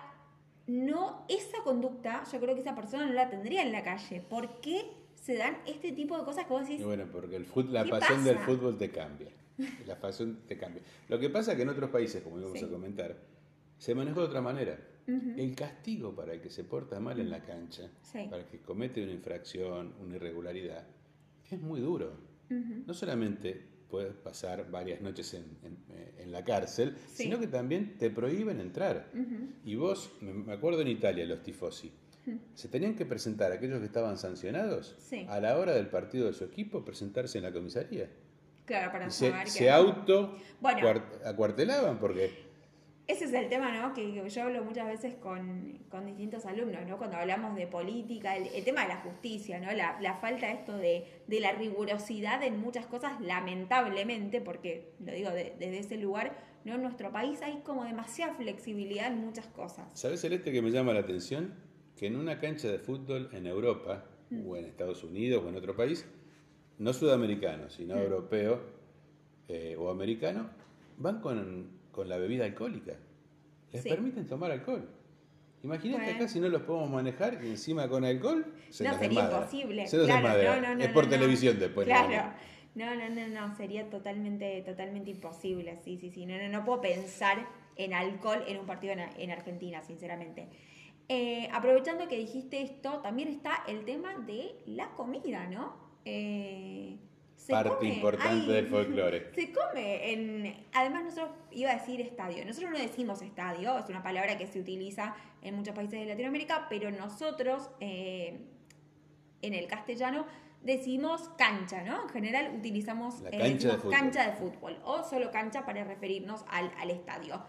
no, 0.65 1.25
esa 1.27 1.61
conducta, 1.63 2.23
yo 2.31 2.39
creo 2.39 2.55
que 2.55 2.61
esa 2.61 2.73
persona 2.73 3.05
no 3.05 3.13
la 3.13 3.29
tendría 3.29 3.61
en 3.61 3.73
la 3.73 3.83
calle. 3.83 4.21
¿Por 4.21 4.61
qué 4.61 4.85
se 5.15 5.35
dan 5.35 5.57
este 5.67 5.91
tipo 5.91 6.17
de 6.17 6.23
cosas 6.23 6.45
que 6.45 6.53
vos 6.53 6.67
decís? 6.67 6.85
bueno, 6.85 7.05
porque 7.11 7.35
el 7.35 7.47
la 7.71 7.85
pasión 7.85 8.23
del 8.23 8.39
fútbol 8.39 8.77
te 8.77 8.89
cambia. 8.89 9.29
La 9.85 9.99
pasión 9.99 10.39
te 10.47 10.57
cambia. 10.57 10.81
Lo 11.09 11.19
que 11.19 11.29
pasa 11.29 11.51
es 11.51 11.57
que 11.57 11.63
en 11.63 11.69
otros 11.69 11.89
países, 11.89 12.23
como 12.23 12.39
íbamos 12.39 12.63
a 12.63 12.67
comentar, 12.69 13.15
se 13.77 13.93
manejó 13.93 14.21
de 14.21 14.27
otra 14.27 14.41
manera. 14.41 14.79
El 15.07 15.55
castigo 15.55 16.15
para 16.15 16.33
el 16.33 16.41
que 16.41 16.49
se 16.49 16.63
porta 16.63 16.99
mal 16.99 17.19
en 17.19 17.29
la 17.29 17.43
cancha, 17.43 17.89
para 18.29 18.43
el 18.43 18.45
que 18.45 18.59
comete 18.59 19.03
una 19.03 19.11
infracción, 19.11 19.93
una 19.99 20.15
irregularidad, 20.15 20.87
es 21.49 21.61
muy 21.61 21.81
duro. 21.81 22.13
No 22.49 22.93
solamente 22.93 23.73
puedes 23.89 24.13
pasar 24.13 24.69
varias 24.71 25.01
noches 25.01 25.33
en, 25.33 26.31
la 26.31 26.43
cárcel, 26.43 26.97
sino 27.13 27.39
que 27.39 27.45
también 27.45 27.97
te 27.97 28.09
prohíben 28.09 28.59
entrar. 28.59 29.11
Y 29.63 29.75
vos, 29.75 30.11
me 30.21 30.51
acuerdo 30.53 30.81
en 30.81 30.87
Italia, 30.87 31.25
los 31.25 31.43
tifosi, 31.43 31.91
se 32.53 32.67
tenían 32.69 32.95
que 32.95 33.05
presentar 33.05 33.51
aquellos 33.51 33.79
que 33.79 33.85
estaban 33.85 34.17
sancionados 34.17 34.95
a 35.27 35.39
la 35.39 35.57
hora 35.57 35.73
del 35.73 35.87
partido 35.87 36.27
de 36.27 36.33
su 36.33 36.43
equipo, 36.43 36.83
presentarse 36.83 37.37
en 37.37 37.43
la 37.43 37.51
comisaría. 37.51 38.09
Claro, 38.65 38.91
para 38.93 39.09
se, 39.09 39.33
se 39.45 39.69
auto 39.69 40.37
acuartelaban 41.25 41.99
porque 41.99 42.42
ese 43.05 43.25
es 43.25 43.33
el 43.33 43.49
tema, 43.49 43.71
¿no? 43.71 43.93
Que 43.93 44.13
yo 44.29 44.43
hablo 44.43 44.63
muchas 44.63 44.87
veces 44.87 45.15
con, 45.15 45.77
distintos 46.05 46.45
alumnos, 46.45 46.85
¿no? 46.87 46.97
Cuando 46.97 47.17
hablamos 47.17 47.55
de 47.55 47.67
política, 47.67 48.37
el, 48.37 48.63
tema 48.63 48.83
de 48.83 48.87
la 48.87 49.01
justicia, 49.01 49.59
¿no? 49.59 49.71
La, 49.73 49.99
la 49.99 50.15
falta 50.15 50.49
esto 50.51 50.77
de, 50.77 51.05
la 51.27 51.51
rigurosidad 51.51 52.41
en 52.43 52.59
muchas 52.59 52.85
cosas, 52.85 53.19
lamentablemente, 53.19 54.39
porque 54.39 54.93
lo 55.05 55.11
digo 55.11 55.31
desde 55.31 55.77
ese 55.77 55.97
lugar, 55.97 56.37
¿no? 56.63 56.75
En 56.75 56.81
nuestro 56.81 57.11
país 57.11 57.41
hay 57.41 57.59
como 57.65 57.83
demasiada 57.83 58.35
flexibilidad 58.35 59.07
en 59.07 59.17
muchas 59.17 59.47
cosas. 59.47 59.87
¿Sabes, 59.93 60.21
Celeste, 60.21 60.53
que 60.53 60.61
me 60.61 60.71
llama 60.71 60.93
la 60.93 61.01
atención? 61.01 61.53
Que 61.97 62.07
en 62.07 62.15
una 62.15 62.39
cancha 62.39 62.69
de 62.69 62.79
fútbol 62.79 63.29
en 63.33 63.47
Europa, 63.47 64.05
mm. 64.29 64.47
o 64.47 64.55
en 64.55 64.65
Estados 64.65 65.03
Unidos, 65.03 65.43
o 65.45 65.49
en 65.49 65.57
otro 65.57 65.75
país, 65.75 66.05
no 66.77 66.93
sudamericano, 66.93 67.69
sino 67.69 67.95
mm. 67.95 67.99
europeo 67.99 68.61
eh, 69.49 69.75
o 69.77 69.89
americano, 69.89 70.49
van 70.97 71.19
con 71.19 71.82
con 71.93 72.09
la 72.09 72.17
bebida 72.17 72.43
alcohólica. 72.43 72.97
Les 73.71 73.83
permiten 73.83 74.27
tomar 74.27 74.51
alcohol. 74.51 74.89
Imagínate 75.63 76.11
acá 76.11 76.27
si 76.27 76.41
no 76.41 76.49
los 76.49 76.63
podemos 76.63 76.89
manejar 76.89 77.39
y 77.41 77.51
encima 77.51 77.87
con 77.87 78.03
alcohol 78.03 78.45
se 78.69 78.83
No, 78.83 78.99
sería 78.99 79.23
imposible. 79.23 79.87
Se 79.87 80.03
claro, 80.03 80.77
es 80.77 80.89
por 80.89 81.07
televisión 81.07 81.57
después. 81.57 81.87
Claro. 81.87 82.33
No, 82.75 82.95
no, 82.95 83.07
no, 83.09 83.27
no, 83.27 83.55
sería 83.55 83.89
totalmente, 83.89 84.61
totalmente 84.63 85.11
imposible. 85.11 85.79
Sí, 85.85 85.97
sí, 85.97 86.09
sí. 86.09 86.25
No, 86.25 86.35
no, 86.37 86.49
no 86.49 86.65
puedo 86.65 86.81
pensar 86.81 87.47
en 87.77 87.93
alcohol 87.93 88.43
en 88.47 88.57
un 88.59 88.65
partido 88.65 88.93
en, 88.93 89.31
Argentina, 89.31 89.81
sinceramente. 89.83 90.49
Eh, 91.07 91.47
aprovechando 91.53 92.07
que 92.07 92.17
dijiste 92.17 92.61
esto, 92.61 92.99
también 93.01 93.29
está 93.29 93.63
el 93.67 93.85
tema 93.85 94.15
de 94.25 94.55
la 94.65 94.89
comida, 94.91 95.47
¿no? 95.47 95.75
Eh, 96.03 96.97
Parte 97.51 97.85
importante 97.87 98.51
del 98.51 98.67
folclore. 98.67 99.31
Se 99.35 99.51
come 99.51 100.11
en... 100.13 100.65
Además, 100.73 101.03
nosotros 101.05 101.31
iba 101.51 101.71
a 101.71 101.75
decir 101.75 101.99
estadio. 102.01 102.45
Nosotros 102.45 102.71
no 102.71 102.77
decimos 102.79 103.21
estadio, 103.21 103.77
es 103.77 103.89
una 103.89 104.01
palabra 104.03 104.37
que 104.37 104.47
se 104.47 104.59
utiliza 104.59 105.15
en 105.41 105.55
muchos 105.55 105.75
países 105.75 105.99
de 105.99 106.05
Latinoamérica, 106.05 106.67
pero 106.69 106.91
nosotros 106.91 107.69
eh, 107.79 108.39
en 109.41 109.53
el 109.53 109.67
castellano 109.67 110.25
decimos 110.61 111.29
cancha, 111.37 111.83
¿no? 111.83 112.03
En 112.03 112.09
general 112.09 112.53
utilizamos 112.57 113.19
La 113.21 113.31
cancha, 113.31 113.67
de 113.69 113.77
fútbol. 113.77 113.91
cancha 113.91 114.25
de 114.25 114.33
fútbol 114.37 114.77
o 114.85 115.03
solo 115.03 115.29
cancha 115.31 115.65
para 115.65 115.83
referirnos 115.83 116.45
al, 116.49 116.71
al 116.79 116.89
estadio. 116.89 117.43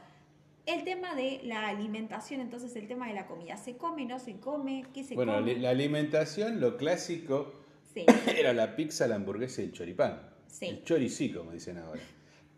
El 0.66 0.82
tema 0.82 1.14
de 1.14 1.40
la 1.44 1.68
alimentación, 1.68 2.40
entonces 2.40 2.74
el 2.74 2.88
tema 2.88 3.06
de 3.06 3.14
la 3.14 3.26
comida, 3.26 3.56
¿se 3.58 3.76
come, 3.76 4.06
no 4.06 4.18
se 4.18 4.40
come? 4.40 4.84
¿Qué 4.94 5.04
se 5.04 5.14
Bueno, 5.14 5.34
come? 5.34 5.56
la 5.56 5.70
alimentación, 5.70 6.60
lo 6.60 6.76
clásico 6.78 7.52
Sí, 7.94 8.04
era 8.36 8.52
la 8.52 8.74
pizza, 8.76 9.06
la 9.06 9.14
hamburguesa 9.14 9.62
y 9.62 9.66
el 9.66 9.72
choripán. 9.72 10.20
Sí. 10.46 10.66
El 10.66 10.84
choricí, 10.84 11.32
como 11.32 11.52
dicen 11.52 11.78
ahora. 11.78 12.02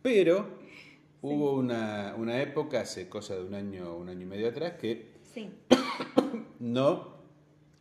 Pero 0.02 0.58
hubo 1.22 1.54
una, 1.54 2.14
una 2.16 2.40
época, 2.40 2.80
hace 2.80 3.08
cosa 3.08 3.36
de 3.36 3.44
un 3.44 3.54
año, 3.54 3.96
un 3.96 4.08
año 4.08 4.22
y 4.22 4.26
medio 4.26 4.48
atrás, 4.48 4.74
que 4.80 5.12
sí, 5.22 5.50
no 6.58 7.16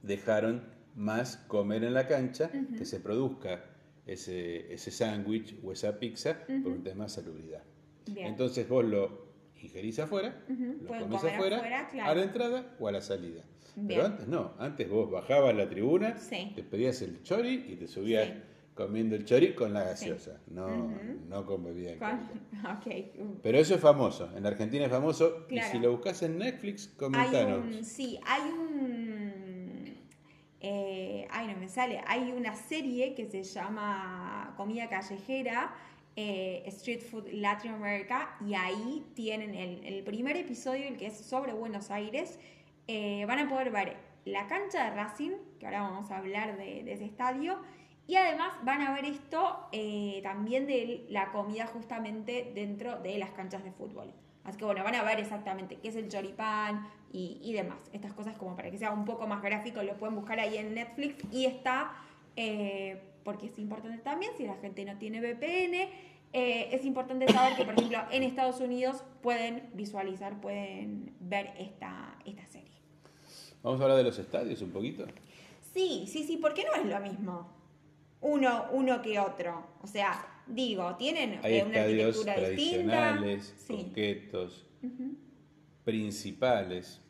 dejaron 0.01 0.63
más 0.95 1.37
comer 1.47 1.83
en 1.83 1.93
la 1.93 2.07
cancha, 2.07 2.51
que 2.77 2.85
se 2.85 2.99
produzca 2.99 3.65
ese, 4.05 4.73
ese 4.73 4.91
sándwich 4.91 5.55
o 5.63 5.71
esa 5.71 5.99
pizza 5.99 6.45
por 6.63 6.71
un 6.71 6.83
tema 6.83 7.05
de 7.05 7.09
salubridad. 7.09 7.63
bien. 8.05 8.27
Entonces 8.27 8.67
vos 8.69 8.85
lo 8.85 9.25
ingerís 9.61 9.99
afuera, 9.99 10.43
lo 10.47 10.87
pueden 10.87 11.09
comer 11.09 11.33
afuera, 11.33 11.57
afuera, 11.57 11.89
claro. 11.91 12.11
a 12.11 12.15
la 12.15 12.23
entrada 12.23 12.75
o 12.79 12.87
a 12.87 12.91
la 12.91 13.01
salida. 13.01 13.43
Bien. 13.75 13.88
Pero 13.88 14.05
antes 14.05 14.27
no, 14.27 14.53
antes 14.59 14.89
vos 14.89 15.09
bajabas 15.11 15.55
la 15.55 15.69
tribuna, 15.69 16.17
Sí. 16.17 16.51
te 16.55 16.63
pedías 16.63 17.01
el 17.01 17.21
chori 17.23 17.65
y 17.69 17.75
te 17.75 17.88
subías 17.88 18.27
Sí. 18.27 18.33
comiendo 18.73 19.15
el 19.15 19.25
chori 19.25 19.53
con 19.53 19.73
la 19.73 19.83
gaseosa, 19.83 20.39
no, 20.47 20.91
no 21.29 21.45
con 21.45 21.63
bebida 21.63 21.97
Con- 21.97 22.07
alcohólica. 22.09 22.79
ok. 23.15 23.21
uh, 23.21 23.39
Pero 23.43 23.57
eso 23.57 23.75
es 23.75 23.81
famoso, 23.81 24.29
en 24.35 24.45
Argentina 24.45 24.85
es 24.85 24.91
famoso, 24.91 25.45
Claro. 25.47 25.67
y 25.67 25.71
si 25.71 25.79
lo 25.79 25.91
buscas 25.91 26.21
en 26.23 26.38
Netflix, 26.38 26.88
Hay 26.89 26.95
comentanos. 26.97 27.65
un, 27.75 27.83
sí, 27.83 28.19
hay 28.25 28.41
un, 28.51 29.95
eh, 30.61 31.27
ay 31.29 31.47
no 31.47 31.57
me 31.59 31.67
sale, 31.67 32.01
hay 32.07 32.31
una 32.31 32.55
serie 32.55 33.13
que 33.13 33.29
se 33.29 33.43
llama 33.43 34.53
Comida 34.57 34.89
Callejera, 34.89 35.73
eh, 36.15 36.63
Street 36.67 37.01
Food 37.01 37.27
Latin 37.33 37.71
America, 37.71 38.38
y 38.45 38.53
ahí 38.55 39.05
tienen 39.15 39.53
el, 39.53 39.83
el 39.85 40.03
primer 40.03 40.38
episodio, 40.38 40.88
el 40.88 40.97
que 40.97 41.07
es 41.07 41.17
sobre 41.17 41.53
Buenos 41.53 41.91
Aires, 41.91 42.39
eh, 42.87 43.25
van 43.27 43.39
a 43.39 43.49
poder 43.49 43.71
ver 43.71 43.97
la 44.25 44.47
cancha 44.47 44.83
de 44.83 44.95
Racing, 44.95 45.31
que 45.59 45.65
ahora 45.65 45.81
vamos 45.81 46.11
a 46.11 46.17
hablar 46.17 46.57
de, 46.57 46.91
ese 46.91 47.05
estadio, 47.05 47.59
y 48.07 48.15
además 48.15 48.53
van 48.63 48.81
a 48.81 48.93
ver 48.93 49.05
esto 49.05 49.67
eh, 49.71 50.19
también 50.23 50.67
de 50.67 51.05
la 51.09 51.31
comida 51.31 51.65
justamente 51.67 52.51
dentro 52.53 52.99
de 52.99 53.17
las 53.17 53.31
canchas 53.31 53.63
de 53.63 53.71
fútbol. 53.71 54.13
Así 54.43 54.59
que 54.59 54.65
bueno, 54.65 54.83
van 54.83 54.93
a 54.93 55.03
ver 55.03 55.19
exactamente 55.19 55.77
qué 55.77 55.87
es 55.87 55.95
el 55.95 56.07
choripán 56.07 56.87
y, 57.11 57.51
demás. 57.53 57.77
Estas 57.93 58.13
cosas 58.13 58.37
como 58.37 58.55
para 58.55 58.69
que 58.69 58.77
sea 58.77 58.91
un 58.91 59.05
poco 59.05 59.25
más 59.25 59.41
gráfico, 59.41 59.81
lo 59.81 59.97
pueden 59.97 60.15
buscar 60.15 60.39
ahí 60.39 60.57
en 60.57 60.75
Netflix 60.75 61.23
y 61.31 61.45
está, 61.45 61.93
eh, 62.35 63.01
porque 63.23 63.47
es 63.47 63.57
importante 63.57 63.97
también, 63.99 64.33
si 64.37 64.45
la 64.45 64.55
gente 64.55 64.85
no 64.85 64.97
tiene 64.97 65.21
VPN, 65.21 65.89
es 66.33 66.85
importante 66.85 67.31
saber 67.31 67.55
que, 67.55 67.63
por 67.63 67.73
ejemplo, 67.73 67.99
en 68.11 68.23
Estados 68.23 68.59
Unidos 68.59 69.05
pueden 69.23 69.69
visualizar, 69.73 70.41
pueden 70.41 71.13
ver 71.21 71.53
esta, 71.57 72.17
esta 72.25 72.45
serie. 72.45 72.64
Vamos 73.65 73.82
a 73.82 73.84
hablar 73.86 73.97
de 73.97 74.04
los 74.04 74.19
estadios 74.19 74.62
un 74.62 74.69
poquito. 74.69 75.06
Sí, 75.73 76.06
sí, 76.08 76.23
sí, 76.23 76.38
porque 76.38 76.63
no 76.63 76.75
es 76.75 76.86
lo 76.86 76.99
mismo 76.99 77.51
uno, 78.21 78.67
uno 78.71 79.01
que 79.01 79.19
otro. 79.19 79.65
O 79.82 79.88
sea, 79.88 80.23
digo, 80.47 80.95
tienen 80.97 81.39
Hay 81.43 81.56
eh, 81.58 81.63
una 81.63 81.78
estadios 81.80 82.15
arquitectura 82.28 82.49
distinta. 82.49 82.86
tradicionales, 82.91 83.54
Sí. 83.58 83.84
coquetos, 83.88 84.65
principales. 85.84 87.01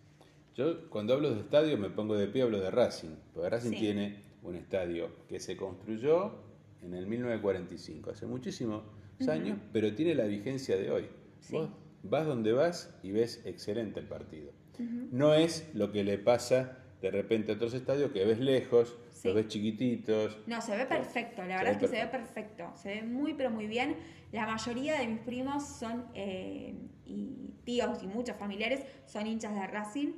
Yo 0.56 0.90
cuando 0.90 1.14
hablo 1.14 1.32
de 1.34 1.42
estadios 1.42 1.78
me 1.80 1.90
pongo 1.90 2.16
de 2.16 2.28
pie, 2.28 2.44
hablo 2.44 2.60
de 2.62 2.72
Racing, 2.72 3.16
porque 3.34 3.50
Racing 3.50 3.72
Sí. 3.72 3.76
tiene 3.78 4.24
un 4.42 4.56
estadio 4.56 5.10
que 5.28 5.40
se 5.42 5.58
construyó 5.58 6.36
en 6.82 6.94
el 6.94 7.06
1945, 7.08 8.12
hace 8.12 8.26
muchísimos 8.28 8.84
años, 9.28 9.60
pero 9.74 9.94
tiene 9.94 10.16
la 10.16 10.24
vigencia 10.26 10.78
de 10.78 10.90
hoy. 10.92 11.10
Sí. 11.40 11.56
Vos 11.58 11.70
vas 12.04 12.26
donde 12.26 12.54
vas 12.54 12.94
y 13.04 13.12
ves 13.12 13.42
excelente 13.46 14.00
el 14.00 14.08
partido. 14.08 14.52
No 14.80 15.34
es 15.34 15.70
lo 15.74 15.92
que 15.92 16.04
le 16.04 16.18
pasa 16.18 16.78
de 17.02 17.12
repente 17.12 17.52
a 17.52 17.56
otros 17.56 17.74
estadios 17.74 18.12
que 18.12 18.26
ves 18.26 18.40
lejos, 18.40 18.96
Sí. 19.12 19.28
los 19.30 19.36
ves 19.36 19.48
chiquititos. 19.48 20.38
No, 20.48 20.62
se 20.62 20.76
ve 20.76 20.86
perfecto, 20.86 21.42
la 21.44 21.58
verdad 21.58 21.66
ve 21.66 21.72
es 21.72 21.78
que 21.78 21.88
se 21.88 21.96
ve 22.04 22.08
perfecto, 22.08 22.72
se 22.76 22.90
ve 22.96 23.02
muy 23.04 23.34
pero 23.34 23.50
muy 23.50 23.68
bien. 23.68 23.96
La 24.32 24.46
mayoría 24.46 25.00
de 25.00 25.08
mis 25.08 25.20
primos 25.20 25.66
son, 25.68 26.06
eh, 26.14 26.76
y 27.06 27.54
tíos 27.64 28.04
y 28.04 28.08
muchos 28.08 28.36
familiares 28.38 28.82
son 29.06 29.26
hinchas 29.28 29.54
de 29.54 29.68
Racing. 29.68 30.14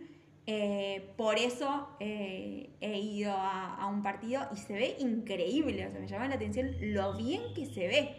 Eh, 0.49 1.13
por 1.17 1.37
eso 1.37 1.89
eh, 1.99 2.69
he 2.79 2.97
ido 2.99 3.33
a, 3.33 3.75
a 3.75 3.87
un 3.87 4.01
partido 4.01 4.47
y 4.53 4.57
se 4.57 4.73
ve 4.73 4.95
increíble, 4.99 5.85
o 5.87 5.91
sea, 5.91 5.99
me 5.99 6.07
llama 6.07 6.27
la 6.29 6.35
atención 6.35 6.71
lo 6.79 7.15
bien 7.15 7.41
que 7.53 7.65
se 7.65 7.87
ve. 7.87 8.15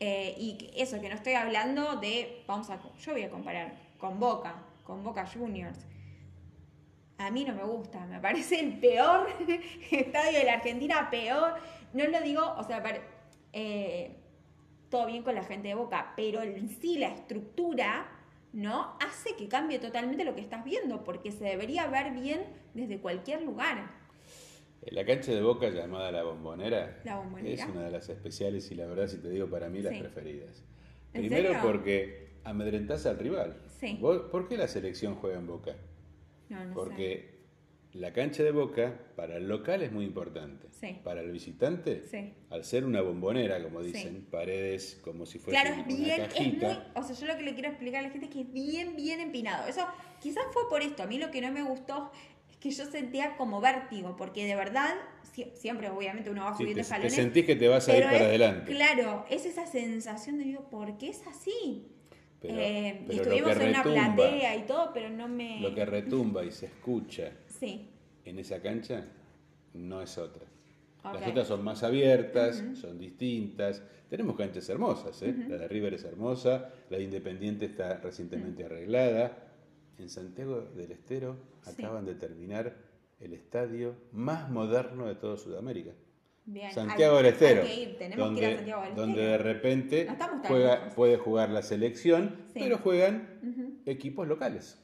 Eh, 0.00 0.34
y 0.38 0.70
eso, 0.76 1.00
que 1.00 1.08
no 1.08 1.14
estoy 1.16 1.34
hablando 1.34 1.96
de, 1.96 2.42
vamos 2.46 2.70
a, 2.70 2.80
yo 3.00 3.12
voy 3.12 3.22
a 3.22 3.30
comparar 3.30 3.76
con 3.98 4.18
Boca, 4.18 4.54
con 4.88 5.04
Boca 5.04 5.26
Juniors. 5.26 5.78
A 7.18 7.30
mí 7.30 7.44
no 7.44 7.54
me 7.54 7.62
gusta, 7.64 8.06
me 8.06 8.18
parece 8.20 8.58
el 8.58 8.80
peor 8.80 9.26
estadio 9.90 10.38
de 10.38 10.44
la 10.46 10.54
Argentina, 10.54 11.08
peor. 11.10 11.54
No 11.92 12.06
lo 12.06 12.20
digo, 12.22 12.54
o 12.56 12.64
sea, 12.64 12.82
para- 12.82 13.02
eh, 13.52 14.16
todo 14.88 15.04
bien 15.06 15.22
con 15.22 15.34
la 15.34 15.42
gente 15.44 15.68
de 15.68 15.74
Boca, 15.74 16.14
pero 16.16 16.40
en 16.42 16.70
sí 16.70 16.96
la 16.96 17.08
estructura, 17.08 18.08
¿no? 18.54 18.96
Hace 19.06 19.36
que 19.36 19.46
cambie 19.46 19.78
totalmente 19.78 20.24
lo 20.24 20.34
que 20.34 20.40
estás 20.40 20.64
viendo, 20.64 21.04
porque 21.04 21.32
se 21.32 21.44
debería 21.44 21.86
ver 21.88 22.12
bien 22.12 22.44
desde 22.72 22.98
cualquier 22.98 23.42
lugar. 23.42 23.90
La 24.90 25.04
cancha 25.04 25.32
de 25.32 25.42
Boca 25.42 25.68
llamada 25.68 26.10
La 26.10 26.22
Bombonera, 26.22 27.00
La 27.04 27.16
Bombonera. 27.18 27.62
es 27.62 27.68
una 27.68 27.82
de 27.82 27.90
las 27.90 28.08
especiales 28.08 28.70
y 28.70 28.74
la 28.74 28.86
verdad, 28.86 29.06
si 29.08 29.18
te 29.18 29.28
digo, 29.28 29.48
para 29.50 29.68
mí 29.68 29.82
las 29.82 29.92
Sí. 29.92 30.00
preferidas. 30.00 30.64
¿En 31.12 31.20
Primero 31.28 31.60
porque 31.62 32.38
amedrentás 32.44 33.04
al 33.04 33.18
rival. 33.18 33.56
Sí. 33.78 33.96
¿Vos- 34.00 34.22
¿Por 34.30 34.48
qué 34.48 34.56
la 34.56 34.68
selección 34.68 35.14
juega 35.16 35.38
en 35.38 35.46
Boca? 35.46 35.76
No, 36.48 36.58
no 36.64 36.68
sé. 36.68 36.74
Porque 36.74 37.38
la 37.92 38.12
cancha 38.12 38.42
de 38.42 38.50
Boca 38.50 38.98
para 39.16 39.36
el 39.36 39.48
local 39.48 39.82
es 39.82 39.92
muy 39.92 40.04
importante. 40.04 40.66
Sí. 40.70 40.98
Para 41.04 41.20
el 41.20 41.30
visitante, 41.30 42.02
Sí. 42.10 42.32
al 42.50 42.64
ser 42.64 42.84
una 42.84 43.00
bombonera, 43.02 43.62
como 43.62 43.80
Sí. 43.82 43.86
dicen, 43.92 44.26
paredes 44.30 45.00
como 45.02 45.26
si 45.26 45.38
fuese 45.38 45.60
Claro, 45.60 45.70
es 45.80 45.86
una 45.86 45.96
bien, 45.96 46.20
es 46.22 46.28
cajita. 46.34 46.66
muy, 46.94 47.02
o 47.02 47.02
sea, 47.06 47.16
yo 47.16 47.26
lo 47.26 47.36
que 47.38 47.42
le 47.44 47.54
quiero 47.54 47.68
explicar 47.70 48.00
a 48.00 48.08
la 48.08 48.10
gente 48.10 48.26
es 48.26 48.32
que 48.32 48.40
es 48.42 48.52
bien, 48.52 48.96
bien 48.96 49.20
empinado. 49.20 49.66
Eso 49.68 49.86
quizás 50.20 50.44
fue 50.52 50.68
por 50.68 50.82
esto. 50.82 51.02
A 51.02 51.06
mí 51.06 51.18
lo 51.18 51.30
que 51.30 51.40
no 51.40 51.50
me 51.52 51.62
gustó 51.62 52.10
es 52.50 52.56
que 52.58 52.70
yo 52.70 52.84
sentía 52.86 53.36
como 53.36 53.60
vértigo, 53.60 54.16
porque 54.16 54.44
de 54.46 54.54
verdad, 54.56 54.94
sie- 55.34 55.52
siempre 55.54 55.88
obviamente 55.90 56.30
uno 56.30 56.44
va 56.44 56.52
subiendo 56.56 56.74
te, 56.74 56.80
te 56.80 56.80
escalones. 56.82 57.14
sentís 57.14 57.44
que 57.46 57.56
te 57.56 57.68
vas 57.68 57.88
a 57.88 57.96
ir 57.96 58.02
para 58.04 58.16
es- 58.16 58.22
adelante. 58.22 58.72
Claro, 58.72 59.24
es 59.30 59.44
esa 59.46 59.66
sensación 59.66 60.38
de 60.38 60.44
digo, 60.44 60.68
¿por 60.68 60.98
qué 60.98 61.08
es 61.10 61.26
así? 61.26 61.86
Pero, 62.40 62.54
Eh, 62.56 63.04
pero 63.06 63.22
estuvimos 63.22 63.50
en 63.56 63.68
una 63.70 63.82
retumba, 63.82 64.14
platea 64.14 64.56
y 64.56 64.62
todo, 64.66 64.90
pero 64.94 65.10
no 65.10 65.28
me... 65.28 65.60
lo 65.60 65.74
que 65.74 65.84
retumba 65.84 66.44
y 66.44 66.52
se 66.52 66.66
escucha 66.66 67.32
Sí, 67.46 67.88
en 68.24 68.38
esa 68.38 68.60
cancha 68.62 69.04
no 69.74 70.00
es 70.02 70.16
otra. 70.18 70.44
Las 71.04 71.26
otras 71.28 71.46
son 71.48 71.64
más 71.64 71.82
abiertas, 71.82 72.62
son 72.80 72.98
distintas. 72.98 73.82
Tenemos 74.10 74.36
canchas 74.36 74.68
hermosas, 74.68 75.20
¿eh? 75.22 75.34
La 75.48 75.56
de 75.56 75.68
River 75.68 75.94
es 75.94 76.04
hermosa, 76.04 76.70
la 76.90 76.98
de 76.98 77.04
Independiente 77.04 77.66
está 77.66 77.98
recientemente 77.98 78.64
arreglada. 78.64 79.32
En 79.98 80.08
Santiago 80.10 80.60
del 80.76 80.92
Estero 80.92 81.36
Sí. 81.62 81.82
acaban 81.82 82.04
de 82.06 82.14
terminar 82.14 82.76
el 83.20 83.32
estadio 83.32 83.94
más 84.12 84.48
moderno 84.50 85.06
de 85.06 85.14
toda 85.16 85.36
Sudamérica. 85.36 85.90
Bien. 86.52 86.72
Santiago 86.72 87.16
Hay- 87.16 87.24
del 87.24 87.32
Estero, 87.32 87.62
hay 87.62 87.68
que 87.68 87.82
ir, 87.82 87.98
tenemos 87.98 88.24
donde, 88.26 88.40
que 88.40 88.46
ir 88.46 88.52
a 88.52 88.56
Santiago 88.56 88.82
del 88.82 88.94
donde 88.94 89.22
de 89.22 89.38
repente 89.38 90.04
No 90.06 90.42
juega- 90.44 90.88
puede 90.90 91.16
jugar 91.16 91.50
la 91.50 91.62
selección, 91.62 92.36
Sí. 92.52 92.60
pero 92.60 92.78
juegan 92.78 93.80
equipos 93.86 94.26
locales 94.26 94.82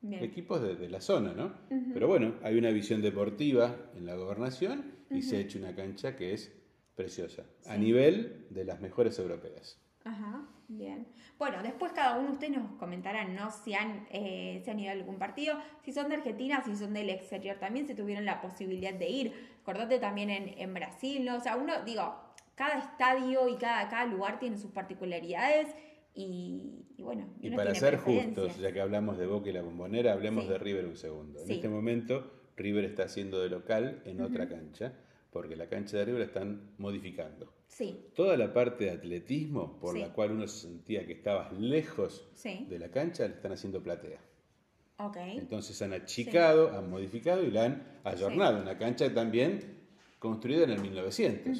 bien. 0.00 0.22
equipos 0.22 0.62
de, 0.62 0.76
de 0.76 0.88
la 0.88 1.00
zona, 1.00 1.32
¿no? 1.34 1.54
Pero 1.92 2.06
bueno, 2.08 2.34
hay 2.42 2.56
una 2.58 2.70
visión 2.70 3.02
deportiva 3.02 3.74
en 3.96 4.06
la 4.06 4.14
gobernación 4.14 4.92
y 5.10 5.22
se 5.22 5.36
ha 5.36 5.40
hecho 5.40 5.58
una 5.58 5.74
cancha 5.74 6.16
que 6.16 6.32
es 6.34 6.52
preciosa, 6.94 7.44
a 7.66 7.76
nivel 7.76 8.46
de 8.50 8.64
las 8.64 8.80
mejores 8.80 9.18
europeas. 9.18 9.78
Ajá, 10.04 10.46
bien. 10.68 11.06
Bueno, 11.38 11.62
después 11.62 11.92
cada 11.92 12.18
uno 12.18 12.28
de 12.28 12.32
ustedes 12.34 12.56
nos 12.56 12.72
comentarán, 12.78 13.34
¿no? 13.36 13.50
Si 13.50 13.74
han, 13.74 14.06
eh, 14.10 14.60
si 14.64 14.70
han 14.70 14.80
ido 14.80 14.90
a 14.90 14.92
algún 14.94 15.18
partido, 15.18 15.56
si 15.84 15.92
son 15.92 16.08
de 16.08 16.14
Argentina, 16.16 16.62
si 16.64 16.74
son 16.76 16.94
del 16.94 17.10
exterior 17.10 17.58
también, 17.58 17.86
si 17.86 17.94
tuvieron 17.94 18.24
la 18.24 18.40
posibilidad 18.40 18.94
de 18.94 19.08
ir. 19.08 19.32
Acordate 19.68 19.98
también 19.98 20.30
en, 20.30 20.58
en 20.58 20.72
Brasil, 20.72 21.26
¿no? 21.26 21.36
O 21.36 21.40
sea, 21.40 21.56
uno, 21.56 21.84
digo, 21.84 22.14
cada 22.54 22.78
estadio 22.78 23.50
y 23.50 23.56
cada, 23.56 23.86
cada 23.90 24.06
lugar 24.06 24.38
tiene 24.38 24.56
sus 24.56 24.70
particularidades 24.70 25.68
y, 26.14 26.86
bueno. 26.96 27.28
Y 27.42 27.50
para 27.50 27.74
ser 27.74 27.98
justos, 27.98 28.56
ya 28.56 28.72
que 28.72 28.80
hablamos 28.80 29.18
de 29.18 29.26
Boca 29.26 29.50
y 29.50 29.52
la 29.52 29.60
bombonera, 29.60 30.14
hablemos 30.14 30.48
de 30.48 30.56
River 30.56 30.86
un 30.86 30.96
segundo. 30.96 31.42
En 31.42 31.50
este 31.50 31.68
momento, 31.68 32.32
River 32.56 32.86
está 32.86 33.02
haciendo 33.02 33.40
de 33.40 33.50
local 33.50 34.00
en 34.06 34.22
otra 34.22 34.48
cancha, 34.48 34.94
porque 35.30 35.54
la 35.54 35.68
cancha 35.68 35.98
de 35.98 36.06
River 36.06 36.20
la 36.20 36.26
están 36.26 36.72
modificando. 36.78 37.52
Sí. 37.66 38.06
Toda 38.16 38.38
la 38.38 38.54
parte 38.54 38.86
de 38.86 38.92
atletismo, 38.92 39.78
por 39.78 39.98
la 39.98 40.14
cual 40.14 40.30
uno 40.32 40.48
se 40.48 40.66
sentía 40.66 41.06
que 41.06 41.12
estabas 41.12 41.52
lejos 41.52 42.26
de 42.42 42.78
la 42.78 42.90
cancha, 42.90 43.28
la 43.28 43.34
están 43.34 43.52
haciendo 43.52 43.82
platea. 43.82 44.18
Okay. 44.98 45.38
Entonces 45.38 45.80
han 45.80 45.92
achicado, 45.92 46.76
han 46.76 46.90
modificado 46.90 47.44
y 47.44 47.50
la 47.50 47.64
han 47.66 47.82
ayornado. 48.04 48.60
Una 48.60 48.76
cancha 48.76 49.12
también 49.14 49.78
construida 50.18 50.64
en 50.64 50.70
el 50.70 50.80
1900. 50.80 51.56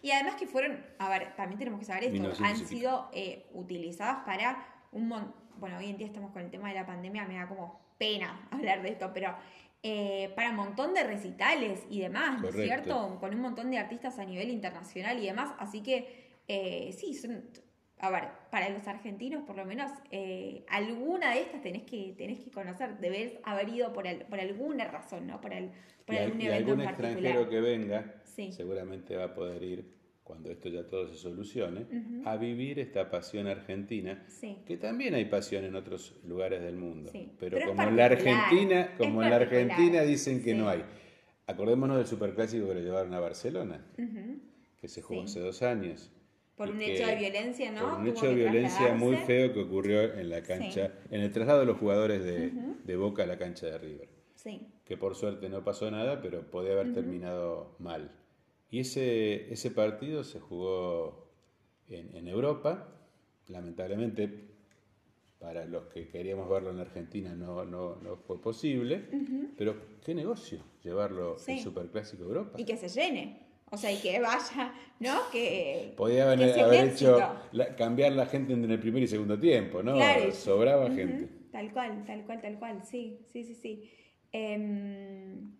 Y 0.00 0.10
además 0.12 0.36
que 0.36 0.46
fueron, 0.46 0.82
a 0.98 1.08
ver, 1.10 1.34
también 1.36 1.58
tenemos 1.58 1.80
que 1.80 1.86
saber 1.86 2.04
esto, 2.04 2.44
han 2.44 2.56
sido 2.56 3.10
eh, 3.12 3.46
utilizadas 3.52 4.24
para 4.24 4.66
un 4.92 5.08
montón, 5.08 5.34
bueno, 5.58 5.78
hoy 5.78 5.90
en 5.90 5.98
día 5.98 6.06
estamos 6.06 6.30
con 6.32 6.42
el 6.42 6.50
tema 6.50 6.68
de 6.68 6.76
la 6.76 6.86
pandemia, 6.86 7.26
me 7.26 7.34
da 7.34 7.48
como 7.48 7.80
pena 7.98 8.46
hablar 8.50 8.82
de 8.82 8.90
esto, 8.90 9.10
pero 9.12 9.34
eh, 9.82 10.32
para 10.34 10.50
un 10.50 10.56
montón 10.56 10.94
de 10.94 11.04
recitales 11.04 11.84
y 11.90 12.00
demás, 12.00 12.40
¿no 12.40 12.48
es 12.48 12.54
cierto? 12.54 13.18
Con 13.20 13.34
un 13.34 13.40
montón 13.40 13.70
de 13.70 13.78
artistas 13.78 14.18
a 14.18 14.24
nivel 14.24 14.50
internacional 14.50 15.18
y 15.18 15.26
demás, 15.26 15.52
así 15.58 15.82
que 15.82 16.40
eh, 16.48 16.94
sí, 16.96 17.14
son, 17.14 17.44
a 18.00 18.10
ver, 18.10 18.24
para 18.50 18.68
los 18.70 18.86
argentinos 18.86 19.42
por 19.44 19.56
lo 19.56 19.64
menos 19.64 19.90
eh, 20.10 20.64
alguna 20.68 21.34
de 21.34 21.42
estas 21.42 21.62
tenés 21.62 21.82
que, 21.82 22.14
tenés 22.16 22.40
que 22.40 22.50
conocer, 22.50 22.98
debes 22.98 23.34
haber 23.44 23.68
ido 23.68 23.92
por, 23.92 24.04
por 24.26 24.40
alguna 24.40 24.84
razón, 24.84 25.26
¿no? 25.26 25.40
Por, 25.40 25.52
el, 25.52 25.70
por 26.06 26.16
algún 26.16 26.40
evento 26.40 26.70
algún 26.72 26.84
extranjero 26.86 27.48
que 27.48 27.60
venga 27.60 28.14
seguramente 28.50 29.16
va 29.16 29.24
a 29.24 29.34
poder 29.34 29.62
ir 29.62 29.98
cuando 30.28 30.50
esto 30.50 30.68
ya 30.68 30.86
todo 30.86 31.08
se 31.08 31.14
solucione, 31.14 31.86
a 32.26 32.36
vivir 32.36 32.78
esta 32.78 33.10
pasión 33.10 33.46
argentina, 33.46 34.26
que 34.66 34.76
también 34.76 35.14
hay 35.14 35.24
pasión 35.24 35.64
en 35.64 35.74
otros 35.74 36.20
lugares 36.22 36.60
del 36.60 36.76
mundo, 36.76 37.10
pero, 37.40 37.58
como 37.66 37.82
en 37.82 37.96
la 37.96 38.04
Argentina, 38.04 38.94
como 38.98 39.22
en 39.22 39.30
la 39.30 39.36
Argentina 39.36 40.02
dicen 40.02 40.44
que 40.44 40.54
no 40.54 40.68
hay. 40.68 40.84
Acordémonos 41.46 41.96
del 41.96 42.06
superclásico 42.06 42.68
que 42.68 42.74
le 42.74 42.82
llevaron 42.82 43.14
a 43.14 43.20
Barcelona, 43.20 43.86
que 44.78 44.88
se 44.88 45.00
jugó 45.00 45.22
hace 45.22 45.40
dos 45.40 45.62
años. 45.62 46.12
Por 46.58 46.70
un 46.70 46.82
hecho 46.82 47.06
de 47.06 47.14
violencia, 47.14 47.70
¿no? 47.70 47.82
Por 47.82 48.00
un 48.00 48.08
hecho 48.08 48.26
de 48.26 48.34
violencia 48.34 48.92
muy 48.92 49.16
feo 49.18 49.52
que 49.52 49.60
ocurrió 49.60 50.02
en 50.02 50.28
la 50.28 50.42
cancha, 50.42 50.92
en 51.08 51.20
el 51.20 51.30
traslado 51.30 51.60
de 51.60 51.66
los 51.66 51.78
jugadores 51.78 52.24
de, 52.24 52.96
Boca 52.96 53.22
a 53.22 53.26
la 53.26 53.38
cancha 53.38 53.66
de 53.66 53.78
River. 53.78 54.08
Sí. 54.34 54.66
Que 54.84 54.96
por 54.96 55.14
suerte 55.14 55.48
no 55.48 55.62
pasó 55.62 55.88
nada, 55.88 56.20
pero 56.20 56.50
podía 56.50 56.72
haber 56.72 56.92
terminado 56.92 57.76
mal. 57.78 58.10
Y 58.70 58.80
ese, 58.80 59.52
ese 59.52 59.70
partido 59.70 60.24
se 60.24 60.40
jugó 60.40 61.28
en, 61.88 62.26
Europa, 62.26 62.88
lamentablemente 63.46 64.48
para 65.38 65.64
los 65.64 65.84
que 65.84 66.08
queríamos 66.08 66.50
verlo 66.50 66.70
en 66.70 66.80
Argentina 66.80 67.36
no, 67.36 67.64
no, 67.64 67.96
no 68.02 68.16
fue 68.16 68.40
posible, 68.40 69.04
pero 69.56 69.76
qué 70.04 70.12
negocio 70.12 70.58
llevarlo 70.82 71.36
el 71.46 71.60
Superclásico 71.60 72.24
a 72.24 72.26
Europa. 72.26 72.60
Y 72.60 72.64
que 72.64 72.76
se 72.76 72.88
llene. 72.88 73.47
O 73.70 73.76
sea, 73.76 73.92
y 73.92 73.98
que 73.98 74.18
vaya, 74.20 74.72
¿no? 75.00 75.30
Que. 75.30 75.92
Podía 75.96 76.30
haber, 76.30 76.88
hecho 76.88 77.18
cambiar 77.76 78.12
la 78.12 78.26
gente 78.26 78.52
entre 78.52 78.74
el 78.74 78.80
primer 78.80 79.02
y 79.02 79.08
segundo 79.08 79.38
tiempo, 79.38 79.82
¿no? 79.82 79.96
Sobraba 80.32 80.90
gente. 80.90 81.28
Tal 81.52 81.72
cual, 81.72 82.04
tal 82.06 82.24
cual, 82.24 82.40
tal 82.40 82.58
cual. 82.58 82.82
Sí, 82.84 83.20
sí, 83.32 83.44
sí, 83.44 83.54
sí. 83.54 83.90
Em, 84.32 85.52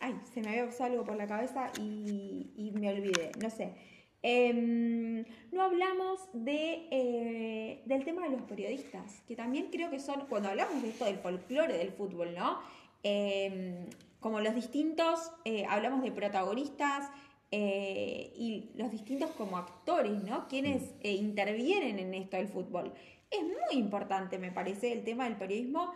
ay, 0.00 0.14
se 0.32 0.40
me 0.40 0.48
había 0.48 0.66
pasado 0.66 0.92
algo 0.92 1.04
por 1.04 1.16
la 1.16 1.26
cabeza 1.26 1.70
y, 1.78 2.72
me 2.74 2.88
olvidé, 2.88 3.32
no 3.40 3.50
sé. 3.50 3.74
Em, 4.22 5.24
no 5.52 5.62
hablamos 5.62 6.20
de, 6.32 6.88
eh, 6.90 7.82
del 7.84 8.04
tema 8.04 8.22
de 8.22 8.30
los 8.30 8.42
periodistas, 8.42 9.22
que 9.28 9.36
también 9.36 9.68
creo 9.70 9.90
que 9.90 10.00
son, 10.00 10.26
cuando 10.28 10.48
hablamos 10.48 10.82
de 10.82 10.88
esto 10.88 11.04
del 11.04 11.18
folclore 11.18 11.76
del 11.76 11.92
fútbol, 11.92 12.34
¿no? 12.34 12.60
Em, 13.02 13.86
como 14.20 14.40
los 14.40 14.54
distintos, 14.54 15.30
eh, 15.44 15.66
hablamos 15.68 16.02
de 16.02 16.10
protagonistas, 16.10 17.10
eh, 17.50 18.32
y 18.36 18.72
los 18.74 18.90
distintos 18.90 19.30
como 19.32 19.58
actores, 19.58 20.22
¿no? 20.24 20.48
Quienes 20.48 20.82
mm. 20.82 20.96
eh, 21.02 21.12
intervienen 21.12 21.98
en 21.98 22.14
esto 22.14 22.36
del 22.36 22.48
fútbol. 22.48 22.92
Es 23.30 23.42
muy 23.42 23.80
importante, 23.80 24.38
me 24.38 24.50
parece, 24.50 24.92
el 24.92 25.04
tema 25.04 25.24
del 25.24 25.36
periodismo, 25.36 25.92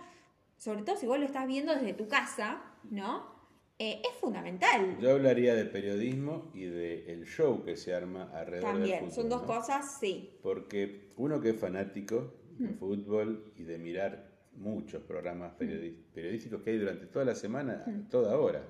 sobre 0.57 0.83
todo 0.83 0.97
si 0.97 1.07
vos 1.07 1.19
lo 1.19 1.25
estás 1.25 1.47
viendo 1.47 1.75
desde 1.75 1.95
tu 1.95 2.09
casa, 2.09 2.63
¿no? 2.91 3.39
Eh, 3.79 4.03
es 4.03 4.21
fundamental. 4.21 4.99
Yo 5.01 5.13
hablaría 5.13 5.55
de 5.55 5.65
periodismo 5.65 6.51
y 6.53 6.65
del 6.65 7.25
show 7.27 7.65
que 7.65 7.77
se 7.77 7.95
arma 7.95 8.31
alrededor 8.35 8.73
También, 8.73 9.01
del 9.01 9.11
fútbol. 9.11 9.15
son 9.15 9.29
dos 9.29 9.43
cosas, 9.43 9.99
sí. 10.01 10.39
Porque 10.43 11.13
uno 11.17 11.41
que 11.41 11.51
es 11.51 11.57
fanático 11.57 12.35
de 12.59 12.69
mm. 12.69 12.79
fútbol 12.79 13.53
y 13.57 13.63
de 13.63 13.79
mirar 13.79 14.31
muchos 14.53 15.03
programas 15.03 15.53
mm. 15.55 16.13
periodísticos 16.13 16.63
que 16.63 16.71
hay 16.71 16.79
durante 16.79 17.07
toda 17.07 17.25
la 17.25 17.35
semana, 17.35 17.85
toda 18.11 18.39
hora 18.39 18.65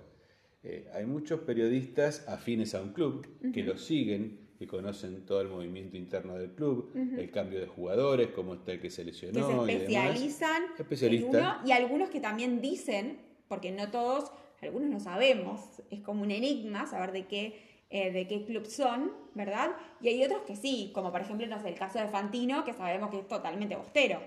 eh, 0.63 0.89
hay 0.93 1.07
muchos 1.07 1.41
periodistas 1.41 2.27
afines 2.29 2.75
a 2.75 2.83
un 2.83 2.93
club 2.93 3.27
que 3.53 3.63
lo 3.63 3.79
siguen, 3.79 4.49
que 4.59 4.67
conocen 4.67 5.25
todo 5.25 5.41
el 5.41 5.49
movimiento 5.49 5.97
interno 5.97 6.37
del 6.37 6.51
club, 6.53 6.93
el 6.95 7.31
cambio 7.31 7.61
de 7.61 7.67
jugadores, 7.67 8.29
cómo 8.35 8.55
está 8.55 8.73
el 8.73 8.81
que 8.81 8.91
se 8.91 9.05
lesionó. 9.05 9.35
Que 9.35 9.47
se 9.47 9.53
especializan 9.53 10.73
y, 11.13 11.23
uno, 11.23 11.57
y 11.65 11.73
algunos 11.73 12.11
que 12.11 12.21
también 12.21 12.61
dicen, 12.61 13.19
porque 13.47 13.71
no 13.71 13.91
todos, 13.91 14.33
algunos 14.61 14.91
no 14.91 15.01
sabemos, 15.01 15.83
es 15.91 16.01
como 16.01 16.23
un 16.23 16.33
enigma 16.33 16.87
saber 16.87 17.13
de 17.13 17.27
qué 17.27 17.69
eh, 17.91 18.13
de 18.13 18.27
qué 18.27 18.45
club 18.45 18.67
son, 18.67 19.13
¿verdad? 19.35 19.71
Y 20.03 20.09
hay 20.09 20.23
otros 20.23 20.43
que 20.43 20.57
sí, 20.57 20.91
como 20.95 21.11
por 21.11 21.23
ejemplo, 21.23 21.47
no 21.47 21.59
sé, 21.59 21.71
el 21.71 21.75
caso 21.75 21.99
de 21.99 22.09
Fantino, 22.09 22.63
que 22.63 22.75
sabemos 22.75 23.09
que 23.09 23.21
es 23.21 23.29
totalmente 23.29 23.77
bostero 23.77 24.21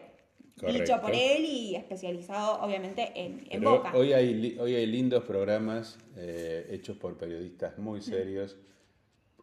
dicho 0.55 1.01
por 1.01 1.13
él 1.13 1.45
y 1.45 1.75
especializado 1.75 2.61
obviamente 2.61 3.11
en, 3.15 3.45
en 3.49 3.63
Boca. 3.63 3.91
Hoy 3.95 4.13
hay, 4.13 4.57
hoy 4.59 4.75
hay 4.75 4.85
lindos 4.85 5.23
programas 5.23 5.97
eh, 6.17 6.67
hechos 6.69 6.97
por 6.97 7.17
periodistas 7.17 7.77
muy 7.77 8.01
serios, 8.01 8.57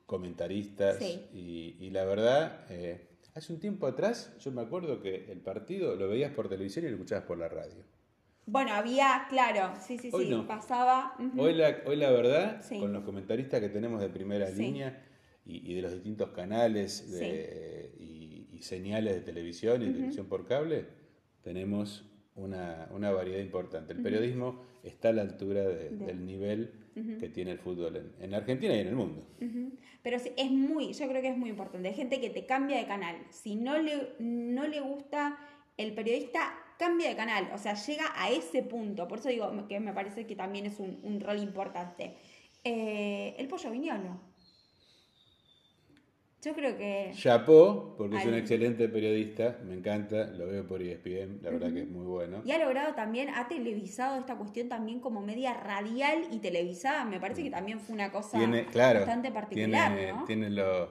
comentaristas 0.06 1.00
y, 1.02 1.90
la 1.90 2.04
verdad, 2.04 2.66
eh, 2.70 3.08
hace 3.34 3.52
un 3.52 3.60
tiempo 3.60 3.86
atrás 3.86 4.36
yo 4.40 4.50
me 4.52 4.62
acuerdo 4.62 5.00
que 5.00 5.30
el 5.30 5.40
partido 5.40 5.96
lo 5.96 6.08
veías 6.08 6.32
por 6.32 6.48
televisión 6.48 6.84
y 6.84 6.88
lo 6.88 6.94
escuchabas 6.94 7.24
por 7.24 7.38
la 7.38 7.48
radio. 7.48 7.84
Bueno, 8.46 8.72
había, 8.72 9.26
claro, 9.28 9.74
sí, 9.78 9.98
sí, 9.98 10.10
sí, 10.10 10.44
pasaba. 10.46 11.14
hoy, 11.36 11.52
la, 11.52 11.82
hoy 11.84 11.96
la 11.96 12.10
verdad, 12.10 12.64
con 12.66 12.94
los 12.94 13.04
comentaristas 13.04 13.60
que 13.60 13.68
tenemos 13.68 14.00
de 14.00 14.08
primera 14.08 14.48
línea 14.48 15.04
y, 15.44 15.74
de 15.74 15.82
los 15.82 15.92
distintos 15.92 16.30
canales 16.30 17.06
y, 17.98 18.58
señales 18.60 19.14
de 19.14 19.20
televisión 19.20 19.82
y 19.82 19.92
televisión 19.92 20.26
por 20.26 20.44
cable, 20.44 20.86
tenemos 21.48 22.04
una, 22.36 23.10
variedad 23.10 23.40
importante. 23.40 23.94
El 23.94 24.02
periodismo 24.02 24.60
está 24.82 25.08
a 25.08 25.12
la 25.12 25.22
altura 25.22 25.66
del 25.66 26.26
nivel 26.26 26.74
que 27.18 27.30
tiene 27.30 27.52
el 27.52 27.58
fútbol 27.58 28.12
en, 28.20 28.34
Argentina 28.34 28.74
y 28.74 28.80
en 28.80 28.88
el 28.88 28.94
mundo. 28.94 29.26
Pero 30.02 30.18
es 30.18 30.50
muy, 30.50 30.92
yo 30.92 31.08
creo 31.08 31.22
que 31.22 31.30
es 31.30 31.38
muy 31.38 31.48
importante. 31.48 31.88
Hay 31.88 31.94
gente 31.94 32.20
que 32.20 32.28
te 32.28 32.44
cambia 32.44 32.76
de 32.76 32.86
canal. 32.86 33.16
Si 33.30 33.56
no 33.56 33.78
le, 33.78 34.12
no 34.18 34.66
le 34.66 34.80
gusta 34.80 35.38
el 35.78 35.94
periodista, 35.94 36.52
cambia 36.78 37.08
de 37.08 37.16
canal. 37.16 37.48
O 37.54 37.58
sea, 37.58 37.72
llega 37.72 38.12
a 38.14 38.30
ese 38.30 38.62
punto. 38.62 39.08
Por 39.08 39.20
eso 39.20 39.30
digo 39.30 39.66
que 39.66 39.80
me 39.80 39.94
parece 39.94 40.26
que 40.26 40.36
también 40.36 40.66
es 40.66 40.78
un, 40.78 41.20
rol 41.20 41.38
importante. 41.38 42.14
Eh, 42.62 43.36
el 43.38 43.48
pollo 43.48 43.70
viñolo. 43.70 44.20
Yo 46.40 46.54
creo 46.54 46.76
que... 46.76 47.10
Chapó, 47.14 47.94
porque 47.98 48.16
es 48.16 48.24
un 48.24 48.34
excelente 48.34 48.88
periodista, 48.88 49.58
me 49.66 49.74
encanta, 49.74 50.28
lo 50.28 50.46
veo 50.46 50.64
por 50.66 50.80
ESPN, 50.80 51.40
la 51.42 51.50
verdad 51.50 51.72
que 51.72 51.82
es 51.82 51.88
muy 51.88 52.06
bueno. 52.06 52.42
Y 52.44 52.52
ha 52.52 52.58
logrado 52.58 52.94
también, 52.94 53.28
ha 53.30 53.48
televisado 53.48 54.20
esta 54.20 54.36
cuestión 54.36 54.68
también 54.68 55.00
como 55.00 55.20
media 55.20 55.54
radial 55.54 56.28
y 56.30 56.38
televisada, 56.38 57.04
me 57.04 57.18
parece 57.18 57.42
que 57.42 57.50
también 57.50 57.80
fue 57.80 57.94
una 57.94 58.12
cosa 58.12 58.38
bastante 58.38 59.32
particular. 59.32 59.96
Tiene, 59.96 60.12
¿no? 60.12 60.24
tiene 60.26 60.50
lo, 60.50 60.90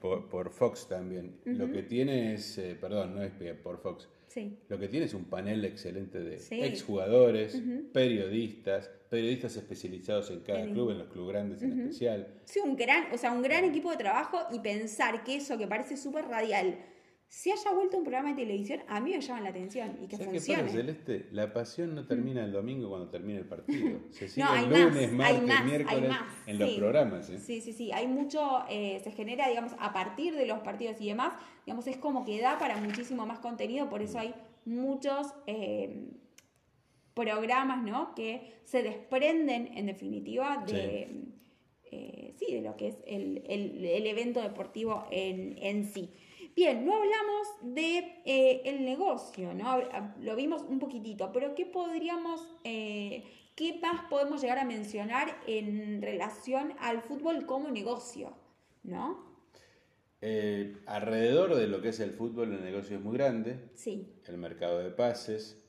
por, 0.00 0.50
Fox 0.50 0.86
también. 0.86 1.38
Lo 1.44 1.70
que 1.72 1.82
tiene 1.82 2.34
es, 2.34 2.58
eh, 2.58 2.76
perdón, 2.78 3.14
no 3.14 3.22
es 3.22 3.32
por 3.62 3.78
Fox, 3.78 4.08
lo 4.68 4.78
que 4.78 4.88
tiene 4.88 5.06
es 5.06 5.14
un 5.14 5.24
panel 5.24 5.64
excelente 5.64 6.20
de 6.20 6.36
exjugadores, 6.66 7.60
periodistas, 7.92 8.90
periodistas 9.08 9.56
especializados 9.56 10.30
en 10.30 10.40
cada 10.40 10.64
club, 10.64 10.90
en 10.90 10.98
los 10.98 11.08
clubes 11.08 11.34
grandes 11.34 11.62
en 11.62 11.80
especial. 11.80 12.26
Sí, 12.44 12.60
un 12.60 12.76
gran, 12.76 13.12
o 13.12 13.18
sea, 13.18 13.32
un 13.32 13.42
gran 13.42 13.64
equipo 13.64 13.90
de 13.90 13.96
trabajo 13.96 14.38
y 14.52 14.58
pensar 14.60 15.24
que 15.24 15.36
eso 15.36 15.58
que 15.58 15.66
parece 15.66 15.96
súper 15.96 16.26
radial 16.26 16.78
si 17.34 17.50
haya 17.50 17.72
vuelto 17.72 17.96
un 17.96 18.04
programa 18.04 18.28
de 18.28 18.36
televisión, 18.36 18.80
a 18.86 19.00
mí 19.00 19.10
me 19.10 19.20
llama 19.20 19.40
la 19.40 19.48
atención 19.48 19.98
y 20.00 20.06
que 20.06 20.16
funcione. 20.16 20.62
Qué 20.62 20.66
pasa, 20.68 20.76
Celeste? 20.76 21.26
La 21.32 21.52
pasión 21.52 21.92
no 21.92 22.06
termina 22.06 22.44
el 22.44 22.52
domingo 22.52 22.88
cuando 22.88 23.10
termina 23.10 23.40
el 23.40 23.44
partido. 23.44 23.98
Se 24.10 24.28
sigue 24.28 24.46
el 24.56 24.70
lunes, 24.70 25.12
martes, 25.12 25.64
miércoles 25.64 26.12
en 26.46 26.58
los 26.60 26.70
programas. 26.74 27.28
¿eh? 27.30 27.40
Sí, 27.40 27.60
sí, 27.60 27.72
sí. 27.72 27.90
Hay 27.90 28.06
mucho, 28.06 28.64
eh, 28.70 29.00
se 29.02 29.10
genera, 29.10 29.48
digamos, 29.48 29.72
a 29.80 29.92
partir 29.92 30.36
de 30.36 30.46
los 30.46 30.60
partidos 30.60 31.00
y 31.00 31.08
demás, 31.08 31.34
digamos, 31.66 31.88
es 31.88 31.96
como 31.96 32.24
que 32.24 32.40
da 32.40 32.56
para 32.60 32.76
muchísimo 32.76 33.26
más 33.26 33.40
contenido, 33.40 33.90
por 33.90 34.00
eso 34.00 34.20
hay 34.20 34.32
muchos 34.64 35.26
eh, 35.48 36.12
programas, 37.14 37.82
¿no? 37.82 38.14
Que 38.14 38.60
se 38.62 38.84
desprenden, 38.84 39.76
en 39.76 39.86
definitiva, 39.86 40.64
de... 40.64 41.32
Sí. 42.36 42.52
de 42.52 42.60
lo 42.62 42.76
que 42.76 42.88
es 42.88 42.96
el, 43.06 43.44
el, 43.46 44.06
evento 44.08 44.42
deportivo 44.42 45.06
en, 45.12 45.56
en 45.58 45.84
sí. 45.84 46.10
Bien, 46.54 46.84
no 46.84 46.94
hablamos 46.94 47.48
de 47.62 48.22
eh, 48.24 48.62
el 48.64 48.84
negocio, 48.84 49.54
¿no? 49.54 49.80
Lo 50.20 50.36
vimos 50.36 50.62
un 50.62 50.78
poquitito, 50.78 51.32
pero 51.32 51.54
¿qué 51.54 51.66
podríamos, 51.66 52.46
eh, 52.62 53.24
qué 53.56 53.80
más 53.80 54.08
podemos 54.08 54.40
llegar 54.40 54.58
a 54.58 54.64
mencionar 54.64 55.36
en 55.46 56.00
relación 56.00 56.74
al 56.78 57.02
fútbol 57.02 57.46
como 57.46 57.70
negocio, 57.70 58.36
¿no? 58.84 59.34
Eh, 60.20 60.76
alrededor 60.86 61.56
de 61.56 61.66
lo 61.66 61.82
que 61.82 61.88
es 61.88 62.00
el 62.00 62.12
fútbol, 62.12 62.54
el 62.54 62.64
negocio 62.64 62.96
es 62.96 63.02
muy 63.02 63.14
grande. 63.14 63.70
Sí. 63.74 64.14
El 64.26 64.38
mercado 64.38 64.78
de 64.78 64.90
pases, 64.90 65.63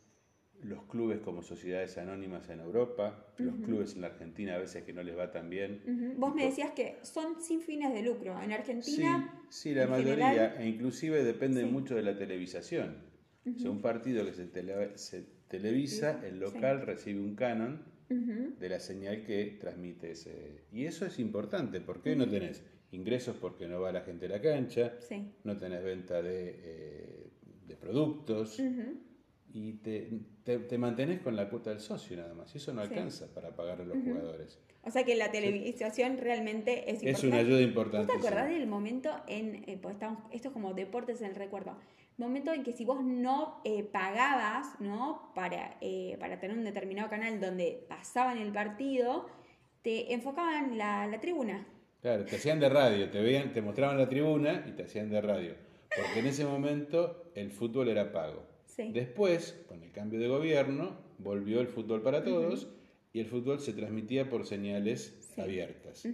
los 0.67 0.83
clubes 0.85 1.19
como 1.19 1.41
sociedades 1.41 1.97
anónimas 1.97 2.49
en 2.49 2.59
Europa, 2.59 3.27
los 3.37 3.55
clubes 3.57 3.95
en 3.95 4.01
la 4.01 4.07
Argentina 4.07 4.55
a 4.55 4.59
veces 4.59 4.83
que 4.83 4.93
no 4.93 5.03
les 5.03 5.17
va 5.17 5.31
tan 5.31 5.49
bien. 5.49 6.15
Vos 6.17 6.33
me 6.33 6.45
decías 6.45 6.71
que 6.71 6.97
son 7.03 7.41
sin 7.41 7.61
fines 7.61 7.93
de 7.93 8.01
lucro. 8.01 8.41
En 8.41 8.51
Argentina. 8.51 9.43
Sí, 9.49 9.69
sí 9.69 9.75
la 9.75 9.87
mayoría, 9.87 10.59
e 10.59 10.67
inclusive 10.67 11.23
depende 11.23 11.65
mucho 11.65 11.95
de 11.95 12.03
la 12.03 12.17
televisación. 12.17 12.97
O 13.45 13.59
sea, 13.59 13.69
un 13.69 13.81
partido 13.81 14.25
que 14.25 14.33
se, 14.33 14.49
se 14.97 15.21
televisa, 15.47 16.19
el 16.25 16.39
local 16.39 16.81
recibe 16.81 17.21
un 17.21 17.35
canon 17.35 17.83
de 18.09 18.69
la 18.69 18.79
señal 18.79 19.23
que 19.23 19.57
transmite 19.59 20.11
ese. 20.11 20.65
Y 20.71 20.85
eso 20.85 21.05
es 21.05 21.19
importante, 21.19 21.79
porque 21.81 22.11
hoy 22.11 22.15
no 22.15 22.27
tenés 22.27 22.63
ingresos 22.91 23.35
porque 23.35 23.67
no 23.67 23.81
va 23.81 23.91
la 23.91 24.01
gente 24.01 24.25
a 24.25 24.29
la 24.29 24.41
cancha, 24.41 24.93
no 25.43 25.57
tenés 25.57 25.83
venta 25.83 26.21
de, 26.21 26.59
eh, 26.63 27.29
de 27.67 27.75
productos 27.75 28.59
y 29.55 29.71
te, 29.75 30.09
te, 30.43 30.77
mantenés 30.77 31.21
con 31.21 31.33
la 31.33 31.49
cuota 31.49 31.69
del 31.69 31.79
socio 31.79 32.17
nada 32.17 32.33
más. 32.33 32.53
Y 32.53 32.57
eso 32.57 32.73
no 32.73 32.81
alcanza 32.81 33.33
para 33.33 33.55
pagar 33.55 33.79
a 33.79 33.85
los 33.85 33.97
jugadores. 33.97 34.59
O 34.83 34.91
sea 34.91 35.05
que 35.05 35.15
la 35.15 35.31
televisación 35.31 36.17
realmente 36.17 36.91
es 36.91 36.95
importante. 36.95 37.11
Es 37.11 37.23
una 37.23 37.37
ayuda 37.37 37.61
importante. 37.61 38.11
¿Vos 38.11 38.21
te 38.21 38.27
acordás 38.27 38.49
del 38.49 38.67
momento 38.67 39.15
en, 39.29 39.63
eh, 39.65 39.79
pues 39.81 39.93
estamos, 39.93 40.19
esto 40.33 40.49
es 40.49 40.53
como 40.53 40.73
deportes 40.73 41.21
en 41.21 41.27
el 41.27 41.35
recuerdo, 41.35 41.77
momento 42.17 42.51
en 42.51 42.63
que 42.63 42.73
si 42.73 42.83
vos 42.83 43.01
no 43.01 43.61
eh, 43.63 43.83
pagabas, 43.83 44.77
¿no? 44.81 45.31
Para, 45.33 45.77
eh, 45.79 46.17
para 46.19 46.37
tener 46.37 46.57
un 46.57 46.65
determinado 46.65 47.09
canal 47.09 47.39
donde 47.39 47.85
pasaban 47.87 48.39
el 48.39 48.51
partido, 48.51 49.25
te 49.83 50.13
enfocaban 50.13 50.77
la, 50.77 51.07
la 51.07 51.21
tribuna. 51.21 51.65
Claro, 52.01 52.25
te 52.25 52.35
hacían 52.35 52.59
de 52.59 52.67
radio, 52.67 53.09
te 53.09 53.21
veían, 53.21 53.53
te 53.53 53.61
mostraban 53.61 53.97
la 53.97 54.09
tribuna 54.09 54.65
y 54.67 54.73
te 54.73 54.83
hacían 54.83 55.09
de 55.09 55.21
radio. 55.21 55.55
Porque 55.95 56.19
en 56.19 56.25
ese 56.25 56.43
momento 56.43 57.31
el 57.35 57.51
fútbol 57.51 57.87
era 57.87 58.11
pago. 58.11 58.54
Después, 58.77 59.63
con 59.67 59.83
el 59.83 59.91
cambio 59.91 60.19
de 60.19 60.27
gobierno, 60.27 60.97
volvió 61.17 61.61
el 61.61 61.67
fútbol 61.67 62.01
para 62.01 62.23
todos 62.23 62.69
y 63.13 63.19
el 63.19 63.27
fútbol 63.27 63.59
se 63.59 63.73
transmitía 63.73 64.29
por 64.29 64.45
señales 64.45 65.33
abiertas. 65.37 66.07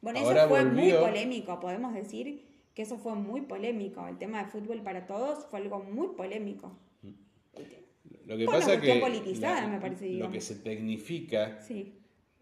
Bueno, 0.00 0.18
eso 0.18 0.48
fue 0.48 0.64
muy 0.64 0.92
polémico, 0.92 1.58
podemos 1.60 1.94
decir 1.94 2.44
que 2.74 2.82
eso 2.82 2.98
fue 2.98 3.14
muy 3.14 3.40
polémico. 3.40 4.06
El 4.06 4.18
tema 4.18 4.44
de 4.44 4.50
fútbol 4.50 4.82
para 4.82 5.06
todos 5.06 5.46
fue 5.46 5.60
algo 5.60 5.82
muy 5.82 6.08
polémico. 6.08 6.78
Lo 8.26 8.36
que 8.36 8.44
pasa 8.44 8.80
que 8.80 8.96
politizada, 8.96 9.66
me 9.68 9.80
parece, 9.80 10.10
lo 10.10 10.30
que 10.30 10.40
se 10.40 10.56
tecnifica, 10.56 11.60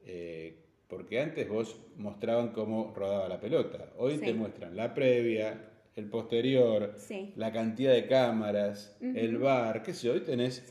eh, 0.04 0.64
porque 0.88 1.20
antes 1.20 1.48
vos 1.48 1.78
mostraban 1.96 2.52
cómo 2.52 2.92
rodaba 2.96 3.28
la 3.28 3.40
pelota, 3.40 3.92
hoy 3.96 4.18
te 4.18 4.34
muestran 4.34 4.74
la 4.74 4.92
previa, 4.92 5.73
el 5.96 6.10
posterior, 6.10 6.96
la 7.36 7.52
cantidad 7.52 7.92
de 7.92 8.06
cámaras, 8.06 8.96
el 9.00 9.38
bar, 9.38 9.82
qué 9.82 9.94
sé, 9.94 10.10
hoy 10.10 10.20
tenés... 10.20 10.64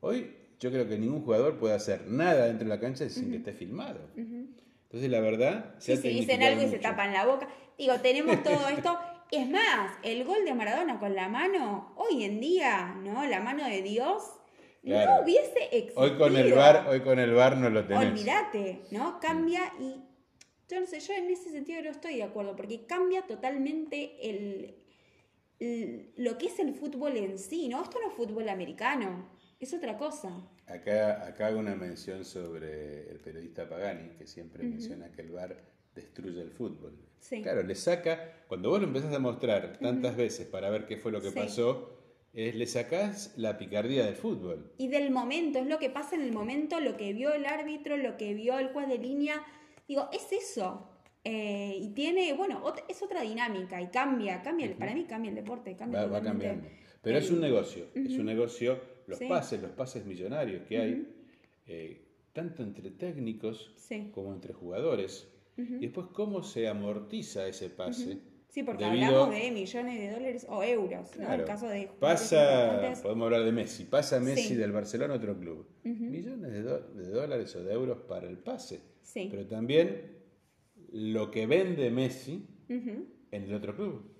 Hoy 0.00 0.36
yo 0.58 0.70
creo 0.70 0.88
que 0.88 0.98
ningún 0.98 1.22
jugador 1.22 1.58
puede 1.58 1.74
hacer 1.74 2.06
nada 2.06 2.46
dentro 2.46 2.68
de 2.68 2.74
la 2.74 2.80
cancha 2.80 3.08
sin 3.08 3.30
que 3.30 3.38
esté 3.38 3.52
filmado. 3.52 4.00
Entonces 4.16 5.10
la 5.10 5.20
verdad... 5.20 5.74
Se 5.78 5.96
sí, 5.96 6.08
dicen 6.08 6.42
algo 6.42 6.62
y 6.62 6.68
se 6.68 6.78
tapan 6.78 7.12
la 7.12 7.26
boca. 7.26 7.48
Digo, 7.78 7.94
tenemos 8.00 8.42
todo 8.44 8.68
esto. 8.68 8.98
Es 9.30 9.48
más, 9.48 9.92
el 10.02 10.24
gol 10.24 10.44
de 10.44 10.54
Maradona 10.54 10.98
con 10.98 11.14
la 11.14 11.28
mano, 11.28 11.94
hoy 11.96 12.24
en 12.24 12.40
día, 12.40 12.96
¿no? 13.00 13.24
La 13.26 13.40
mano 13.40 13.64
de 13.64 13.80
Dios, 13.82 14.24
no 14.82 15.20
hubiese 15.22 15.68
existido. 15.70 16.00
Hoy 16.00 16.16
con 16.16 16.36
el 16.36 16.52
bar, 16.52 16.86
hoy 16.88 17.00
con 17.00 17.18
el 17.18 17.32
bar 17.32 17.56
no 17.56 17.70
lo 17.70 17.86
tenés. 17.86 18.08
Olvídate, 18.08 18.82
¿no? 18.90 19.20
Cambia 19.20 19.72
y 19.78 20.09
yo 20.70 20.80
no 20.80 20.86
sé, 20.86 21.00
yo 21.00 21.14
en 21.14 21.28
ese 21.30 21.50
sentido 21.50 21.82
no 21.82 21.90
estoy 21.90 22.16
de 22.16 22.22
acuerdo, 22.22 22.54
porque 22.54 22.86
cambia 22.86 23.22
totalmente 23.22 24.30
el, 24.30 24.76
lo 26.16 26.38
que 26.38 26.46
es 26.46 26.58
el 26.60 26.74
fútbol 26.74 27.16
en 27.16 27.38
sí, 27.38 27.68
¿no? 27.68 27.82
Esto 27.82 27.98
no 28.00 28.08
es 28.08 28.14
fútbol 28.14 28.48
americano, 28.48 29.28
es 29.58 29.74
otra 29.74 29.98
cosa. 29.98 30.30
Acá, 30.66 31.26
acá 31.26 31.48
hago 31.48 31.58
una 31.58 31.74
mención 31.74 32.24
sobre 32.24 33.10
el 33.10 33.18
periodista 33.18 33.68
Pagani, 33.68 34.10
que 34.16 34.26
siempre 34.26 34.62
menciona 34.62 35.10
que 35.10 35.22
el 35.22 35.32
VAR 35.32 35.56
destruye 35.94 36.40
el 36.40 36.52
fútbol. 36.52 36.96
Claro, 37.42 37.64
le 37.64 37.74
saca, 37.74 38.44
cuando 38.46 38.70
vos 38.70 38.80
lo 38.80 38.86
empezás 38.86 39.12
a 39.12 39.18
mostrar 39.18 39.78
tantas 39.78 40.16
veces 40.16 40.46
para 40.46 40.70
ver 40.70 40.86
qué 40.86 40.96
fue 40.96 41.10
lo 41.10 41.20
que 41.20 41.32
pasó, 41.32 41.98
le 42.32 42.66
sacás 42.66 43.34
la 43.36 43.58
picardía 43.58 44.06
del 44.06 44.14
fútbol. 44.14 44.72
Y 44.78 44.86
del 44.86 45.10
momento, 45.10 45.58
es 45.58 45.66
lo 45.66 45.80
que 45.80 45.90
pasa 45.90 46.14
en 46.14 46.22
el 46.22 46.32
momento, 46.32 46.78
lo 46.78 46.96
que 46.96 47.12
vio 47.12 47.34
el 47.34 47.44
árbitro, 47.44 47.96
lo 47.96 48.16
que 48.16 48.34
vio 48.34 48.58
el 48.58 48.68
juez 48.68 48.88
de 48.88 48.98
línea 48.98 49.44
Digo, 49.90 50.08
es 50.12 50.30
eso. 50.30 50.88
Eh, 51.24 51.76
y 51.82 51.88
tiene, 51.88 52.32
bueno, 52.34 52.62
es 52.88 53.02
otra 53.02 53.22
dinámica 53.22 53.82
y 53.82 53.88
cambia, 53.88 54.40
cambia, 54.40 54.72
para 54.78 54.94
mí 54.94 55.04
cambia 55.04 55.30
el 55.30 55.34
deporte, 55.34 55.74
cambia. 55.74 56.06
Va, 56.06 56.22
cambiando. 56.22 56.68
Pero 57.02 57.18
es 57.18 57.28
un 57.28 57.40
negocio, 57.40 57.86
es 57.92 58.16
un 58.16 58.26
negocio, 58.26 58.80
los 59.08 59.18
pases, 59.18 59.60
los 59.60 59.72
pases 59.72 60.06
millonarios 60.06 60.62
que 60.68 60.78
hay, 60.78 61.08
eh, 61.66 62.04
tanto 62.32 62.62
entre 62.62 62.92
técnicos 62.92 63.74
como 64.12 64.32
entre 64.32 64.52
jugadores. 64.52 65.28
Y 65.56 65.80
después 65.80 66.06
cómo 66.12 66.44
se 66.44 66.68
amortiza 66.68 67.48
ese 67.48 67.68
pase. 67.68 68.20
Sí, 68.50 68.64
porque 68.64 68.84
hablamos 68.84 69.30
de 69.30 69.50
millones 69.52 70.00
de 70.00 70.10
dólares 70.10 70.46
o 70.48 70.62
euros, 70.64 71.16
¿no? 71.16 71.32
En 71.32 71.44
caso 71.44 71.68
de 71.68 71.88
pasa, 72.00 72.94
podemos 73.00 73.26
hablar 73.26 73.44
de 73.44 73.52
Messi, 73.52 73.84
pasa 73.84 74.18
Messi 74.18 74.56
del 74.56 74.72
Barcelona 74.72 75.14
a 75.14 75.16
otro 75.18 75.38
club. 75.38 75.66
Millones 75.84 76.52
de, 76.52 76.62
de, 76.62 77.10
dólares 77.10 77.54
o 77.54 77.62
de 77.62 77.72
euros 77.72 77.98
para 78.08 78.28
el 78.28 78.38
pase. 78.38 78.80
Pero 79.14 79.46
también 79.46 80.18
lo 80.92 81.30
que 81.30 81.46
vende 81.46 81.90
Messi 81.90 82.44
en 82.68 83.08
el 83.30 83.54
otro 83.54 83.76
club. 83.76 84.10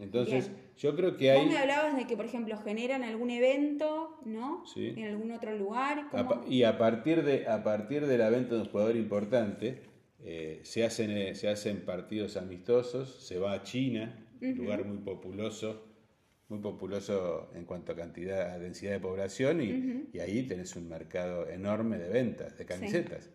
Entonces, 0.00 0.50
yo 0.78 0.96
creo 0.96 1.16
que 1.16 1.30
hay... 1.30 1.44
Vos 1.44 1.52
me 1.52 1.58
hablabas 1.58 1.94
de 1.94 2.06
que, 2.06 2.16
por 2.16 2.24
ejemplo, 2.24 2.56
generan 2.56 3.04
algún 3.04 3.30
evento, 3.30 4.18
¿no? 4.24 4.64
Sí. 4.66 4.94
En 4.96 5.04
algún 5.04 5.30
otro 5.30 5.54
lugar. 5.56 6.06
y 6.48 6.62
a 6.62 6.78
partir, 6.78 7.22
de, 7.22 7.46
a 7.46 7.62
partir 7.62 8.06
de 8.06 8.16
la 8.16 8.30
venta 8.30 8.54
de 8.54 8.62
un 8.62 8.68
jugador 8.68 8.96
importante, 8.96 9.82
eh, 10.24 10.60
se, 10.64 10.84
hacen, 10.84 11.10
eh, 11.10 11.34
se 11.34 11.48
hacen 11.48 11.80
partidos 11.80 12.36
amistosos, 12.36 13.26
se 13.26 13.38
va 13.38 13.52
a 13.52 13.62
China, 13.62 14.14
un 14.40 14.56
lugar 14.56 14.84
muy 14.84 14.98
populoso, 14.98 15.86
muy 16.48 16.58
populoso 16.58 17.50
en 17.54 17.64
cuanto 17.64 17.92
a 17.92 17.96
cantidad, 17.96 18.50
a 18.52 18.58
densidad 18.58 18.92
de 18.92 19.00
población, 19.00 19.60
y, 19.60 20.18
ahí 20.18 20.42
tenés 20.42 20.76
un 20.76 20.88
mercado 20.88 21.48
enorme 21.48 21.98
de 21.98 22.08
ventas, 22.08 22.56
de 22.58 22.66
camisetas. 22.66 23.30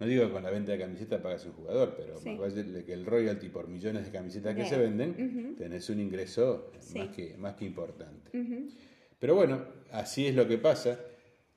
No 0.00 0.06
digo 0.06 0.26
que 0.26 0.32
con 0.32 0.42
la 0.42 0.50
venta 0.50 0.72
de 0.72 0.78
camisetas 0.78 1.20
pagas 1.20 1.44
un 1.44 1.52
jugador, 1.52 1.94
pero 1.94 2.14
más 2.22 2.54
vale 2.54 2.84
que 2.84 2.92
el 2.92 3.04
royalty 3.04 3.50
por 3.50 3.68
millones 3.68 4.06
de 4.06 4.10
camisetas 4.10 4.54
que 4.54 4.64
se 4.64 4.78
venden, 4.78 5.56
tenés 5.56 5.90
un 5.90 6.00
ingreso 6.00 6.72
más, 6.94 7.08
que, 7.08 7.36
más 7.36 7.54
que 7.54 7.66
importante. 7.66 8.30
Pero 9.18 9.34
bueno, 9.34 9.62
así 9.92 10.26
es 10.26 10.34
lo 10.34 10.48
que 10.48 10.56
pasa. 10.56 10.98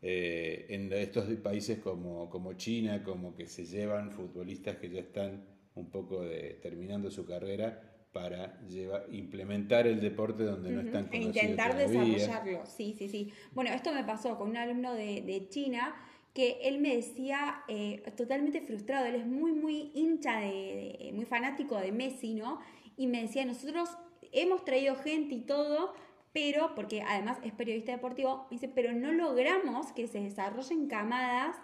Eh, 0.05 0.65
en 0.67 0.91
estos 0.91 1.25
países 1.35 1.79
como, 1.79 2.29
como 2.29 2.53
China, 2.53 3.03
como 3.03 3.33
que 3.35 3.47
se 3.47 3.65
llevan 3.65 4.11
futbolistas 4.11 4.75
que 4.75 4.89
ya 4.89 4.99
están 4.99 5.45
un 5.75 5.89
poco 5.89 6.21
de, 6.21 6.59
terminando 6.61 7.09
su 7.09 7.25
carrera 7.25 7.81
para 8.11 8.59
llevar, 8.67 9.05
implementar 9.11 9.87
el 9.87 10.01
deporte 10.01 10.43
donde 10.43 10.71
no 10.71 10.81
están 10.81 11.05
conocidos. 11.05 11.35
E 11.37 11.39
intentar 11.39 11.77
desarrollarlo, 11.77 12.65
sí, 12.65 12.95
sí, 12.97 13.07
sí. 13.07 13.31
Bueno, 13.53 13.71
esto 13.71 13.93
me 13.93 14.03
pasó 14.03 14.37
con 14.37 14.49
un 14.49 14.57
alumno 14.57 14.93
de, 14.93 15.21
de 15.21 15.47
China 15.47 15.95
que 16.33 16.57
él 16.63 16.79
me 16.79 16.95
decía 16.95 17.63
eh, 17.67 18.03
totalmente 18.17 18.61
frustrado, 18.61 19.05
él 19.05 19.15
es 19.15 19.25
muy, 19.25 19.51
muy 19.53 19.91
hincha, 19.93 20.39
de, 20.39 21.11
muy 21.13 21.25
fanático 21.25 21.77
de 21.77 21.91
Messi, 21.91 22.33
¿no? 22.33 22.59
Y 22.97 23.07
me 23.07 23.21
decía, 23.21 23.45
nosotros 23.45 23.89
hemos 24.31 24.65
traído 24.65 24.95
gente 24.95 25.35
y 25.35 25.41
todo, 25.41 25.93
pero, 26.33 26.73
porque 26.75 27.01
además 27.03 27.37
es 27.43 27.53
periodista 27.53 27.91
deportivo, 27.91 28.47
dice, 28.49 28.67
pero 28.67 28.91
no 28.91 29.11
logramos 29.11 29.91
que 29.91 30.07
se 30.07 30.19
desarrollen 30.19 30.87
camadas 30.87 31.55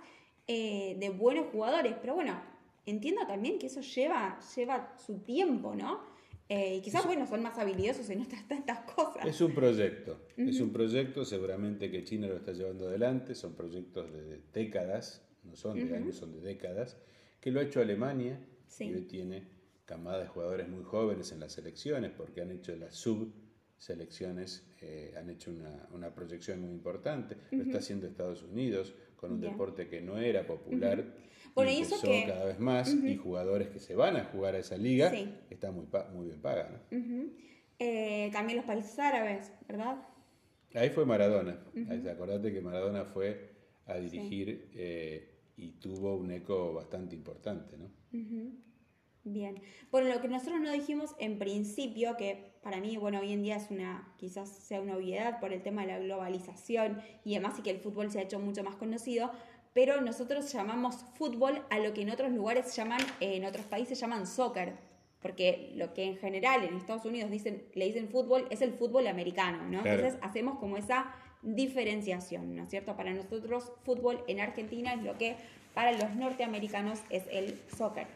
eh, 0.48 0.96
de 1.00 1.10
buenos 1.10 1.48
jugadores. 1.48 1.96
Pero 2.00 2.16
bueno, 2.16 2.40
entiendo 2.86 3.26
también 3.28 3.58
que 3.58 3.66
eso 3.66 3.82
lleva, 3.82 4.40
lleva 4.56 4.96
su 4.98 5.20
tiempo, 5.20 5.76
¿no? 5.76 6.02
Eh, 6.50 6.78
y 6.78 6.82
quizás, 6.82 7.06
bueno, 7.06 7.28
son 7.28 7.44
más 7.44 7.58
habilidosos 7.60 8.10
en 8.10 8.22
estas 8.22 8.48
tantas 8.48 8.80
cosas. 8.80 9.26
Es 9.26 9.40
un 9.42 9.54
proyecto, 9.54 10.20
es 10.36 10.60
un 10.60 10.72
proyecto, 10.72 11.24
seguramente 11.24 11.92
que 11.92 12.04
China 12.04 12.28
lo 12.28 12.38
está 12.38 12.54
llevando 12.54 12.88
adelante, 12.88 13.36
son 13.36 13.54
proyectos 13.54 14.12
de 14.12 14.42
décadas, 14.52 15.28
no 15.44 15.56
son 15.56 15.78
de 15.78 15.96
años, 15.96 16.16
son 16.16 16.32
de 16.32 16.42
décadas, 16.42 16.98
que 17.40 17.52
lo 17.52 17.60
ha 17.60 17.64
hecho 17.64 17.82
Alemania, 17.82 18.40
y 18.80 18.94
hoy 18.94 19.02
tiene 19.02 19.48
camada 19.86 20.20
de 20.20 20.28
jugadores 20.28 20.68
muy 20.68 20.84
jóvenes 20.84 21.32
en 21.32 21.40
las 21.40 21.54
selecciones, 21.54 22.12
porque 22.18 22.42
han 22.42 22.50
hecho 22.50 22.76
las 22.76 22.96
subselecciones, 23.80 24.68
eh, 24.82 25.14
han 25.18 25.30
hecho 25.30 25.52
una, 25.92 26.14
proyección 26.14 26.62
muy 26.62 26.72
importante, 26.72 27.38
lo 27.52 27.64
está 27.64 27.78
haciendo 27.78 28.08
Estados 28.08 28.44
Unidos, 28.44 28.94
con 29.16 29.32
un 29.32 29.42
deporte 29.42 29.88
que 29.88 30.02
no 30.02 30.18
era 30.18 30.46
popular. 30.46 31.04
Bueno, 31.56 31.72
y 31.72 31.80
eso 31.80 31.96
que... 32.02 32.26
cada 32.28 32.46
vez 32.46 32.60
más 32.60 32.94
y 32.94 33.16
jugadores 33.16 33.70
que 33.70 33.80
se 33.80 33.96
van 33.96 34.18
a 34.18 34.26
jugar 34.26 34.56
a 34.56 34.60
esa 34.60 34.78
liga 34.78 35.12
está 35.50 35.72
muy, 35.72 35.88
muy 36.14 36.28
bien 36.28 36.42
paga. 36.42 36.82
Eh, 37.80 38.30
también 38.34 38.58
los 38.58 38.66
países 38.66 39.00
árabes, 39.00 39.54
¿verdad? 39.68 40.06
Ahí 40.76 40.90
fue 40.90 41.06
Maradona. 41.06 41.60
Acordate 42.12 42.52
que 42.52 42.62
Maradona 42.62 43.06
fue 43.06 43.50
a 43.86 43.96
dirigir 43.96 44.70
eh, 44.74 45.40
y 45.56 45.72
tuvo 45.72 46.16
un 46.18 46.32
eco 46.32 46.74
bastante 46.74 47.16
importante, 47.16 47.78
¿no? 47.78 47.90
Bien. 49.24 49.62
Bueno, 49.92 50.14
lo 50.14 50.22
que 50.22 50.28
nosotros 50.28 50.62
no 50.62 50.72
dijimos 50.72 51.16
en 51.20 51.38
principio, 51.38 52.16
que 52.18 52.54
para 52.64 52.80
mí, 52.80 52.98
bueno, 52.98 53.20
hoy 53.20 53.34
en 53.34 53.44
día 53.44 53.58
es 53.58 53.70
una, 53.70 54.14
quizás 54.18 54.50
sea 54.50 54.82
una 54.82 54.96
obviedad 54.96 55.40
por 55.40 55.54
el 55.54 55.62
tema 55.62 55.82
de 55.82 55.88
la 55.88 56.00
globalización 56.00 57.02
y 57.26 57.36
además 57.36 57.60
y 57.60 57.62
que 57.62 57.72
el 57.72 57.80
fútbol 57.80 58.12
se 58.12 58.20
ha 58.20 58.22
hecho 58.24 58.40
mucho 58.40 58.64
más 58.64 58.76
conocido, 58.76 59.32
pero 59.74 60.02
nosotros 60.02 60.52
llamamos 60.52 60.96
fútbol 61.16 61.64
a 61.70 61.80
lo 61.80 61.94
que 61.94 62.02
en 62.02 62.10
otros 62.10 62.32
lugares 62.32 62.76
llaman, 62.76 63.02
en 63.20 63.46
otros 63.46 63.66
países 63.66 64.00
llaman 64.00 64.26
soccer, 64.26 64.74
porque 65.22 65.74
lo 65.76 65.94
que 65.94 66.06
en 66.06 66.18
general 66.18 66.64
en 66.64 66.76
Estados 66.76 67.06
Unidos 67.06 67.30
dicen, 67.30 67.64
le 67.74 67.86
dicen 67.86 68.08
fútbol 68.10 68.48
es 68.50 68.62
el 68.62 68.74
fútbol 68.74 69.08
americano, 69.08 69.68
¿no? 69.70 69.86
Entonces 69.86 70.18
hacemos 70.22 70.58
como 70.60 70.78
esa 70.78 71.14
diferenciación, 71.42 72.56
¿no 72.56 72.64
es 72.64 72.70
cierto? 72.70 72.96
Para 72.96 73.14
nosotros 73.14 73.72
fútbol 73.84 74.24
en 74.28 74.40
Argentina 74.40 74.94
es 74.94 75.04
lo 75.04 75.18
que 75.18 75.36
para 75.74 75.92
los 75.92 76.16
norteamericanos 76.16 77.02
es 77.10 77.24
el 77.32 77.60
soccer. 77.76 78.08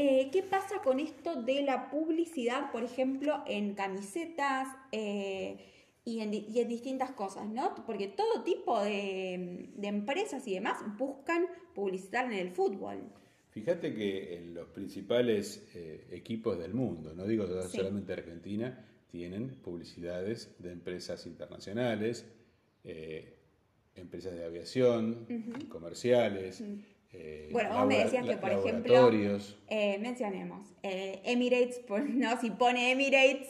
Eh, 0.00 0.28
¿Qué 0.30 0.44
pasa 0.44 0.80
con 0.84 1.00
esto 1.00 1.42
de 1.42 1.62
la 1.62 1.90
publicidad, 1.90 2.70
por 2.70 2.84
ejemplo, 2.84 3.42
en 3.48 3.74
camisetas 3.74 4.68
eh, 4.92 5.58
y, 6.04 6.20
en, 6.20 6.30
distintas 6.30 7.10
cosas, 7.10 7.48
¿no? 7.48 7.74
Porque 7.84 8.06
todo 8.06 8.44
tipo 8.44 8.80
de, 8.80 9.72
empresas 9.82 10.46
y 10.46 10.54
demás 10.54 10.78
buscan 10.96 11.46
publicitar 11.74 12.26
en 12.32 12.38
el 12.38 12.52
fútbol. 12.52 12.98
Fíjate 13.50 13.92
que 13.92 14.36
en 14.36 14.54
los 14.54 14.68
principales 14.68 15.68
eh, 15.74 16.06
equipos 16.12 16.56
del 16.60 16.74
mundo, 16.74 17.12
no 17.12 17.26
digo 17.26 17.48
solamente 17.68 18.12
Argentina, 18.12 18.86
tienen 19.10 19.56
publicidades 19.56 20.54
de 20.60 20.70
empresas 20.70 21.26
internacionales, 21.26 22.24
empresas 23.96 24.32
de 24.32 24.44
aviación, 24.44 25.26
comerciales. 25.68 26.62
Eh, 27.12 27.48
bueno, 27.52 27.70
vos 27.70 27.86
me 27.86 27.98
decías 28.04 28.26
que, 28.26 28.36
por 28.36 28.50
ejemplo, 28.50 29.10
eh, 29.68 29.98
mencionemos, 30.00 30.74
eh, 30.82 31.20
Emirates, 31.24 31.80
¿no? 32.08 32.38
si 32.40 32.50
pone 32.50 32.90
Emirates, 32.92 33.48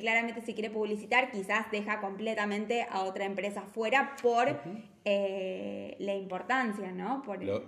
claramente 0.00 0.40
si 0.42 0.54
quiere 0.54 0.70
publicitar, 0.70 1.32
quizás 1.32 1.70
deja 1.72 2.00
completamente 2.00 2.86
a 2.88 3.02
otra 3.02 3.24
empresa 3.24 3.62
fuera 3.62 4.14
por 4.22 4.60
la 5.04 6.14
importancia, 6.14 6.92
¿no? 6.92 7.22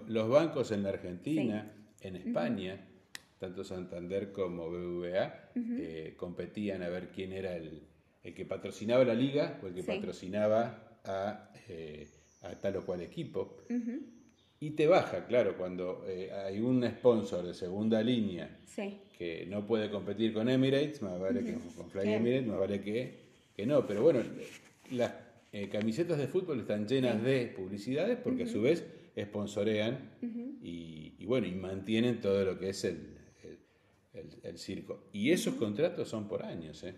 los 0.06 0.28
bancos 0.28 0.70
en 0.70 0.84
la 0.84 0.90
Argentina, 0.90 1.72
en 2.00 2.16
España, 2.16 2.86
tanto 3.38 3.64
Santander 3.64 4.30
como 4.30 4.70
BBVA, 4.70 5.50
competían 6.16 6.82
a 6.82 6.88
ver 6.90 7.08
quién 7.08 7.32
era 7.32 7.56
el, 7.56 7.88
que 8.22 8.44
patrocinaba 8.44 9.02
la 9.04 9.14
liga 9.14 9.58
o 9.62 9.66
el 9.66 9.74
que 9.74 9.82
patrocinaba 9.82 11.00
a, 11.04 11.50
tal 12.60 12.76
o 12.76 12.86
cual 12.86 13.00
equipo. 13.00 13.64
Y 14.60 14.70
te 14.70 14.88
baja, 14.88 15.26
claro, 15.26 15.56
cuando 15.56 16.04
eh, 16.08 16.32
hay 16.32 16.58
un 16.60 16.84
sponsor 16.88 17.46
de 17.46 17.54
segunda 17.54 18.02
línea 18.02 18.58
que 19.16 19.46
no 19.46 19.64
puede 19.66 19.88
competir 19.88 20.32
con 20.32 20.48
Emirates, 20.48 21.00
más 21.00 21.18
vale 21.18 21.44
que 21.44 21.54
con 21.76 21.90
Fly 21.90 22.12
Emirates, 22.12 22.46
más 22.48 22.58
vale 22.58 22.80
que, 22.80 23.18
que, 23.54 23.66
no. 23.66 23.86
Pero 23.86 24.02
bueno, 24.02 24.20
las 24.90 25.12
eh, 25.52 25.68
camisetas 25.68 26.18
de 26.18 26.26
fútbol 26.26 26.60
están 26.60 26.88
llenas 26.88 27.22
de 27.22 27.46
publicidades 27.56 28.18
porque 28.18 28.44
a 28.44 28.46
su 28.48 28.62
vez 28.62 28.84
sponsorean 29.16 30.10
y, 30.60 31.24
bueno, 31.24 31.46
y 31.46 31.54
mantienen 31.54 32.20
todo 32.20 32.44
lo 32.44 32.58
que 32.58 32.70
es 32.70 32.84
el, 32.84 33.16
el, 34.42 34.58
circo. 34.58 35.04
Y 35.12 35.30
esos 35.30 35.54
contratos 35.54 36.08
son 36.08 36.26
por 36.26 36.44
años, 36.44 36.82
¿eh? 36.82 36.94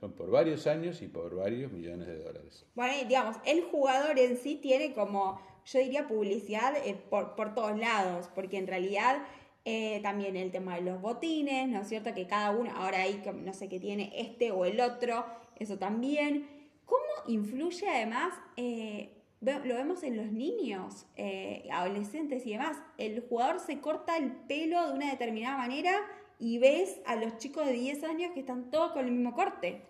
Son 0.00 0.12
por 0.12 0.30
varios 0.30 0.66
años 0.66 1.02
y 1.02 1.08
por 1.08 1.34
varios 1.34 1.70
millones 1.72 2.06
de 2.08 2.18
dólares. 2.18 2.66
Bueno, 2.74 2.94
digamos, 3.06 3.36
el 3.44 3.62
jugador 3.62 4.18
en 4.18 4.36
sí 4.36 4.58
tiene 4.60 4.92
como 4.94 5.40
yo 5.66 5.78
diría 5.78 6.08
publicidad 6.08 6.74
eh, 6.84 6.96
por, 7.08 7.54
todos 7.54 7.78
lados, 7.78 8.28
porque 8.34 8.58
en 8.58 8.66
realidad 8.66 9.22
eh, 9.64 10.00
también 10.02 10.36
el 10.36 10.50
tema 10.50 10.76
de 10.76 10.82
los 10.82 11.00
botines, 11.00 11.68
¿no 11.68 11.80
es 11.80 11.88
cierto? 11.88 12.14
Que 12.14 12.26
cada 12.26 12.50
uno, 12.50 12.70
ahora 12.74 13.02
hay, 13.02 13.22
no 13.42 13.52
sé, 13.52 13.68
qué 13.68 13.78
tiene 13.78 14.12
este 14.14 14.50
o 14.50 14.64
el 14.64 14.80
otro, 14.80 15.24
eso 15.56 15.78
también. 15.78 16.48
¿Cómo 16.84 17.02
influye 17.28 17.88
además, 17.88 18.34
eh, 18.56 19.10
lo 19.40 19.74
vemos 19.74 20.02
en 20.02 20.16
los 20.16 20.30
niños, 20.30 21.06
adolescentes 21.70 22.46
y 22.46 22.52
demás, 22.52 22.76
el 22.98 23.20
jugador 23.28 23.58
se 23.60 23.80
corta 23.80 24.16
el 24.16 24.30
pelo 24.30 24.86
de 24.86 24.94
una 24.94 25.10
determinada 25.10 25.56
manera 25.56 25.92
y 26.38 26.58
ves 26.58 27.00
a 27.06 27.16
los 27.16 27.38
chicos 27.38 27.66
de 27.66 27.72
10 27.72 28.04
años 28.04 28.32
que 28.34 28.40
están 28.40 28.70
todos 28.70 28.92
con 28.92 29.04
el 29.04 29.12
mismo 29.12 29.34
corte. 29.34 29.82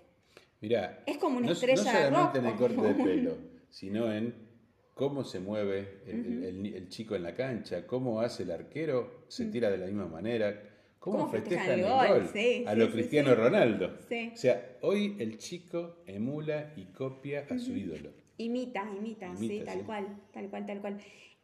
Mira, 0.60 1.02
es 1.06 1.18
como 1.18 1.38
una 1.38 1.50
estrella 1.50 1.82
no 1.82 1.90
solamente 1.92 2.38
en 2.38 2.46
el 2.46 2.56
corte 2.56 2.80
de 2.80 2.94
pelo, 2.94 3.36
sino 3.68 4.12
en 4.12 4.51
cómo 4.94 5.24
se 5.24 5.40
mueve 5.40 6.02
el, 6.06 6.88
chico 6.88 7.16
en 7.16 7.22
la 7.22 7.34
cancha, 7.34 7.86
cómo 7.86 8.20
hace 8.20 8.42
el 8.42 8.50
arquero, 8.50 9.24
se 9.28 9.46
tira 9.46 9.70
de 9.70 9.78
la 9.78 9.86
misma 9.86 10.06
manera, 10.06 10.62
cómo, 10.98 11.28
festeja 11.28 11.74
el 11.74 11.82
gol, 11.82 12.30
a 12.66 12.74
lo 12.74 12.90
Cristiano 12.90 13.34
Ronaldo. 13.34 13.98
O 14.32 14.36
sea, 14.36 14.76
hoy 14.82 15.16
el 15.18 15.38
chico 15.38 16.02
emula 16.06 16.72
y 16.76 16.84
copia 16.86 17.46
a 17.50 17.58
su 17.58 17.72
ídolo. 17.72 18.10
Imita, 18.38 18.90
imita, 18.96 19.34
sí, 19.36 19.62
tal 19.64 19.84
cual, 19.84 20.06
tal 20.32 20.48
cual, 20.48 20.66
tal 20.66 20.80
cual. 20.80 20.98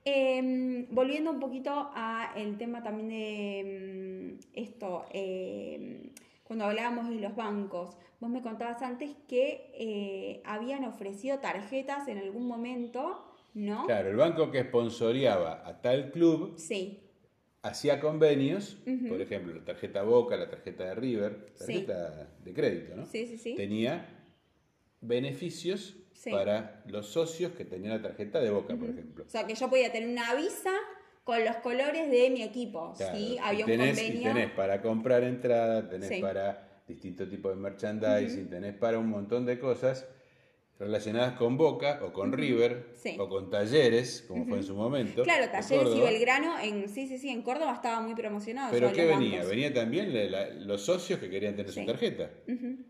Em, 0.04 0.86
volviendo 0.90 1.30
un 1.30 1.38
poquito 1.40 1.70
a 1.94 2.32
el 2.36 2.56
tema 2.56 2.82
también 2.82 3.08
de 3.08 3.60
em, 3.60 4.38
esto, 4.54 5.04
em, 5.12 6.10
cuando 6.44 6.64
hablábamos 6.64 7.10
de 7.10 7.16
los 7.16 7.36
bancos, 7.36 7.96
vos 8.20 8.30
me 8.30 8.40
contabas 8.40 8.80
antes 8.82 9.10
que 9.28 9.70
eh, 9.74 10.40
habían 10.44 10.84
ofrecido 10.84 11.40
tarjetas 11.40 12.08
en 12.08 12.18
algún 12.18 12.46
momento 12.46 13.27
Claro, 13.86 14.10
el 14.10 14.16
banco 14.16 14.50
que 14.50 14.62
sponsoreaba 14.62 15.66
a 15.66 15.80
tal 15.80 16.10
club 16.10 16.56
hacía 17.62 18.00
convenios, 18.00 18.78
por 19.08 19.20
ejemplo, 19.20 19.54
la 19.54 19.64
tarjeta 19.64 20.02
Boca, 20.02 20.36
la 20.36 20.48
tarjeta 20.48 20.84
de 20.84 20.94
River, 20.94 21.52
tarjeta 21.58 22.30
de 22.44 22.52
crédito, 22.52 22.96
¿no? 22.96 23.06
Sí, 23.06 23.26
sí, 23.26 23.38
sí. 23.38 23.54
Tenía 23.54 24.06
beneficios 25.00 25.96
para 26.30 26.82
los 26.86 27.08
socios 27.08 27.52
que 27.52 27.64
tenían 27.64 27.92
la 27.92 28.02
tarjeta 28.02 28.40
de 28.40 28.50
Boca, 28.50 28.76
por 28.76 28.90
ejemplo. 28.90 29.24
O 29.26 29.30
sea, 29.30 29.46
que 29.46 29.54
yo 29.54 29.68
podía 29.68 29.90
tener 29.92 30.08
una 30.08 30.34
visa 30.34 30.72
con 31.24 31.44
los 31.44 31.56
colores 31.56 32.10
de 32.10 32.30
mi 32.30 32.42
equipo, 32.42 32.94
Había 33.42 33.66
un 33.66 33.70
convenio. 33.70 34.20
Y 34.20 34.22
tenés 34.22 34.50
para 34.52 34.80
comprar 34.80 35.24
entrada, 35.24 35.88
tenés 35.88 36.20
para 36.20 36.82
distintos 36.86 37.28
tipos 37.28 37.54
de 37.54 37.60
merchandising, 37.60 38.48
tenés 38.48 38.74
para 38.74 38.98
un 38.98 39.08
montón 39.08 39.44
de 39.44 39.58
cosas 39.58 40.08
relacionadas 40.78 41.34
con 41.34 41.56
Boca 41.56 42.00
o 42.04 42.12
con 42.12 42.32
River 42.32 42.94
o 43.18 43.28
con 43.28 43.50
Talleres, 43.50 44.24
como 44.28 44.46
fue 44.46 44.58
en 44.58 44.64
su 44.64 44.76
momento. 44.76 45.24
Claro, 45.24 45.50
Talleres 45.50 45.88
y 45.96 46.00
Belgrano, 46.00 46.58
en, 46.60 46.88
sí, 46.88 47.08
sí, 47.08 47.18
sí, 47.18 47.30
en 47.30 47.42
Córdoba 47.42 47.74
estaba 47.74 48.00
muy 48.00 48.14
promocionado. 48.14 48.70
Pero 48.70 48.92
¿qué 48.92 49.06
venía? 49.06 49.44
Venía 49.44 49.72
también 49.74 50.12
los 50.66 50.82
socios 50.82 51.18
que 51.18 51.28
querían 51.28 51.56
tener 51.56 51.72
su 51.72 51.84
tarjeta. 51.84 52.30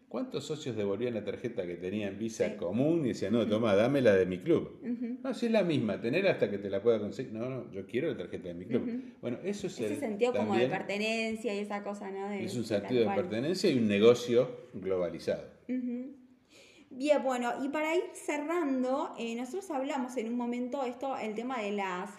¿Cuántos 0.09 0.45
socios 0.45 0.74
devolvían 0.76 1.14
la 1.14 1.24
tarjeta 1.24 1.66
que 1.66 1.76
tenían 1.76 2.18
Visa 2.18 2.57
común 2.57 3.05
y 3.05 3.09
decían, 3.09 3.32
no, 3.32 3.47
toma, 3.47 3.74
dame 3.74 4.01
la 4.01 4.14
de 4.14 4.26
mi 4.26 4.39
club? 4.39 4.80
No, 5.22 5.32
si 5.32 5.47
es 5.47 5.53
la 5.53 5.62
misma, 5.62 6.01
tener 6.01 6.26
hasta 6.28 6.51
que 6.51 6.59
te 6.59 6.68
la 6.68 6.82
pueda 6.82 6.99
conseguir. 6.99 7.32
No, 7.32 7.49
no, 7.49 7.70
yo 7.72 7.86
quiero 7.86 8.11
la 8.11 8.16
tarjeta 8.16 8.49
de 8.49 8.55
mi 8.55 8.66
club. 8.66 9.14
Bueno, 9.20 9.39
eso 9.45 9.66
es 9.66 9.80
Ese 9.80 9.97
sentido 9.97 10.34
como 10.34 10.57
de 10.57 10.68
pertenencia 10.68 11.55
y 11.55 11.61
esa 11.61 11.82
cosa, 11.82 12.11
¿no? 12.11 12.30
es 12.32 12.55
un 12.55 12.64
sentido 12.64 13.09
de 13.09 13.14
pertenencia 13.14 13.70
y 13.70 13.78
un 13.78 13.89
negocio 13.89 14.68
globalizado. 14.74 15.45
Bien, 16.99 17.22
bueno, 17.22 17.53
y 17.62 17.68
para 17.68 17.94
ir 17.94 18.11
cerrando, 18.12 19.14
eh, 19.16 19.36
nosotros 19.36 19.70
hablamos 19.70 20.16
en 20.16 20.26
un 20.26 20.36
momento 20.36 20.82
esto, 20.82 21.16
el 21.16 21.32
tema 21.36 21.62
de 21.62 21.70
las, 21.70 22.11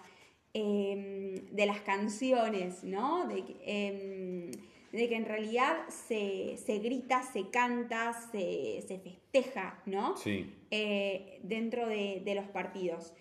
em, 0.54 1.34
de 1.50 1.66
las 1.66 1.82
canciones, 1.82 2.82
¿no? 2.82 3.28
De, 3.28 3.44
em, 3.66 4.50
de 4.90 5.08
que 5.10 5.16
en 5.16 5.26
realidad 5.26 5.86
se, 5.90 6.56
grita, 6.82 7.22
se 7.22 7.50
canta, 7.50 8.14
se, 8.32 8.82
festeja, 9.04 9.82
¿no? 9.84 10.16
Sí. 10.16 10.50
Eh, 10.70 11.40
dentro 11.42 11.86
de, 11.86 12.32
los 12.34 12.46
partidos. 12.46 13.12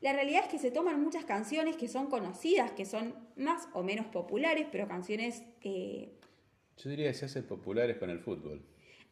La 0.00 0.12
realidad 0.12 0.44
es 0.44 0.50
que 0.52 0.60
se 0.60 0.70
toman 0.70 1.02
muchas 1.02 1.24
canciones 1.24 1.76
que 1.76 1.88
son 1.88 2.06
conocidas, 2.06 2.70
que 2.70 2.84
son 2.84 3.12
más 3.34 3.68
o 3.72 3.82
menos 3.82 4.06
populares, 4.06 4.68
pero 4.70 4.86
canciones... 4.86 5.42
que... 5.60 6.12
Yo 6.76 6.90
diría 6.90 7.08
que 7.08 7.14
se 7.14 7.24
hacen 7.24 7.44
populares 7.44 7.96
con 7.96 8.08
el 8.08 8.20
fútbol 8.20 8.62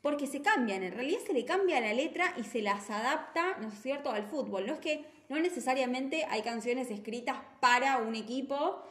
porque 0.07 0.29
se 0.29 0.41
cambian, 0.41 0.85
en 0.85 0.93
realidad 0.93 1.19
se 1.27 1.33
le 1.33 1.45
cambia 1.45 1.81
la 1.81 1.93
letra 1.93 2.33
y 2.37 2.45
se 2.45 2.63
las 2.63 2.91
adapta, 2.91 3.59
¿no 3.61 3.67
es 3.67 3.75
cierto?, 3.83 4.13
al 4.13 4.23
fútbol. 4.23 4.65
No 4.65 4.75
es 4.75 4.79
que 4.79 5.05
no 5.29 5.37
necesariamente 5.41 6.25
hay 6.31 6.43
canciones 6.43 6.93
escritas 6.93 7.39
para 7.59 7.99
un 7.99 8.15
equipo, 8.15 8.85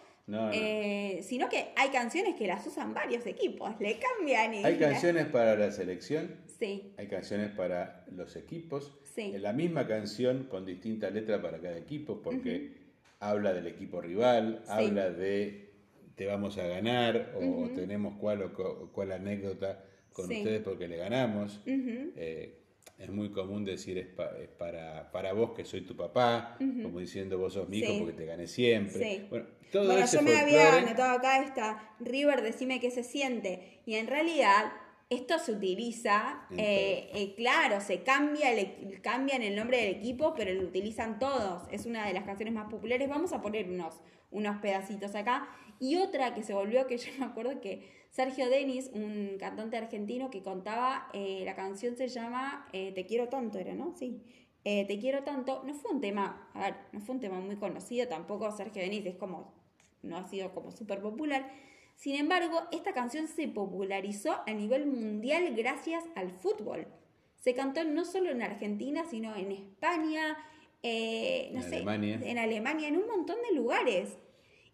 eh, 0.51 1.21
sino 1.23 1.47
que 1.47 1.69
hay 1.77 1.87
canciones 1.91 2.35
que 2.35 2.47
las 2.47 2.67
usan 2.67 2.93
varios 2.93 3.25
equipos, 3.27 3.79
le 3.79 3.97
cambian. 3.97 4.55
Y 4.55 4.65
hay 4.65 4.77
canciones 4.77 5.27
para 5.27 5.55
la 5.55 5.71
selección, 5.71 6.35
sí. 6.59 6.91
hay 6.97 7.07
canciones 7.07 7.49
para 7.51 8.03
los 8.11 8.35
equipos, 8.35 8.99
sí. 9.15 9.31
la 9.37 9.53
misma 9.53 9.87
canción 9.87 10.49
con 10.51 10.65
distinta 10.65 11.09
letra 11.11 11.41
para 11.41 11.61
cada 11.61 11.77
equipo, 11.77 12.21
porque 12.21 12.73
habla 13.21 13.53
del 13.53 13.67
equipo 13.67 14.01
rival, 14.01 14.65
habla 14.67 15.11
de 15.11 15.71
te 16.15 16.25
vamos 16.25 16.57
a 16.57 16.67
ganar 16.67 17.35
o 17.37 17.69
tenemos 17.69 18.17
cuál, 18.19 18.41
o 18.43 18.91
cuál 18.91 19.13
anécdota 19.13 19.81
con 20.15 20.31
ustedes 20.31 20.61
porque 20.61 20.87
le 20.87 20.97
ganamos. 20.97 21.61
Eh, 21.65 22.57
es 22.97 23.09
muy 23.09 23.29
común 23.31 23.65
decir 23.65 23.97
es, 23.97 24.07
para, 24.07 25.11
para 25.11 25.33
vos 25.33 25.51
que 25.51 25.65
soy 25.65 25.81
tu 25.81 25.95
papá, 25.95 26.55
como 26.57 26.99
diciendo 26.99 27.37
vos 27.37 27.53
sos 27.53 27.67
mi 27.67 27.79
hijo 27.79 27.99
porque 27.99 28.13
te 28.13 28.25
gané 28.25 28.47
siempre. 28.47 29.27
Bueno, 29.29 29.45
todo 29.71 29.85
bueno 29.87 30.05
yo 30.05 30.21
me 30.21 30.37
había 30.37 30.77
anotado 30.77 31.17
acá 31.17 31.43
esta 31.43 31.95
River, 31.99 32.41
decime 32.41 32.79
qué 32.79 32.91
se 32.91 33.03
siente. 33.03 33.81
Y 33.85 33.95
en 33.95 34.07
realidad 34.07 34.71
esto 35.09 35.37
se 35.37 35.51
utiliza, 35.51 36.47
eh, 36.57 37.09
eh, 37.13 37.35
claro, 37.35 37.81
se 37.81 38.01
cambia 38.03 38.53
el, 38.53 39.01
cambian 39.01 39.41
el 39.41 39.55
nombre 39.55 39.77
del 39.77 39.95
equipo, 39.95 40.33
pero 40.33 40.53
lo 40.53 40.65
utilizan 40.65 41.19
todos. 41.19 41.63
Es 41.71 41.85
una 41.85 42.07
de 42.07 42.13
las 42.13 42.23
canciones 42.23 42.53
más 42.53 42.71
populares. 42.71 43.09
Vamos 43.09 43.33
a 43.33 43.41
poner 43.41 43.69
unos, 43.69 43.99
unos 44.31 44.57
pedacitos 44.61 45.13
acá. 45.13 45.49
Y 45.79 45.97
otra 45.97 46.33
que 46.33 46.41
se 46.41 46.53
volvió, 46.53 46.87
que 46.87 46.97
yo 46.97 47.11
me 47.19 47.25
acuerdo 47.25 47.59
que 47.59 48.04
Sergio 48.15 48.49
Denis, 48.49 48.89
un 48.93 49.37
cantante 49.37 49.75
argentino 49.77 50.29
que 50.29 50.41
contaba, 50.41 51.09
eh, 51.13 51.41
la 51.43 51.55
canción 51.55 51.97
se 51.97 52.07
llama 52.07 52.67
Te 52.71 53.05
quiero 53.05 53.27
tanto, 53.27 53.59
era, 53.59 53.73
¿no? 53.73 53.93
Sí. 53.95 54.21
Te 54.63 54.97
quiero 54.99 55.23
tanto. 55.23 55.63
No 55.63 55.73
fue 55.73 55.91
un 55.91 56.01
tema, 56.01 56.49
a 56.53 56.61
ver, 56.61 56.75
no 56.91 57.01
fue 57.01 57.15
un 57.15 57.21
tema 57.21 57.39
muy 57.39 57.57
conocido, 57.57 58.07
tampoco 58.07 58.51
Sergio 58.51 58.81
Denis 58.81 59.05
es 59.05 59.15
como, 59.15 59.53
no 60.01 60.17
ha 60.17 60.23
sido 60.23 60.53
como 60.53 60.71
súper 60.71 61.01
popular 61.01 61.51
sin 61.95 62.15
embargo, 62.15 62.61
esta 62.71 62.93
canción 62.93 63.27
se 63.27 63.47
popularizó 63.47 64.41
a 64.45 64.53
nivel 64.53 64.85
mundial 64.85 65.55
gracias 65.55 66.03
al 66.15 66.29
fútbol. 66.29 66.87
Se 67.35 67.53
cantó 67.53 67.83
no 67.83 68.05
solo 68.05 68.31
en 68.31 68.41
Argentina, 68.41 69.05
sino 69.09 69.35
en 69.35 69.51
España, 69.51 70.37
eh, 70.83 71.49
en, 71.51 71.57
Alemania. 71.57 72.19
en 72.21 72.37
Alemania, 72.37 72.87
en 72.87 72.97
un 72.97 73.07
montón 73.07 73.37
de 73.47 73.55
lugares. 73.55 74.17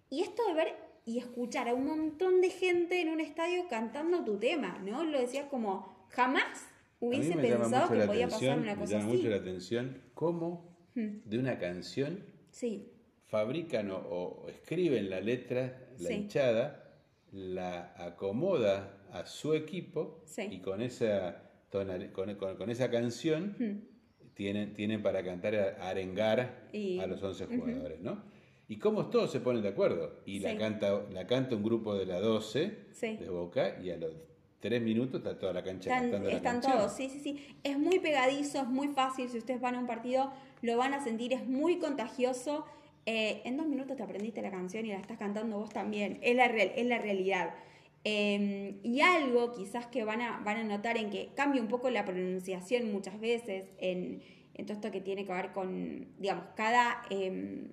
Y 0.09 0.21
esto 0.21 0.45
de 0.47 0.53
ver 0.53 0.75
y 1.05 1.17
escuchar 1.17 1.67
a 1.67 1.73
un 1.73 1.87
montón 1.87 2.41
de 2.41 2.49
gente 2.49 3.01
en 3.01 3.09
un 3.09 3.19
estadio 3.19 3.67
cantando 3.69 4.23
tu 4.23 4.37
tema, 4.37 4.79
¿no? 4.85 5.03
Lo 5.03 5.19
decías 5.19 5.45
como, 5.49 6.05
jamás 6.09 6.67
hubiese 6.99 7.35
pensado 7.35 7.91
que 7.91 8.05
podía 8.05 8.27
pasar 8.27 8.59
una 8.59 8.75
cosa 8.75 8.95
me 8.95 9.01
llama 9.01 9.13
mucho 9.13 9.29
la 9.29 9.37
atención 9.37 10.01
cómo 10.13 10.77
hmm. 10.95 11.21
de 11.25 11.39
una 11.39 11.57
canción 11.57 12.23
fabrican 13.25 13.89
o, 13.91 14.45
escriben 14.49 15.09
la 15.09 15.19
letra, 15.19 15.89
la 15.99 16.11
hinchada, 16.11 16.99
la 17.31 17.93
acomoda 17.97 19.05
a 19.11 19.25
su 19.25 19.53
equipo 19.53 20.23
y 20.37 20.59
con 20.59 20.81
esa, 20.81 21.49
con, 21.71 22.69
esa 22.69 22.91
canción 22.91 23.87
tienen, 24.33 24.73
tienen 24.73 25.01
para 25.01 25.23
cantar, 25.23 25.55
a 25.55 25.89
arengar 25.89 26.69
a 27.01 27.07
los 27.07 27.23
11 27.23 27.45
jugadores, 27.47 28.01
¿no? 28.01 28.23
Y 28.71 28.77
cómo 28.77 29.07
todos 29.07 29.29
se 29.29 29.41
ponen 29.41 29.61
de 29.61 29.67
acuerdo. 29.67 30.21
Y 30.25 30.39
la, 30.39 30.57
canta, 30.57 31.03
la 31.11 31.27
canta 31.27 31.57
un 31.57 31.63
grupo 31.63 31.93
de 31.93 32.05
la 32.05 32.21
12 32.21 32.77
de 33.01 33.29
Boca 33.29 33.77
y 33.83 33.89
a 33.89 33.97
los 33.97 34.13
tres 34.61 34.81
minutos 34.81 35.19
está 35.19 35.37
toda 35.37 35.51
la 35.51 35.61
cancha 35.61 35.89
están, 35.89 36.09
cantando 36.09 36.29
Están 36.29 36.61
todos, 36.61 36.93
sí, 36.93 37.09
sí, 37.09 37.19
sí. 37.19 37.57
Es 37.65 37.77
muy 37.77 37.99
pegadizo, 37.99 38.61
es 38.61 38.69
muy 38.69 38.87
fácil. 38.87 39.27
Si 39.27 39.39
ustedes 39.39 39.59
van 39.59 39.75
a 39.75 39.79
un 39.79 39.87
partido, 39.87 40.31
lo 40.61 40.77
van 40.77 40.93
a 40.93 41.03
sentir, 41.03 41.33
es 41.33 41.45
muy 41.45 41.79
contagioso. 41.79 42.63
Eh, 43.05 43.41
en 43.43 43.57
dos 43.57 43.67
minutos 43.67 43.97
te 43.97 44.03
aprendiste 44.03 44.41
la 44.41 44.51
canción 44.51 44.85
y 44.85 44.91
la 44.93 44.99
estás 44.99 45.17
cantando 45.17 45.57
vos 45.57 45.71
también. 45.71 46.19
Es 46.21 46.37
la, 46.37 46.45
es 46.45 46.85
la 46.85 46.97
realidad. 46.97 47.53
Em, 48.05 48.79
y 48.83 49.01
algo 49.01 49.51
quizás 49.51 49.87
que 49.87 50.05
van 50.05 50.21
a, 50.21 50.39
van 50.45 50.55
a 50.55 50.63
notar 50.63 50.95
en 50.95 51.09
que 51.09 51.31
cambia 51.35 51.61
un 51.61 51.67
poco 51.67 51.89
la 51.89 52.05
pronunciación 52.05 52.89
muchas 52.89 53.19
veces 53.19 53.65
en, 53.79 54.21
en 54.53 54.65
todo 54.65 54.75
esto 54.75 54.91
que 54.91 55.01
tiene 55.01 55.25
que 55.25 55.33
ver 55.33 55.51
con, 55.51 56.07
digamos, 56.19 56.45
cada, 56.55 57.01
em, 57.09 57.67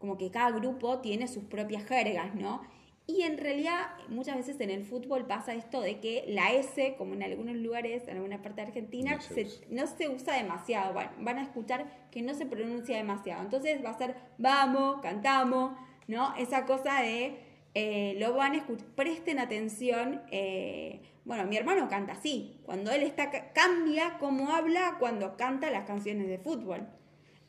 como 0.00 0.18
que 0.18 0.30
cada 0.30 0.50
grupo 0.50 0.98
tiene 0.98 1.28
sus 1.28 1.44
propias 1.44 1.84
jergas, 1.84 2.34
¿no? 2.34 2.62
Y 3.06 3.22
en 3.22 3.38
realidad 3.38 3.88
muchas 4.08 4.36
veces 4.36 4.60
en 4.60 4.70
el 4.70 4.84
fútbol 4.84 5.26
pasa 5.26 5.52
esto 5.54 5.80
de 5.80 5.98
que 5.98 6.24
la 6.28 6.52
S, 6.52 6.94
como 6.96 7.14
en 7.14 7.24
algunos 7.24 7.56
lugares, 7.56 8.06
en 8.06 8.16
alguna 8.16 8.40
parte 8.40 8.62
de 8.62 8.68
Argentina, 8.68 9.18
no 9.68 9.86
se, 9.86 10.08
usa 10.08 10.34
demasiado. 10.34 10.94
van 10.94 11.38
a 11.38 11.42
escuchar 11.42 11.86
que 12.12 12.22
no 12.22 12.34
se 12.34 12.46
pronuncia 12.46 12.96
demasiado. 12.96 13.42
Entonces 13.42 13.84
va 13.84 13.90
a 13.90 13.98
ser 13.98 14.14
vamos, 14.38 15.00
cantamos, 15.00 15.72
¿no? 16.06 16.34
Esa 16.36 16.66
cosa 16.66 17.02
de 17.02 17.36
eh, 17.74 18.14
lo 18.18 18.34
van 18.34 18.52
a 18.52 18.58
escuchar, 18.58 18.86
presten 18.94 19.40
atención. 19.40 20.22
Eh, 20.30 21.00
bueno, 21.24 21.44
mi 21.44 21.56
hermano 21.56 21.88
canta 21.88 22.12
así. 22.12 22.60
Cuando 22.64 22.92
él 22.92 23.02
está, 23.02 23.30
cambia 23.52 24.18
cómo 24.18 24.52
habla 24.52 24.96
cuando 25.00 25.36
canta 25.36 25.70
las 25.70 25.84
canciones 25.84 26.28
de 26.28 26.38
fútbol. 26.38 26.86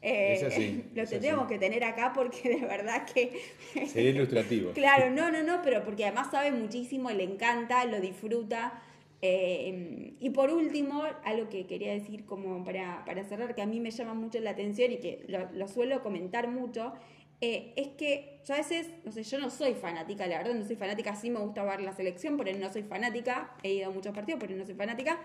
Eh, 0.02 0.84
lo 0.96 1.06
tendríamos 1.06 1.48
que 1.48 1.60
tener 1.60 1.84
acá 1.84 2.12
porque 2.14 2.50
de 2.50 2.66
verdad 2.66 3.06
que... 3.06 3.40
Sería 3.88 4.10
ilustrativo. 4.10 4.72
claro, 4.74 5.12
no, 5.12 5.32
no, 5.32 5.44
no, 5.44 5.62
pero 5.62 5.84
porque 5.84 6.06
además 6.06 6.32
sabe 6.32 6.52
muchísimo, 6.52 7.12
le 7.12 7.24
encanta, 7.24 7.86
lo 7.86 8.00
disfruta. 8.00 8.82
Eh, 9.24 10.16
y 10.20 10.30
por 10.32 10.50
último, 10.50 11.04
algo 11.24 11.48
que 11.50 11.68
quería 11.68 11.94
decir 11.94 12.26
como 12.26 12.64
para, 12.64 13.06
para, 13.06 13.24
cerrar, 13.24 13.54
que 13.54 13.62
a 13.62 13.68
mí 13.68 13.80
me 13.80 13.92
llama 13.92 14.16
mucho 14.16 14.40
la 14.40 14.52
atención 14.52 14.92
y 14.92 14.98
que 14.98 15.24
lo, 15.28 15.68
suelo 15.68 16.02
comentar 16.02 16.48
mucho, 16.48 16.94
eh, 17.40 17.74
es 17.76 17.90
que 17.90 18.40
yo 18.48 18.56
a 18.56 18.58
veces, 18.58 18.88
no 19.06 19.12
sé, 19.12 19.22
yo 19.22 19.38
no 19.38 19.52
soy 19.52 19.76
fanática, 19.76 20.26
la 20.26 20.40
verdad 20.40 20.56
no 20.56 20.66
soy 20.66 20.76
fanática, 20.76 21.16
sí 21.16 21.30
me 21.30 21.40
gusta 21.40 21.64
ver 21.64 21.82
la 21.82 21.94
selección, 21.94 22.36
pero 22.36 22.58
no 22.58 22.74
soy 22.74 22.82
fanática, 22.82 23.56
he 23.62 23.74
ido 23.74 23.90
a 23.90 23.94
muchos 23.94 24.14
partidos, 24.14 24.40
pero 24.42 24.56
no 24.56 24.66
soy 24.66 24.74
fanática. 24.74 25.20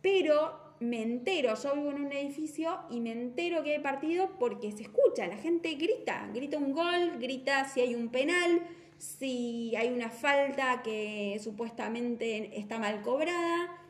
pero 0.00 0.65
me 0.80 1.02
entero, 1.02 1.54
yo 1.54 1.74
vivo 1.74 1.90
en 1.90 2.04
un 2.06 2.12
edificio 2.12 2.80
y 2.90 3.00
me 3.00 3.12
entero 3.12 3.62
que 3.62 3.72
hay 3.72 3.80
partido 3.80 4.30
porque 4.38 4.72
se 4.72 4.82
escucha, 4.82 5.26
la 5.26 5.36
gente 5.36 5.74
grita, 5.74 6.30
grita 6.34 6.58
un 6.58 6.72
gol, 6.72 7.18
grita 7.18 7.64
si 7.66 7.80
hay 7.80 7.94
un 7.94 8.08
penal, 8.08 8.62
si 8.98 9.74
hay 9.76 9.88
una 9.88 10.10
falta 10.10 10.82
que 10.82 11.38
supuestamente 11.42 12.58
está 12.58 12.78
mal 12.78 13.02
cobrada. 13.02 13.82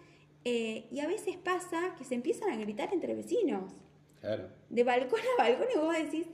Eh, 0.44 0.86
y 0.92 1.00
a 1.00 1.08
veces 1.08 1.36
pasa 1.36 1.94
que 1.98 2.04
se 2.04 2.14
empiezan 2.14 2.50
a 2.50 2.56
gritar 2.56 2.92
entre 2.92 3.14
vecinos. 3.14 3.72
Claro. 4.20 4.48
De 4.68 4.84
balcón 4.84 5.20
a 5.20 5.42
balcón 5.42 5.66
y 5.74 5.78
vos 5.78 5.92
decís, 5.96 6.28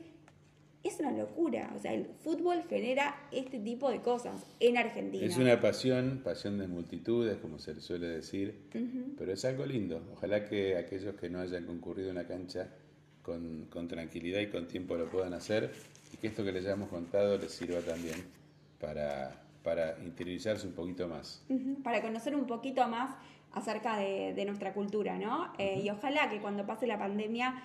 es 0.85 0.99
una 1.01 1.13
locura. 1.13 1.73
O 1.77 1.79
sea, 1.79 1.93
el 1.93 2.07
fútbol 2.07 2.63
genera 2.69 3.15
este 3.31 3.59
tipo 3.59 3.91
de 3.91 4.01
cosas 4.01 4.45
en 4.61 4.77
Argentina. 4.77 5.25
Es 5.25 5.37
una 5.37 5.61
pasión, 5.61 6.21
pasión 6.25 6.59
de 6.59 6.67
multitudes, 6.67 7.39
como 7.39 7.59
se 7.59 7.81
suele 7.81 8.09
decir, 8.09 8.69
pero 9.17 9.33
es 9.33 9.45
algo 9.45 9.65
lindo. 9.65 10.03
Ojalá 10.13 10.45
que 10.45 10.77
aquellos 10.77 11.15
que 11.17 11.31
no 11.31 11.41
hayan 11.41 11.67
concurrido 11.67 12.09
a 12.09 12.13
una 12.13 12.27
cancha 12.27 12.69
con, 13.23 13.69
tranquilidad 13.89 14.41
y 14.41 14.49
con 14.49 14.67
tiempo 14.67 14.97
lo 14.97 15.09
puedan 15.09 15.35
hacer 15.35 15.73
y 16.13 16.17
que 16.17 16.27
esto 16.27 16.45
que 16.45 16.53
les 16.53 16.65
hayamos 16.65 16.89
contado 16.89 17.39
les 17.39 17.53
sirva 17.53 17.81
también 17.81 18.17
para, 18.81 19.43
para 19.63 19.97
interiorizarse 20.05 20.67
un 20.67 20.75
poquito 20.75 21.09
más. 21.09 21.45
Para 21.85 22.03
conocer 22.03 22.35
un 22.35 22.47
poquito 22.47 22.87
más 22.89 23.15
acerca 23.53 23.97
de, 23.99 24.45
nuestra 24.47 24.73
cultura, 24.73 25.19
¿no? 25.19 25.53
Eh, 25.59 25.83
y 25.85 25.91
ojalá 25.91 26.31
que 26.31 26.41
cuando 26.41 26.67
pase 26.67 26.87
la 26.87 26.99
pandemia 26.99 27.63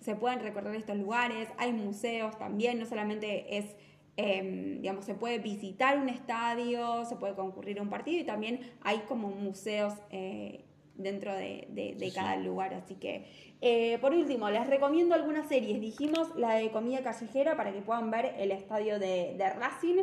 se 0.00 0.14
pueden 0.14 0.40
recorrer 0.40 0.74
estos 0.76 0.96
lugares, 0.96 1.48
hay 1.58 1.72
museos 1.72 2.38
también, 2.38 2.78
no 2.78 2.86
solamente 2.86 3.56
es, 3.56 3.76
em, 4.16 4.80
digamos, 4.80 5.04
se 5.04 5.14
puede 5.14 5.38
visitar 5.38 5.98
un 5.98 6.08
estadio, 6.08 7.04
se 7.04 7.16
puede 7.16 7.34
concurrir 7.34 7.78
a 7.78 7.82
un 7.82 7.90
partido 7.90 8.20
y 8.20 8.24
también 8.24 8.60
hay 8.82 8.98
como 9.08 9.28
museos 9.28 9.94
eh, 10.10 10.64
dentro 10.94 11.34
de, 11.34 12.12
cada 12.14 12.36
lugar. 12.36 12.74
Así 12.74 12.94
que, 12.94 13.26
eh, 13.60 13.98
por 14.00 14.14
último, 14.14 14.48
les 14.50 14.66
recomiendo 14.66 15.14
algunas 15.14 15.48
series. 15.48 15.80
Dijimos 15.80 16.34
la 16.36 16.54
de 16.54 16.70
comida 16.70 17.02
callejera 17.02 17.56
para 17.56 17.72
que 17.72 17.82
puedan 17.82 18.10
ver 18.10 18.34
el 18.38 18.52
estadio 18.52 18.98
de, 18.98 19.36
Racing 19.58 20.02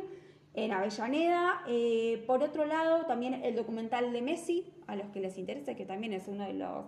en 0.53 0.71
Avellaneda. 0.71 1.63
Eh, 1.67 2.23
por 2.27 2.43
otro 2.43 2.65
lado, 2.65 3.05
también 3.05 3.33
el 3.43 3.55
documental 3.55 4.13
de 4.13 4.21
Messi, 4.21 4.71
a 4.85 4.95
los 4.95 5.07
que 5.07 5.19
les 5.19 5.37
interesa, 5.37 5.75
que 5.75 5.85
también 5.85 6.13
es 6.13 6.27
uno 6.27 6.45
de 6.45 6.53
los, 6.53 6.85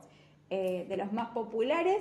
de 0.50 0.96
los 0.98 1.12
más 1.12 1.30
populares. 1.32 1.98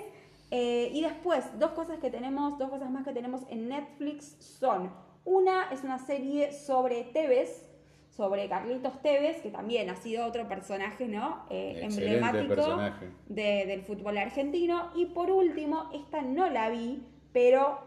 Eh, 0.56 0.92
y 0.92 1.02
después, 1.02 1.58
dos 1.58 1.72
cosas 1.72 1.98
que 1.98 2.10
tenemos, 2.10 2.56
dos 2.60 2.70
cosas 2.70 2.88
más 2.88 3.04
que 3.04 3.12
tenemos 3.12 3.42
en 3.50 3.68
Netflix 3.68 4.36
son, 4.38 4.88
una 5.24 5.64
es 5.72 5.82
una 5.82 5.98
serie 5.98 6.52
sobre 6.52 7.02
Tevez, 7.02 7.68
sobre 8.08 8.48
Carlitos 8.48 9.02
Tevez, 9.02 9.42
que 9.42 9.50
también 9.50 9.90
ha 9.90 9.96
sido 9.96 10.24
otro 10.24 10.46
personaje 10.46 11.08
¿no? 11.08 11.44
Eh, 11.50 11.80
emblemático 11.82 12.78
del 13.26 13.82
fútbol 13.82 14.16
argentino. 14.16 14.92
Y 14.94 15.06
por 15.06 15.32
último, 15.32 15.90
esta 15.92 16.22
no 16.22 16.48
la 16.48 16.68
vi, 16.68 17.04
pero 17.32 17.80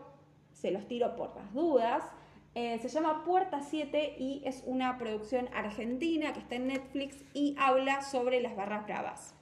se 0.51 0.71
los 0.71 0.85
tiro 0.89 1.15
por 1.15 1.33
las 1.37 1.53
dudas. 1.53 2.03
Eh, 2.53 2.79
se 2.79 2.89
llama 2.89 3.23
Puerta 3.23 3.61
7 3.61 4.17
y 4.19 4.41
es 4.43 4.61
una 4.65 4.97
producción 4.97 5.47
argentina 5.55 6.33
que 6.33 6.39
está 6.39 6.55
en 6.55 6.67
Netflix 6.67 7.23
y 7.33 7.55
habla 7.57 8.01
sobre 8.01 8.41
las 8.41 8.57
barras 8.57 8.85
bravas. 8.85 9.36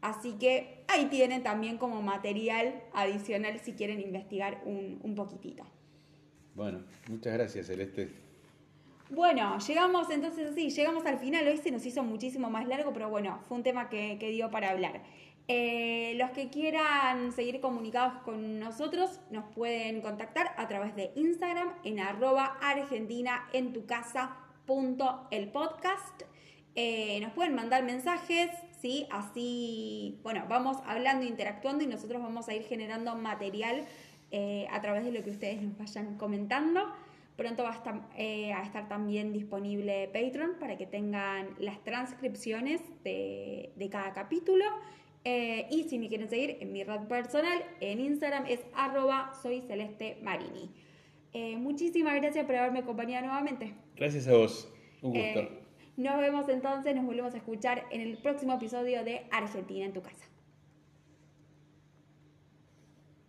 Así 0.00 0.32
que 0.32 0.84
ahí 0.88 1.06
tienen 1.06 1.42
también 1.42 1.76
como 1.76 2.00
material 2.00 2.82
adicional 2.92 3.58
si 3.60 3.72
quieren 3.72 4.00
investigar 4.00 4.62
un, 4.64 5.14
poquitito. 5.14 5.64
Bueno, 6.54 6.82
muchas 7.08 7.34
gracias 7.34 7.66
Celeste. 7.66 8.08
Bueno, 9.10 9.58
llegamos 9.58 10.08
entonces 10.10 10.52
así, 10.52 10.70
llegamos 10.70 11.04
al 11.04 11.18
final, 11.18 11.46
hoy 11.46 11.58
se 11.58 11.70
nos 11.70 11.84
hizo 11.84 12.02
muchísimo 12.04 12.48
más 12.48 12.66
largo, 12.66 12.92
pero 12.92 13.10
bueno, 13.10 13.40
fue 13.48 13.56
un 13.56 13.62
tema 13.64 13.88
que, 13.88 14.16
dio 14.16 14.50
para 14.50 14.70
hablar. 14.70 15.02
Eh, 15.48 16.14
los 16.16 16.30
que 16.30 16.48
quieran 16.48 17.32
seguir 17.32 17.60
comunicados 17.60 18.22
con 18.22 18.60
nosotros 18.60 19.20
nos 19.30 19.52
pueden 19.52 20.00
contactar 20.00 20.54
a 20.56 20.68
través 20.68 20.94
de 20.94 21.10
Instagram 21.16 21.74
en 21.82 21.98
arroba 21.98 22.56
argentina 22.62 23.48
en 23.52 23.72
tu 23.72 23.84
casa 23.84 24.36
punto 24.64 25.26
el 25.32 25.48
podcast. 25.48 26.22
Eh, 26.76 27.18
nos 27.20 27.32
pueden 27.32 27.56
mandar 27.56 27.82
mensajes, 27.82 28.50
¿sí? 28.80 29.06
Así, 29.10 30.18
bueno, 30.22 30.44
vamos 30.48 30.78
hablando, 30.86 31.26
interactuando 31.26 31.84
y 31.84 31.86
nosotros 31.86 32.22
vamos 32.22 32.48
a 32.48 32.54
ir 32.54 32.62
generando 32.62 33.14
material 33.14 33.84
eh, 34.30 34.66
a 34.70 34.80
través 34.80 35.04
de 35.04 35.12
lo 35.12 35.22
que 35.22 35.30
ustedes 35.30 35.60
nos 35.62 35.76
vayan 35.78 36.16
comentando. 36.16 36.80
Pronto 37.36 37.62
va 37.62 37.70
a 37.70 37.74
estar, 37.74 38.08
eh, 38.16 38.52
a 38.52 38.62
estar 38.62 38.88
también 38.88 39.32
disponible 39.32 40.08
Patreon 40.12 40.58
para 40.58 40.76
que 40.76 40.86
tengan 40.86 41.48
las 41.58 41.82
transcripciones 41.84 42.82
de, 43.02 43.72
de 43.76 43.88
cada 43.88 44.12
capítulo. 44.12 44.64
y 45.24 45.84
si 45.88 45.98
me 45.98 46.08
quieren 46.08 46.28
seguir 46.28 46.56
en 46.60 46.72
mi 46.72 46.82
red 46.82 47.02
personal, 47.06 47.62
en 47.80 48.00
Instagram 48.00 48.46
es 48.46 48.60
arroba 48.74 49.32
soy 49.42 49.60
celeste 49.62 50.18
marini. 50.22 50.70
muchísimas 51.56 52.14
gracias 52.16 52.46
por 52.46 52.56
haberme 52.56 52.80
acompañado 52.80 53.26
nuevamente. 53.26 53.74
Gracias 53.96 54.26
a 54.28 54.32
vos. 54.32 54.72
Un 55.02 55.12
gusto. 55.12 55.69
Nos 55.96 56.18
vemos 56.18 56.48
entonces, 56.48 56.94
nos 56.94 57.04
volvemos 57.04 57.34
a 57.34 57.38
escuchar 57.38 57.84
en 57.90 58.00
el 58.00 58.16
próximo 58.18 58.54
episodio 58.54 59.04
de 59.04 59.26
Argentina 59.30 59.84
en 59.84 59.92
tu 59.92 60.02
casa. 60.02 60.29